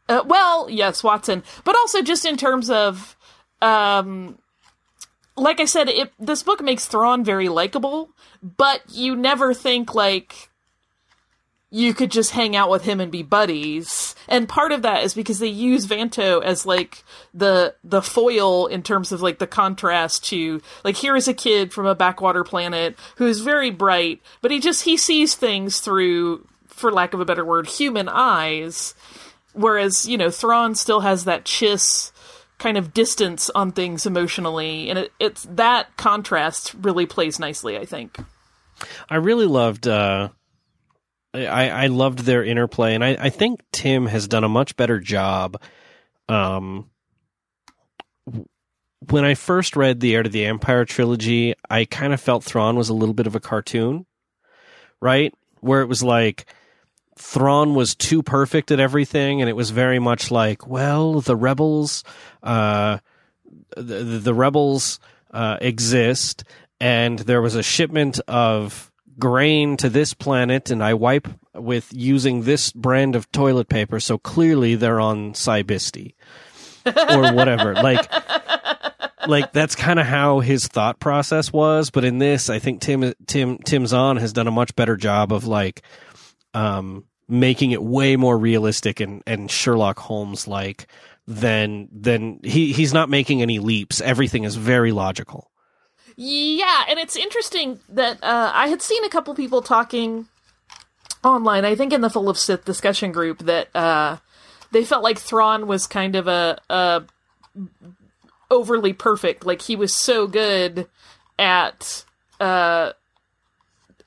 uh, 0.09 0.21
well, 0.25 0.69
yes, 0.69 1.01
Watson. 1.03 1.43
But 1.63 1.75
also 1.75 2.01
just 2.01 2.25
in 2.25 2.37
terms 2.37 2.69
of 2.69 3.17
um 3.61 4.37
like 5.35 5.59
I 5.59 5.65
said, 5.65 5.89
it 5.89 6.11
this 6.19 6.43
book 6.43 6.61
makes 6.61 6.85
Thrawn 6.85 7.23
very 7.23 7.49
likable, 7.49 8.09
but 8.41 8.81
you 8.89 9.15
never 9.15 9.53
think 9.53 9.95
like 9.95 10.51
you 11.73 11.91
could 11.95 12.11
just 12.11 12.29
hang 12.29 12.55
out 12.55 12.69
with 12.69 12.83
him 12.83 13.01
and 13.01 13.11
be 13.11 13.23
buddies. 13.23 14.13
And 14.27 14.47
part 14.47 14.71
of 14.71 14.83
that 14.83 15.03
is 15.03 15.15
because 15.15 15.39
they 15.39 15.47
use 15.47 15.87
Vanto 15.87 16.41
as 16.43 16.67
like 16.67 17.03
the 17.33 17.73
the 17.83 18.03
foil 18.03 18.67
in 18.67 18.83
terms 18.83 19.11
of 19.11 19.23
like 19.23 19.39
the 19.39 19.47
contrast 19.47 20.23
to 20.25 20.61
like 20.83 20.95
here 20.95 21.15
is 21.15 21.27
a 21.27 21.33
kid 21.33 21.73
from 21.73 21.87
a 21.87 21.95
backwater 21.95 22.43
planet 22.43 22.95
who's 23.15 23.41
very 23.41 23.71
bright, 23.71 24.21
but 24.41 24.51
he 24.51 24.59
just 24.59 24.83
he 24.83 24.95
sees 24.95 25.33
things 25.33 25.79
through 25.79 26.47
for 26.67 26.91
lack 26.91 27.15
of 27.15 27.19
a 27.19 27.25
better 27.25 27.43
word, 27.43 27.65
human 27.65 28.07
eyes. 28.07 28.93
Whereas, 29.53 30.07
you 30.07 30.17
know, 30.19 30.29
Thrawn 30.29 30.75
still 30.75 30.99
has 30.99 31.25
that 31.25 31.43
chiss 31.43 32.11
kind 32.59 32.77
of 32.77 32.93
distance 32.93 33.49
on 33.55 33.71
things 33.71 34.05
emotionally, 34.05 34.91
and 34.91 34.99
it, 34.99 35.11
it's 35.19 35.47
that 35.49 35.97
contrast 35.97 36.75
really 36.75 37.07
plays 37.07 37.39
nicely, 37.39 37.79
I 37.79 37.85
think. 37.85 38.19
I 39.09 39.15
really 39.15 39.47
loved 39.47 39.87
uh 39.87 40.29
I, 41.33 41.69
I 41.69 41.87
loved 41.87 42.19
their 42.19 42.43
interplay 42.43 42.93
and 42.95 43.03
I, 43.03 43.17
I 43.19 43.29
think 43.29 43.61
Tim 43.71 44.05
has 44.05 44.27
done 44.27 44.43
a 44.43 44.49
much 44.49 44.75
better 44.75 44.99
job 44.99 45.61
um 46.29 46.89
when 49.09 49.25
I 49.25 49.33
first 49.33 49.75
read 49.75 49.99
the 49.99 50.15
Heir 50.15 50.23
to 50.23 50.29
the 50.29 50.45
Empire 50.45 50.85
trilogy, 50.85 51.55
I 51.69 51.85
kind 51.85 52.13
of 52.13 52.21
felt 52.21 52.43
Thrawn 52.43 52.75
was 52.75 52.89
a 52.89 52.93
little 52.93 53.13
bit 53.13 53.27
of 53.27 53.35
a 53.35 53.39
cartoon, 53.39 54.05
right? 55.01 55.33
Where 55.59 55.81
it 55.81 55.87
was 55.87 56.03
like 56.03 56.45
Thrawn 57.17 57.75
was 57.75 57.95
too 57.95 58.23
perfect 58.23 58.71
at 58.71 58.79
everything, 58.79 59.41
and 59.41 59.49
it 59.49 59.55
was 59.55 59.71
very 59.71 59.99
much 59.99 60.31
like, 60.31 60.67
well, 60.67 61.21
the 61.21 61.35
rebels, 61.35 62.03
uh, 62.41 62.99
the, 63.75 64.03
the 64.03 64.33
rebels 64.33 64.99
uh, 65.31 65.57
exist, 65.61 66.43
and 66.79 67.19
there 67.19 67.41
was 67.41 67.55
a 67.55 67.63
shipment 67.63 68.19
of 68.27 68.91
grain 69.19 69.77
to 69.77 69.89
this 69.89 70.13
planet 70.13 70.69
and 70.69 70.83
I 70.83 70.93
wipe 70.93 71.27
with 71.53 71.89
using 71.91 72.43
this 72.43 72.71
brand 72.71 73.15
of 73.15 73.31
toilet 73.31 73.69
paper, 73.69 73.99
so 73.99 74.17
clearly 74.17 74.75
they're 74.75 74.99
on 74.99 75.33
Cybisti 75.33 76.15
or 76.85 77.33
whatever. 77.33 77.73
like, 77.83 78.11
like 79.27 79.53
that's 79.53 79.75
kind 79.75 79.99
of 79.99 80.05
how 80.05 80.39
his 80.39 80.67
thought 80.67 80.99
process 80.99 81.53
was. 81.53 81.89
But 81.89 82.05
in 82.05 82.17
this, 82.17 82.49
I 82.49 82.59
think 82.59 82.81
Tim 82.81 83.13
Tim 83.27 83.57
Tim 83.59 83.87
Zahn 83.87 84.17
has 84.17 84.33
done 84.33 84.47
a 84.47 84.51
much 84.51 84.75
better 84.75 84.97
job 84.97 85.31
of 85.31 85.45
like 85.45 85.83
um, 86.53 87.05
making 87.27 87.71
it 87.71 87.81
way 87.81 88.15
more 88.15 88.37
realistic 88.37 88.99
and 88.99 89.21
and 89.27 89.49
Sherlock 89.49 89.99
Holmes 89.99 90.47
like 90.47 90.87
than 91.27 91.87
than 91.91 92.39
he 92.43 92.73
he's 92.73 92.93
not 92.93 93.09
making 93.09 93.41
any 93.41 93.59
leaps. 93.59 94.01
Everything 94.01 94.43
is 94.43 94.55
very 94.55 94.91
logical. 94.91 95.51
Yeah, 96.15 96.83
and 96.89 96.99
it's 96.99 97.15
interesting 97.15 97.79
that 97.89 98.23
uh, 98.23 98.51
I 98.53 98.67
had 98.67 98.81
seen 98.81 99.03
a 99.03 99.09
couple 99.09 99.33
people 99.35 99.61
talking 99.61 100.27
online. 101.23 101.65
I 101.65 101.75
think 101.75 101.93
in 101.93 102.01
the 102.01 102.09
Full 102.09 102.29
of 102.29 102.37
Sith 102.37 102.65
discussion 102.65 103.11
group 103.11 103.39
that 103.39 103.75
uh, 103.75 104.17
they 104.71 104.83
felt 104.83 105.03
like 105.03 105.17
Thrawn 105.17 105.67
was 105.67 105.87
kind 105.87 106.15
of 106.15 106.27
a, 106.27 106.59
a 106.69 107.03
overly 108.51 108.93
perfect. 108.93 109.45
Like 109.45 109.61
he 109.61 109.75
was 109.75 109.93
so 109.93 110.27
good 110.27 110.87
at 111.39 112.05
uh, 112.39 112.93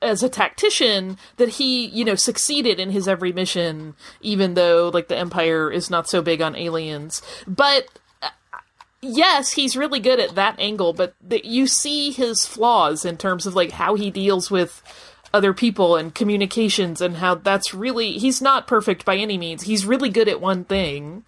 as 0.01 0.23
a 0.23 0.29
tactician 0.29 1.17
that 1.37 1.49
he, 1.49 1.87
you 1.87 2.05
know, 2.05 2.15
succeeded 2.15 2.79
in 2.79 2.91
his 2.91 3.07
every 3.07 3.33
mission, 3.33 3.95
even 4.21 4.53
though 4.53 4.89
like 4.93 5.07
the 5.07 5.17
Empire 5.17 5.71
is 5.71 5.89
not 5.89 6.07
so 6.07 6.21
big 6.21 6.41
on 6.41 6.55
aliens. 6.55 7.21
But 7.47 7.87
yes, 9.07 9.53
he's 9.53 9.77
really 9.77 9.99
good 9.99 10.19
at 10.19 10.35
that 10.35 10.59
angle. 10.59 10.93
But 10.93 11.15
the, 11.21 11.45
you 11.45 11.67
see 11.67 12.11
his 12.11 12.45
flaws 12.45 13.05
in 13.05 13.17
terms 13.17 13.45
of 13.45 13.55
like 13.55 13.71
how 13.71 13.95
he 13.95 14.11
deals 14.11 14.51
with 14.51 14.81
other 15.33 15.53
people 15.53 15.95
and 15.95 16.15
communications 16.15 17.01
and 17.01 17.17
how 17.17 17.35
that's 17.35 17.73
really 17.73 18.13
he's 18.13 18.41
not 18.41 18.67
perfect 18.67 19.05
by 19.05 19.17
any 19.17 19.37
means. 19.37 19.63
He's 19.63 19.85
really 19.85 20.09
good 20.09 20.27
at 20.27 20.41
one 20.41 20.63
thing. 20.63 21.23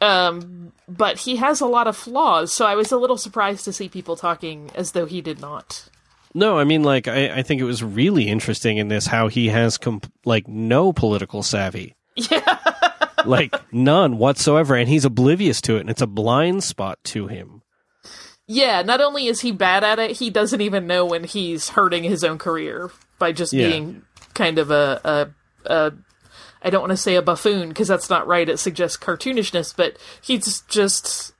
Um, 0.00 0.72
but 0.88 1.18
he 1.18 1.36
has 1.36 1.60
a 1.60 1.66
lot 1.66 1.86
of 1.86 1.96
flaws, 1.96 2.52
so 2.52 2.64
I 2.64 2.74
was 2.74 2.90
a 2.90 2.96
little 2.96 3.18
surprised 3.18 3.66
to 3.66 3.72
see 3.72 3.88
people 3.88 4.16
talking 4.16 4.70
as 4.74 4.92
though 4.92 5.04
he 5.04 5.20
did 5.20 5.40
not. 5.40 5.90
No, 6.32 6.58
I 6.58 6.64
mean, 6.64 6.82
like, 6.82 7.06
I, 7.06 7.38
I 7.38 7.42
think 7.42 7.60
it 7.60 7.64
was 7.64 7.82
really 7.82 8.28
interesting 8.28 8.78
in 8.78 8.88
this 8.88 9.06
how 9.06 9.28
he 9.28 9.48
has, 9.48 9.76
comp- 9.76 10.10
like, 10.24 10.48
no 10.48 10.92
political 10.92 11.42
savvy. 11.42 11.94
Yeah. 12.30 12.58
Like, 13.26 13.54
none 13.72 14.18
whatsoever. 14.18 14.74
And 14.76 14.88
he's 14.88 15.04
oblivious 15.04 15.60
to 15.62 15.76
it, 15.76 15.80
and 15.80 15.90
it's 15.90 16.02
a 16.02 16.06
blind 16.06 16.64
spot 16.64 16.98
to 17.04 17.26
him. 17.26 17.62
Yeah, 18.46 18.82
not 18.82 19.00
only 19.00 19.26
is 19.26 19.40
he 19.42 19.52
bad 19.52 19.84
at 19.84 19.98
it, 20.00 20.12
he 20.12 20.28
doesn't 20.30 20.60
even 20.60 20.86
know 20.86 21.04
when 21.04 21.22
he's 21.24 21.68
hurting 21.70 22.02
his 22.02 22.24
own 22.24 22.36
career 22.38 22.90
by 23.18 23.30
just 23.32 23.52
Yeah. 23.52 23.68
being 23.68 24.02
kind 24.34 24.58
of 24.58 24.70
a, 24.72 25.32
a, 25.66 25.72
a 25.72 25.92
I 26.62 26.70
don't 26.70 26.80
want 26.80 26.90
to 26.90 26.96
say 26.96 27.14
a 27.14 27.22
buffoon 27.22 27.68
because 27.68 27.86
that's 27.88 28.10
not 28.10 28.26
right. 28.26 28.48
It 28.48 28.58
suggests 28.58 28.96
cartoonishness, 28.96 29.74
but 29.76 29.96
he's 30.20 30.62
just 30.62 31.32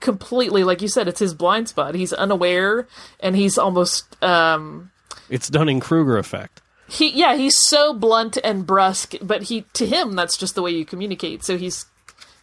completely, 0.00 0.64
like 0.64 0.80
you 0.82 0.88
said, 0.88 1.06
it's 1.06 1.20
his 1.20 1.34
blind 1.34 1.68
spot. 1.68 1.94
He's 1.94 2.12
unaware 2.12 2.86
and 3.20 3.36
he's 3.36 3.58
almost, 3.58 4.22
um, 4.22 4.90
It's 5.28 5.48
Dunning 5.50 5.80
Kruger 5.80 6.16
effect. 6.18 6.62
He, 6.88 7.10
yeah, 7.10 7.36
he's 7.36 7.58
so 7.58 7.92
blunt 7.92 8.38
and 8.42 8.66
brusque, 8.66 9.14
but 9.20 9.44
he, 9.44 9.62
to 9.74 9.86
him, 9.86 10.12
that's 10.12 10.36
just 10.36 10.54
the 10.54 10.62
way 10.62 10.70
you 10.70 10.84
communicate. 10.84 11.44
So 11.44 11.56
he's 11.58 11.86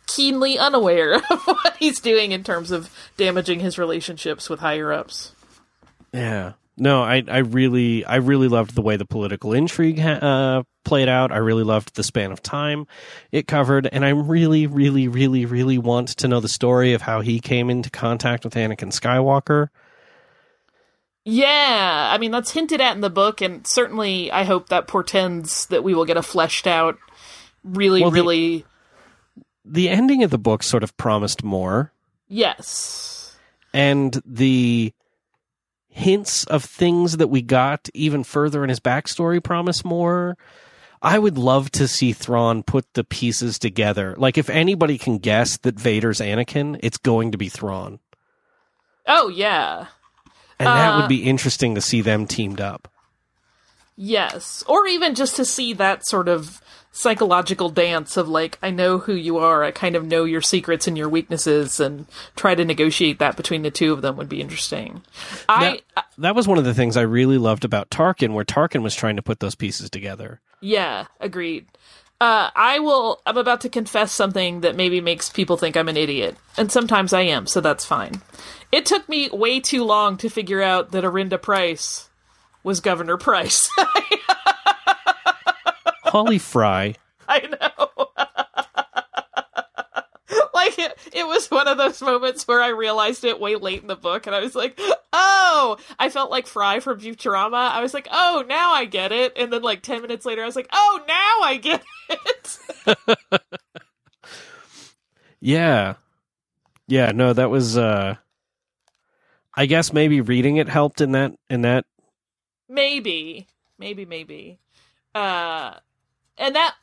keenly 0.07 0.57
unaware 0.57 1.15
of 1.29 1.41
what 1.45 1.75
he's 1.77 1.99
doing 1.99 2.31
in 2.31 2.43
terms 2.43 2.71
of 2.71 2.89
damaging 3.17 3.59
his 3.59 3.77
relationships 3.77 4.49
with 4.49 4.59
higher 4.59 4.93
ups. 4.93 5.33
Yeah. 6.13 6.53
No, 6.77 7.03
I, 7.03 7.23
I 7.27 7.39
really, 7.39 8.03
I 8.03 8.17
really 8.17 8.49
loved 8.49 8.75
the 8.75 8.81
way 8.81 8.97
the 8.97 9.05
political 9.05 9.53
intrigue 9.53 9.99
uh, 9.99 10.63
played 10.83 11.07
out. 11.07 11.31
I 11.31 11.37
really 11.37 11.63
loved 11.63 11.95
the 11.95 12.03
span 12.03 12.31
of 12.33 12.43
time 12.43 12.85
it 13.31 13.47
covered, 13.47 13.87
and 13.87 14.03
I 14.05 14.09
really, 14.09 14.67
really, 14.67 15.07
really, 15.07 15.45
really 15.45 15.77
want 15.77 16.09
to 16.09 16.27
know 16.27 16.41
the 16.41 16.49
story 16.49 16.91
of 16.93 17.01
how 17.01 17.21
he 17.21 17.39
came 17.39 17.69
into 17.69 17.89
contact 17.89 18.43
with 18.43 18.55
Anakin 18.55 18.91
Skywalker. 18.91 19.69
Yeah, 21.25 22.09
I 22.13 22.17
mean 22.19 22.29
that's 22.31 22.51
hinted 22.51 22.79
at 22.81 22.95
in 22.95 23.01
the 23.01 23.09
book, 23.09 23.41
and 23.41 23.65
certainly 23.65 24.31
I 24.31 24.43
hope 24.43 24.69
that 24.69 24.87
portends 24.87 25.65
that 25.67 25.83
we 25.83 25.93
will 25.95 26.05
get 26.05 26.17
a 26.17 26.21
fleshed 26.23 26.67
out, 26.67 26.97
really, 27.63 28.01
Well, 28.01 28.11
the- 28.11 28.15
really 28.21 28.65
The 29.65 29.89
ending 29.89 30.21
of 30.23 30.29
the 30.29 30.37
book 30.37 30.61
sort 30.61 30.83
of 30.83 30.95
promised 30.97 31.43
more, 31.43 31.91
yes, 32.27 33.35
and 33.73 34.21
the 34.25 34.93
hints 35.89 36.43
of 36.43 36.63
things 36.63 37.17
that 37.17 37.29
we 37.29 37.41
got 37.41 37.89
even 37.95 38.23
further 38.23 38.63
in 38.63 38.69
his 38.69 38.79
backstory 38.79 39.41
promise 39.43 39.83
more. 39.83 40.37
I 41.01 41.17
would 41.19 41.37
love 41.37 41.71
to 41.71 41.87
see 41.87 42.13
Thrawn 42.13 42.63
put 42.63 42.85
the 42.95 43.03
pieces 43.03 43.57
together. 43.59 44.13
Like, 44.17 44.37
if 44.37 44.49
anybody 44.49 44.97
can 44.97 45.19
guess 45.19 45.57
that 45.57 45.79
Vader's 45.79 46.19
Anakin, 46.19 46.79
it's 46.83 46.97
going 46.97 47.31
to 47.31 47.37
be 47.37 47.47
Thrawn. 47.49 47.99
oh 49.07 49.27
yeah, 49.29 49.87
And 50.59 50.67
that 50.67 50.93
Uh, 50.95 50.99
would 50.99 51.09
be 51.09 51.23
interesting 51.23 51.75
to 51.75 51.81
see 51.81 52.01
them 52.01 52.25
teamed 52.27 52.61
up. 52.61 52.87
yes, 53.95 54.63
or 54.67 54.87
even 54.87 55.15
just 55.15 55.35
to 55.37 55.45
see 55.45 55.73
that 55.73 56.05
sort 56.05 56.27
of 56.27 56.61
psychological 56.91 57.69
dance 57.69 58.15
of 58.15 58.29
like 58.29 58.57
I 58.63 58.69
know 58.71 58.99
who 58.99 59.13
you 59.13 59.37
are, 59.37 59.63
I 59.63 59.71
kind 59.71 59.95
of 59.97 60.05
know 60.05 60.23
your 60.23 60.41
secrets 60.41 60.87
and 60.87 60.97
your 60.97 61.09
weaknesses, 61.09 61.79
and 61.79 62.05
try 62.37 62.55
to 62.55 62.63
negotiate 62.65 63.19
that 63.19 63.35
between 63.35 63.63
the 63.63 63.71
two 63.71 63.91
of 63.91 64.01
them 64.01 64.15
would 64.17 64.29
be 64.29 64.39
interesting. 64.41 65.01
I 65.49 65.81
that, 65.95 66.05
that 66.17 66.35
was 66.35 66.47
one 66.47 66.57
of 66.57 66.63
the 66.63 66.73
things 66.73 66.95
I 66.95 67.01
really 67.01 67.37
loved 67.37 67.65
about 67.65 67.89
Tarkin, 67.89 68.33
where 68.33 68.45
Tarkin 68.45 68.81
was 68.81 68.95
trying 68.95 69.17
to 69.17 69.21
put 69.21 69.39
those 69.41 69.55
pieces 69.55 69.89
together. 69.89 70.39
Yeah, 70.61 71.05
agreed. 71.19 71.67
Uh, 72.21 72.49
I 72.55 72.79
will. 72.79 73.21
I'm 73.25 73.37
about 73.37 73.61
to 73.61 73.69
confess 73.69 74.11
something 74.11 74.61
that 74.61 74.75
maybe 74.75 75.01
makes 75.01 75.29
people 75.29 75.57
think 75.57 75.75
I'm 75.75 75.89
an 75.89 75.97
idiot, 75.97 76.37
and 76.57 76.71
sometimes 76.71 77.11
I 77.11 77.21
am, 77.21 77.45
so 77.45 77.59
that's 77.59 77.85
fine. 77.85 78.21
It 78.71 78.85
took 78.85 79.07
me 79.09 79.29
way 79.29 79.59
too 79.59 79.83
long 79.83 80.17
to 80.17 80.29
figure 80.29 80.61
out 80.61 80.91
that 80.91 81.03
Arihnda 81.03 81.41
Pryce 81.41 82.09
was 82.63 82.79
Governor 82.79 83.17
Pryce. 83.17 83.69
Holly 86.05 86.37
Frey. 86.37 86.95
I 87.27 87.39
know. 87.41 87.89
Like 90.65 90.79
it, 90.79 90.97
it 91.13 91.27
was 91.27 91.49
one 91.51 91.67
of 91.67 91.77
those 91.77 92.01
moments 92.01 92.47
where 92.47 92.61
I 92.61 92.69
realized 92.69 93.23
it 93.23 93.39
way 93.39 93.55
late 93.55 93.81
in 93.81 93.87
the 93.87 93.95
book, 93.95 94.27
and 94.27 94.35
I 94.35 94.39
was 94.41 94.55
like, 94.55 94.79
"Oh!" 95.13 95.77
I 95.99 96.09
felt 96.09 96.31
like 96.31 96.47
Fry 96.47 96.79
from 96.79 96.99
Futurama. 96.99 97.71
I 97.71 97.81
was 97.81 97.93
like, 97.93 98.07
"Oh, 98.11 98.43
now 98.47 98.71
I 98.71 98.85
get 98.85 99.11
it." 99.11 99.33
And 99.37 99.51
then, 99.51 99.61
like 99.61 99.81
ten 99.81 100.01
minutes 100.01 100.25
later, 100.25 100.41
I 100.43 100.45
was 100.45 100.55
like, 100.55 100.69
"Oh, 100.71 101.01
now 101.07 101.47
I 101.47 101.57
get 101.57 101.83
it." 102.09 102.59
Yeah. 105.45 105.95
Yeah, 106.87 107.11
no, 107.11 107.33
that 107.33 107.51
was 107.51 107.77
uh 107.77 108.15
I 109.53 109.65
guess 109.67 109.93
maybe 109.93 110.19
reading 110.21 110.57
it 110.57 110.67
helped 110.67 111.01
in 111.01 111.11
that 111.11 111.33
in 111.51 111.61
that 111.61 111.85
maybe, 112.67 113.47
maybe, 113.77 114.05
maybe. 114.05 114.59
Uh, 115.13 115.75
and 116.37 116.55
that 116.55 116.75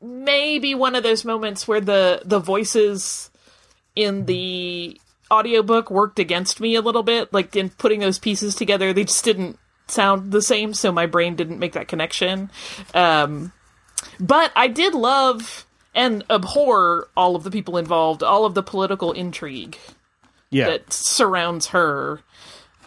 may 0.00 0.58
be 0.58 0.74
one 0.74 0.94
of 0.94 1.02
those 1.02 1.24
moments 1.24 1.66
where 1.66 1.80
the 1.80 2.22
the 2.24 2.38
voices 2.38 3.30
in 3.94 4.26
the 4.26 5.00
audiobook 5.30 5.90
worked 5.90 6.18
against 6.18 6.60
me 6.60 6.74
a 6.74 6.80
little 6.80 7.02
bit 7.02 7.32
like 7.32 7.54
in 7.54 7.70
putting 7.70 8.00
those 8.00 8.18
pieces 8.18 8.54
together 8.54 8.92
they 8.92 9.04
just 9.04 9.24
didn't 9.24 9.58
sound 9.86 10.32
the 10.32 10.42
same 10.42 10.72
so 10.74 10.92
my 10.92 11.06
brain 11.06 11.34
didn't 11.34 11.58
make 11.58 11.72
that 11.72 11.88
connection 11.88 12.50
um 12.94 13.52
but 14.18 14.52
i 14.54 14.68
did 14.68 14.94
love 14.94 15.66
and 15.94 16.24
abhor 16.30 17.08
all 17.16 17.34
of 17.36 17.42
the 17.42 17.50
people 17.50 17.76
involved 17.76 18.22
all 18.22 18.44
of 18.44 18.54
the 18.54 18.62
political 18.62 19.12
intrigue 19.12 19.76
yeah. 20.50 20.66
that 20.66 20.92
surrounds 20.92 21.68
her. 21.68 22.20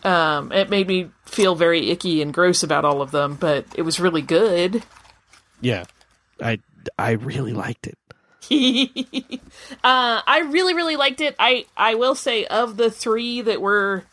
Um, 0.04 0.52
it 0.52 0.70
made 0.70 0.88
me 0.88 1.10
feel 1.26 1.56
very 1.56 1.90
icky 1.90 2.22
and 2.22 2.34
gross 2.34 2.62
about 2.62 2.86
all 2.86 3.02
of 3.02 3.12
them, 3.12 3.36
but 3.40 3.66
it 3.76 3.84
was 3.84 4.00
really 4.00 4.22
good. 4.22 4.84
Yeah. 5.64 5.86
I 6.42 6.60
I 6.98 7.12
really 7.12 7.54
liked 7.54 7.88
it. 7.88 7.98
uh, 9.84 10.22
I 10.28 10.50
really, 10.52 10.74
really 10.74 10.98
liked 10.98 11.22
it. 11.22 11.36
I 11.40 11.66
I 11.78 11.96
will 11.96 12.16
say 12.16 12.46
of 12.46 12.78
the 12.78 12.92
three 12.92 13.42
that 13.42 13.62
were 13.62 14.04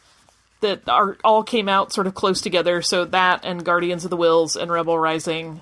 that 0.60 0.88
are 0.88 1.16
all 1.24 1.42
came 1.42 1.68
out 1.68 1.92
sort 1.92 2.06
of 2.06 2.14
close 2.14 2.40
together. 2.40 2.80
So 2.82 3.04
that 3.06 3.44
and 3.44 3.64
Guardians 3.64 4.04
of 4.04 4.10
the 4.10 4.16
Whills 4.16 4.56
and 4.56 4.70
Rebel 4.70 4.98
Rising. 4.98 5.60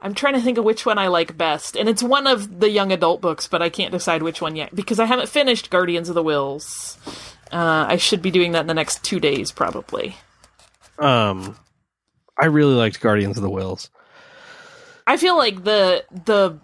I'm 0.00 0.14
trying 0.14 0.34
to 0.34 0.40
think 0.40 0.58
of 0.58 0.64
which 0.64 0.84
one 0.84 0.98
I 0.98 1.06
like 1.08 1.38
best, 1.38 1.76
and 1.76 1.88
it's 1.88 2.02
one 2.02 2.26
of 2.26 2.60
the 2.60 2.68
young 2.68 2.92
adult 2.92 3.22
books, 3.22 3.48
but 3.48 3.62
I 3.62 3.70
can't 3.70 3.92
decide 3.92 4.22
which 4.22 4.42
one 4.42 4.54
yet 4.54 4.74
because 4.74 5.00
I 5.00 5.06
haven't 5.06 5.30
finished 5.30 5.70
Guardians 5.70 6.10
of 6.10 6.14
the 6.14 6.22
Whills. 6.22 6.98
Uh, 7.50 7.86
I 7.88 7.96
should 7.96 8.20
be 8.20 8.30
doing 8.30 8.52
that 8.52 8.62
in 8.62 8.66
the 8.66 8.74
next 8.74 9.02
two 9.04 9.20
days, 9.20 9.52
probably. 9.52 10.16
Um 10.98 11.56
I 12.36 12.46
really 12.46 12.74
liked 12.74 13.00
Guardians 13.00 13.36
of 13.36 13.44
the 13.44 13.50
Whills. 13.50 13.88
I 15.06 15.16
feel 15.16 15.36
like 15.36 15.64
the 15.64 16.04
the 16.24 16.58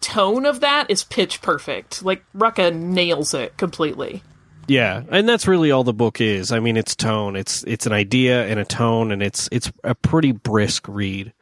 tone 0.00 0.46
of 0.46 0.60
that 0.60 0.90
is 0.90 1.04
pitch 1.04 1.42
perfect. 1.42 2.02
Like 2.02 2.24
Rucka 2.34 2.74
nails 2.74 3.34
it 3.34 3.56
completely. 3.56 4.22
Yeah, 4.66 5.02
and 5.10 5.28
that's 5.28 5.48
really 5.48 5.70
all 5.72 5.82
the 5.82 5.92
book 5.92 6.20
is. 6.20 6.52
I 6.52 6.60
mean, 6.60 6.76
it's 6.76 6.94
tone. 6.94 7.34
It's 7.36 7.64
it's 7.64 7.86
an 7.86 7.92
idea 7.92 8.46
and 8.46 8.60
a 8.60 8.64
tone, 8.64 9.10
and 9.10 9.22
it's 9.22 9.48
it's 9.50 9.72
a 9.82 9.94
pretty 9.94 10.32
brisk 10.32 10.86
read. 10.88 11.32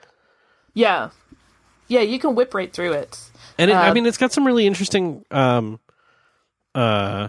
Yeah, 0.74 1.10
yeah, 1.88 2.00
you 2.00 2.18
can 2.18 2.34
whip 2.34 2.54
right 2.54 2.72
through 2.72 2.92
it. 2.92 3.18
And 3.58 3.70
it, 3.70 3.74
I 3.74 3.90
Uh, 3.90 3.94
mean, 3.94 4.06
it's 4.06 4.16
got 4.18 4.32
some 4.32 4.46
really 4.46 4.66
interesting. 4.66 5.24
Um, 5.30 5.80
uh, 6.74 7.28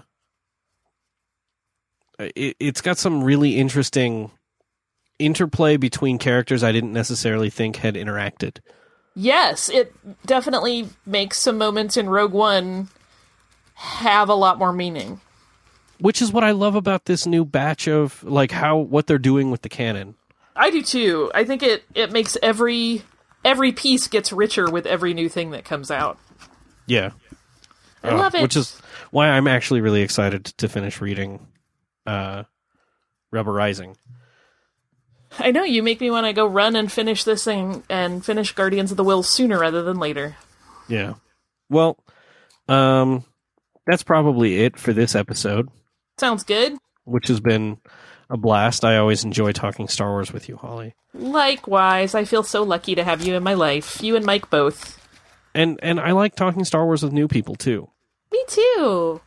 it, 2.20 2.56
it's 2.60 2.82
got 2.82 2.98
some 2.98 3.24
really 3.24 3.58
interesting 3.58 4.32
interplay 5.18 5.76
between 5.78 6.18
characters 6.18 6.64
I 6.64 6.72
didn't 6.72 6.94
necessarily 6.94 7.50
think 7.50 7.78
had 7.78 7.96
interacted. 7.96 8.60
Yes, 9.16 9.70
it 9.70 9.94
definitely 10.26 10.90
makes 11.06 11.40
some 11.40 11.58
moments 11.58 11.98
in 11.98 12.10
Rogue 12.10 12.32
One 12.32 12.90
have 13.74 14.30
a 14.30 14.34
lot 14.34 14.58
more 14.58 14.74
meaning. 14.74 15.22
Which 16.00 16.22
is 16.22 16.32
what 16.32 16.44
I 16.44 16.52
love 16.52 16.76
about 16.76 17.06
this 17.06 17.26
new 17.26 17.44
batch 17.44 17.88
of 17.88 18.24
like 18.24 18.52
how 18.52 18.78
what 18.78 19.08
they're 19.08 19.18
doing 19.18 19.52
with 19.52 19.62
the 19.62 19.70
canon. 19.70 20.16
I 20.56 20.70
do 20.70 20.82
too. 20.82 21.32
I 21.34 21.44
think 21.44 21.64
it 21.64 21.84
it 21.94 22.12
makes 22.12 22.38
every 22.42 23.04
every 23.44 23.72
piece 23.72 24.08
gets 24.08 24.32
richer 24.32 24.70
with 24.70 24.86
every 24.86 25.14
new 25.14 25.28
thing 25.30 25.52
that 25.52 25.66
comes 25.66 25.92
out. 25.92 26.18
Yeah. 26.86 27.12
I 28.04 28.16
love 28.16 28.36
it. 28.36 28.42
Which 28.42 28.56
is 28.56 28.80
why 29.12 29.30
I'm 29.30 29.48
actually 29.48 29.82
really 29.82 30.02
excited 30.02 30.46
to 30.46 30.70
finish 30.70 31.02
reading 31.02 31.48
uh 32.06 32.44
Rebel 33.32 33.54
Rising. 33.54 33.98
I 35.38 35.52
know 35.52 35.64
you 35.64 35.84
make 35.84 36.02
me 36.02 36.10
want 36.10 36.26
to 36.26 36.34
go 36.34 36.46
run 36.48 36.76
and 36.76 36.92
finish 36.92 37.24
this 37.24 37.44
thing 37.44 37.84
and 37.90 38.26
finish 38.26 38.54
Guardians 38.54 38.92
of 38.92 38.98
the 38.98 39.04
Will 39.04 39.22
sooner 39.24 39.60
rather 39.60 39.84
than 39.84 40.00
later. 40.00 40.36
Yeah. 40.88 41.14
Well, 41.70 41.98
um 42.68 43.24
that's 43.88 44.04
probably 44.04 44.62
it 44.64 44.78
for 44.78 44.94
this 44.94 45.16
episode, 45.16 45.70
Sounds 46.20 46.44
good. 46.44 46.78
which 47.06 47.28
has 47.28 47.40
been 47.40 47.78
a 48.30 48.38
blast. 48.38 48.86
I 48.86 48.98
always 48.98 49.24
enjoy 49.24 49.52
talking 49.52 49.88
Star 49.88 50.10
Wars 50.12 50.32
with 50.32 50.48
you, 50.48 50.58
Holly. 50.58 50.94
Likewise, 51.14 52.14
I 52.14 52.26
feel 52.26 52.44
so 52.44 52.62
lucky 52.64 52.94
to 52.96 53.04
have 53.04 53.24
you 53.26 53.34
in 53.36 53.42
my 53.44 53.56
life. 53.56 54.02
You 54.04 54.16
and 54.16 54.26
Mike 54.26 54.50
both. 54.50 54.96
And 55.56 55.80
and 55.82 56.00
I 56.00 56.12
like 56.12 56.36
talking 56.36 56.64
Star 56.66 56.86
Wars 56.86 57.02
with 57.04 57.14
new 57.14 57.28
people 57.28 57.56
too. 57.56 57.90
Me 58.32 58.44
too. 58.48 59.22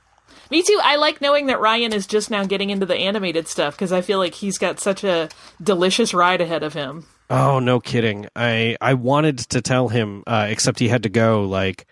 Me 0.52 0.62
too. 0.62 0.78
I 0.82 0.96
like 0.96 1.20
knowing 1.22 1.46
that 1.46 1.60
Ryan 1.60 1.92
is 1.94 2.06
just 2.06 2.30
now 2.30 2.44
getting 2.44 2.68
into 2.70 2.84
the 2.86 2.94
animated 2.94 3.48
stuff 3.48 3.74
because 3.74 3.90
I 3.90 4.02
feel 4.02 4.18
like 4.18 4.34
he's 4.34 4.58
got 4.58 4.78
such 4.78 5.02
a 5.02 5.28
delicious 5.62 6.12
ride 6.12 6.40
ahead 6.42 6.62
of 6.62 6.74
him. 6.74 7.06
Oh, 7.30 7.58
no 7.58 7.80
kidding. 7.80 8.26
I 8.36 8.76
I 8.80 8.94
wanted 8.94 9.38
to 9.38 9.62
tell 9.62 9.88
him 9.88 10.22
uh 10.26 10.46
except 10.50 10.78
he 10.78 10.88
had 10.88 11.04
to 11.04 11.08
go 11.08 11.44
like 11.44 11.86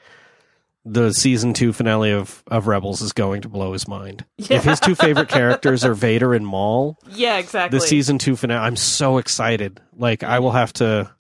the 0.85 1.13
season 1.13 1.53
2 1.55 1.73
finale 1.73 2.11
of 2.13 2.43
of 2.49 2.67
Rebels 2.67 3.01
is 3.01 3.13
going 3.13 3.41
to 3.43 3.49
blow 3.49 3.73
his 3.73 3.89
mind. 3.89 4.25
If 4.39 4.65
his 4.65 4.79
two 4.81 4.95
favorite 4.95 5.29
characters 5.31 5.83
are 5.85 5.95
Vader 5.95 6.35
and 6.35 6.47
Maul, 6.47 6.99
Yeah, 7.13 7.39
exactly. 7.39 7.79
the 7.79 7.85
season 7.87 8.19
two 8.19 8.37
finale. 8.37 8.61
I'm 8.67 8.77
so 8.77 9.17
excited. 9.19 9.81
Like 9.97 10.23
I 10.23 10.39
will 10.39 10.53
have 10.53 10.73
to, 10.75 11.11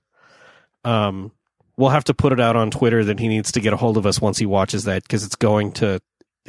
um, 0.84 1.32
we'll 1.76 1.90
have 1.90 2.04
to 2.04 2.14
put 2.14 2.32
it 2.32 2.40
out 2.40 2.56
on 2.56 2.70
Twitter 2.70 3.04
that 3.04 3.18
he 3.18 3.28
needs 3.28 3.52
to 3.52 3.60
get 3.60 3.72
a 3.72 3.76
hold 3.76 3.96
of 3.96 4.04
us 4.06 4.20
once 4.20 4.38
he 4.38 4.46
watches 4.46 4.84
that 4.84 5.02
because 5.04 5.24
it's 5.24 5.36
going 5.36 5.72
to, 5.72 6.00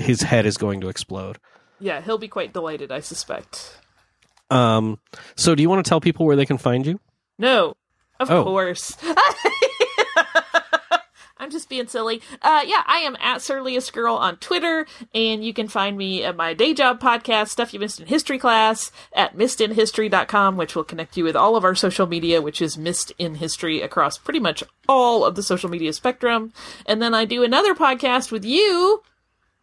his 0.02 0.22
head 0.24 0.46
is 0.46 0.58
going 0.58 0.82
to 0.82 0.90
explode. 0.90 1.38
Yeah, 1.80 2.02
he'll 2.02 2.18
be 2.18 2.28
quite 2.28 2.54
delighted, 2.54 2.92
I 2.92 3.00
suspect. 3.00 3.78
Um, 4.50 5.00
so 5.36 5.56
do 5.56 5.62
you 5.64 5.70
want 5.70 5.84
to 5.86 5.90
tell 5.90 6.02
people 6.02 6.26
where 6.26 6.36
they 6.36 6.46
can 6.46 6.58
find 6.58 6.86
you? 6.86 7.00
No, 7.40 7.76
of 8.20 8.30
Oh. 8.30 8.44
course. 8.44 8.96
I'm 11.38 11.50
just 11.50 11.70
being 11.70 11.88
silly. 11.88 12.22
Uh, 12.44 12.62
yeah, 12.68 12.84
I 12.86 12.98
am 13.00 13.18
at 13.20 13.42
Surliest 13.42 13.94
Girl 13.94 14.14
on 14.14 14.38
Twitter, 14.38 14.86
and 15.16 15.44
you 15.44 15.56
can 15.56 15.68
find 15.68 15.98
me 15.98 16.24
at 16.24 16.36
my 16.36 16.54
day 16.54 16.76
job 16.76 17.00
podcast, 17.02 17.50
Stuff 17.50 17.74
You 17.74 17.80
Missed 17.80 18.00
in 18.00 18.06
History 18.06 18.38
Class, 18.38 18.92
at 19.14 19.36
missedinhistory.com, 19.36 20.56
which 20.56 20.76
will 20.76 20.84
connect 20.84 21.18
you 21.18 21.24
with 21.24 21.36
all 21.36 21.56
of 21.56 21.64
our 21.64 21.74
social 21.74 22.06
media, 22.06 22.44
which 22.44 22.62
is 22.62 22.78
Missed 22.78 23.12
in 23.18 23.36
History 23.36 23.82
across 23.82 24.20
pretty 24.20 24.40
much 24.40 24.64
all 24.88 25.26
of 25.26 25.34
the 25.34 25.42
social 25.42 25.68
media 25.70 25.94
spectrum. 25.94 26.54
And 26.86 27.02
then 27.02 27.16
I 27.16 27.26
do 27.26 27.44
another 27.44 27.74
podcast 27.74 28.32
with 28.32 28.46
you 28.46 29.02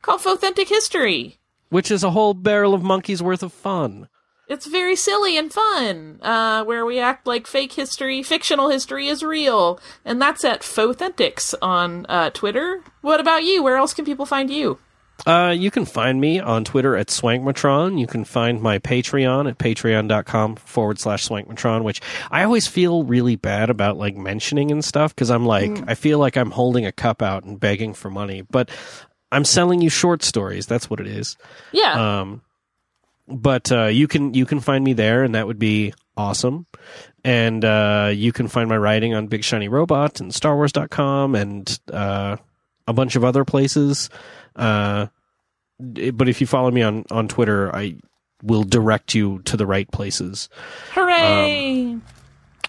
called 0.08 0.24
Authentic 0.38 0.68
History. 0.68 1.36
Which 1.68 1.90
is 1.90 2.02
a 2.02 2.10
whole 2.10 2.32
barrel 2.32 2.72
of 2.72 2.82
monkeys 2.82 3.22
worth 3.22 3.42
of 3.42 3.52
fun. 3.52 4.08
It's 4.48 4.66
very 4.66 4.96
silly 4.96 5.36
and 5.36 5.52
fun, 5.52 6.18
uh, 6.22 6.64
where 6.64 6.86
we 6.86 6.98
act 6.98 7.26
like 7.26 7.46
fake 7.46 7.74
history, 7.74 8.22
fictional 8.22 8.70
history 8.70 9.08
is 9.08 9.22
real, 9.22 9.78
and 10.06 10.22
that's 10.22 10.42
at 10.46 10.62
Fauthentics 10.62 11.52
on 11.60 12.06
uh, 12.08 12.30
Twitter. 12.30 12.82
What 13.02 13.20
about 13.20 13.44
you? 13.44 13.62
Where 13.62 13.76
else 13.76 13.92
can 13.92 14.06
people 14.06 14.24
find 14.24 14.48
you? 14.48 14.78
Uh, 15.26 15.54
you 15.56 15.70
can 15.70 15.84
find 15.84 16.20
me 16.20 16.38
on 16.38 16.64
Twitter 16.64 16.96
at 16.96 17.08
Swankmatron. 17.08 17.98
You 17.98 18.06
can 18.06 18.24
find 18.24 18.62
my 18.62 18.78
Patreon 18.78 19.48
at 19.48 19.58
patreon.com 19.58 20.56
forward 20.56 20.98
slash 20.98 21.28
Swankmatron, 21.28 21.82
which 21.82 22.00
I 22.30 22.44
always 22.44 22.68
feel 22.68 23.02
really 23.02 23.36
bad 23.36 23.68
about 23.68 23.98
like 23.98 24.16
mentioning 24.16 24.70
and 24.70 24.84
stuff 24.84 25.14
because 25.14 25.30
I'm 25.30 25.44
like, 25.44 25.82
I 25.88 25.94
feel 25.94 26.18
like 26.18 26.36
I'm 26.36 26.52
holding 26.52 26.86
a 26.86 26.92
cup 26.92 27.20
out 27.20 27.42
and 27.42 27.58
begging 27.58 27.94
for 27.94 28.10
money, 28.10 28.42
but 28.42 28.70
I'm 29.30 29.44
selling 29.44 29.80
you 29.80 29.90
short 29.90 30.22
stories. 30.22 30.66
That's 30.66 30.88
what 30.88 31.00
it 31.00 31.06
is. 31.06 31.36
Yeah, 31.72 32.20
Um, 32.20 32.42
but 33.26 33.70
uh, 33.70 33.86
you 33.86 34.08
can 34.08 34.32
you 34.34 34.46
can 34.46 34.60
find 34.60 34.82
me 34.84 34.94
there, 34.94 35.22
and 35.24 35.34
that 35.34 35.46
would 35.46 35.58
be 35.58 35.92
awesome. 36.16 36.66
And 37.24 37.64
uh, 37.64 38.10
you 38.14 38.32
can 38.32 38.48
find 38.48 38.68
my 38.68 38.76
writing 38.78 39.14
on 39.14 39.26
Big 39.26 39.44
Shiny 39.44 39.68
Robot 39.68 40.20
and 40.20 40.30
StarWars.com 40.32 41.34
and 41.34 41.78
uh, 41.92 42.36
a 42.86 42.92
bunch 42.92 43.16
of 43.16 43.24
other 43.24 43.44
places. 43.44 44.08
Uh, 44.56 45.08
but 45.78 46.28
if 46.28 46.40
you 46.40 46.46
follow 46.46 46.70
me 46.70 46.82
on 46.82 47.04
on 47.10 47.28
Twitter, 47.28 47.74
I 47.74 47.96
will 48.42 48.64
direct 48.64 49.14
you 49.14 49.40
to 49.44 49.56
the 49.56 49.66
right 49.66 49.90
places. 49.90 50.48
hooray! 50.92 51.98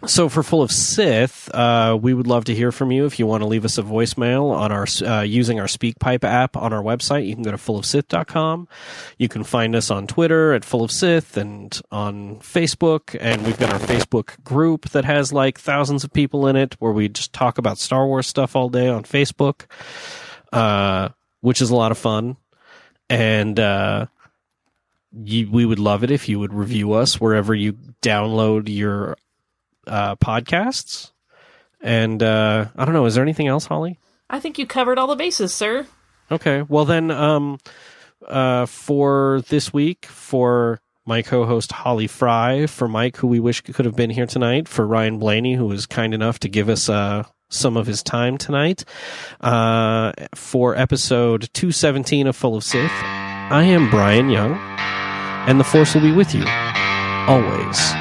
So 0.05 0.29
for 0.29 0.43
Full 0.43 0.61
of 0.61 0.71
Sith, 0.71 1.53
uh, 1.53 1.97
we 2.01 2.13
would 2.13 2.25
love 2.25 2.45
to 2.45 2.55
hear 2.55 2.71
from 2.71 2.89
you. 2.89 3.05
If 3.05 3.19
you 3.19 3.27
want 3.27 3.41
to 3.43 3.47
leave 3.47 3.65
us 3.65 3.77
a 3.77 3.83
voicemail 3.83 4.49
on 4.51 4.71
our 4.71 4.85
uh, 5.05 5.23
using 5.23 5.59
our 5.59 5.65
SpeakPipe 5.65 6.23
app 6.23 6.55
on 6.55 6.71
our 6.71 6.81
website, 6.81 7.27
you 7.27 7.33
can 7.35 7.43
go 7.43 7.51
to 7.51 7.57
fullofsith.com. 7.57 8.69
You 9.17 9.27
can 9.27 9.43
find 9.43 9.75
us 9.75 9.91
on 9.91 10.07
Twitter 10.07 10.53
at 10.53 10.63
Full 10.63 10.83
of 10.83 10.91
Sith 10.91 11.35
and 11.35 11.79
on 11.91 12.37
Facebook, 12.37 13.17
and 13.19 13.45
we've 13.45 13.59
got 13.59 13.73
our 13.73 13.79
Facebook 13.79 14.41
group 14.41 14.89
that 14.91 15.03
has 15.03 15.33
like 15.33 15.59
thousands 15.59 16.05
of 16.05 16.13
people 16.13 16.47
in 16.47 16.55
it, 16.55 16.75
where 16.79 16.93
we 16.93 17.09
just 17.09 17.33
talk 17.33 17.57
about 17.57 17.77
Star 17.77 18.07
Wars 18.07 18.25
stuff 18.25 18.55
all 18.55 18.69
day 18.69 18.87
on 18.87 19.03
Facebook, 19.03 19.65
uh, 20.53 21.09
which 21.41 21.61
is 21.61 21.71
a 21.71 21.75
lot 21.75 21.91
of 21.91 21.97
fun. 21.97 22.37
And 23.09 23.59
uh, 23.59 24.05
you, 25.11 25.51
we 25.51 25.65
would 25.65 25.79
love 25.79 26.05
it 26.05 26.11
if 26.11 26.29
you 26.29 26.39
would 26.39 26.53
review 26.53 26.93
us 26.93 27.19
wherever 27.19 27.53
you 27.53 27.73
download 28.01 28.73
your 28.73 29.17
uh, 29.87 30.15
podcasts. 30.17 31.11
And 31.81 32.21
uh, 32.21 32.65
I 32.75 32.85
don't 32.85 32.93
know, 32.93 33.05
is 33.05 33.15
there 33.15 33.23
anything 33.23 33.47
else, 33.47 33.65
Holly? 33.65 33.99
I 34.29 34.39
think 34.39 34.59
you 34.59 34.67
covered 34.67 34.97
all 34.97 35.07
the 35.07 35.15
bases, 35.15 35.53
sir. 35.53 35.87
Okay, 36.31 36.61
well 36.63 36.85
then, 36.85 37.09
um, 37.09 37.57
uh, 38.27 38.65
for 38.65 39.41
this 39.49 39.73
week, 39.73 40.05
for 40.05 40.79
my 41.05 41.21
co-host 41.23 41.71
Holly 41.71 42.05
Frey, 42.05 42.67
for 42.67 42.87
Mike, 42.87 43.17
who 43.17 43.27
we 43.27 43.39
wish 43.39 43.61
could 43.61 43.85
have 43.85 43.95
been 43.95 44.11
here 44.11 44.27
tonight, 44.27 44.67
for 44.67 44.85
Ryan 44.85 45.17
Blaney, 45.17 45.55
who 45.55 45.65
was 45.65 45.87
kind 45.87 46.13
enough 46.13 46.37
to 46.39 46.49
give 46.49 46.69
us 46.69 46.87
uh, 46.87 47.23
some 47.49 47.77
of 47.77 47.87
his 47.87 48.03
time 48.03 48.37
tonight, 48.37 48.85
uh, 49.41 50.11
for 50.35 50.75
episode 50.75 51.49
217 51.53 52.27
of 52.27 52.35
Full 52.35 52.55
of 52.55 52.63
Sith, 52.63 52.91
I 52.91 53.63
am 53.63 53.89
Bryan 53.89 54.29
Young, 54.29 54.53
and 54.53 55.59
the 55.59 55.63
Force 55.63 55.95
will 55.95 56.01
be 56.01 56.11
with 56.11 56.35
you 56.35 56.45
always. 57.27 57.98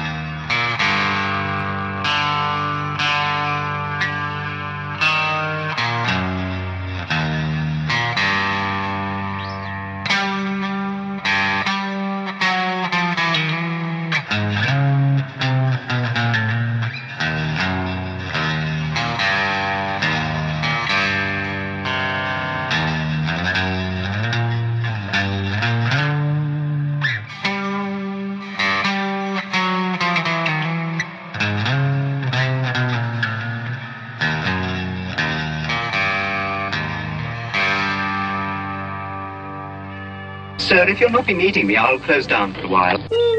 If 40.99 41.03
you'll 41.03 41.11
not 41.11 41.25
be 41.25 41.33
meeting 41.33 41.65
me, 41.65 41.77
I'll 41.77 41.97
close 41.99 42.27
down 42.27 42.53
for 42.53 42.65
a 42.65 42.67
while. 42.67 43.38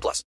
18 0.00 0.02
plus. 0.02 0.24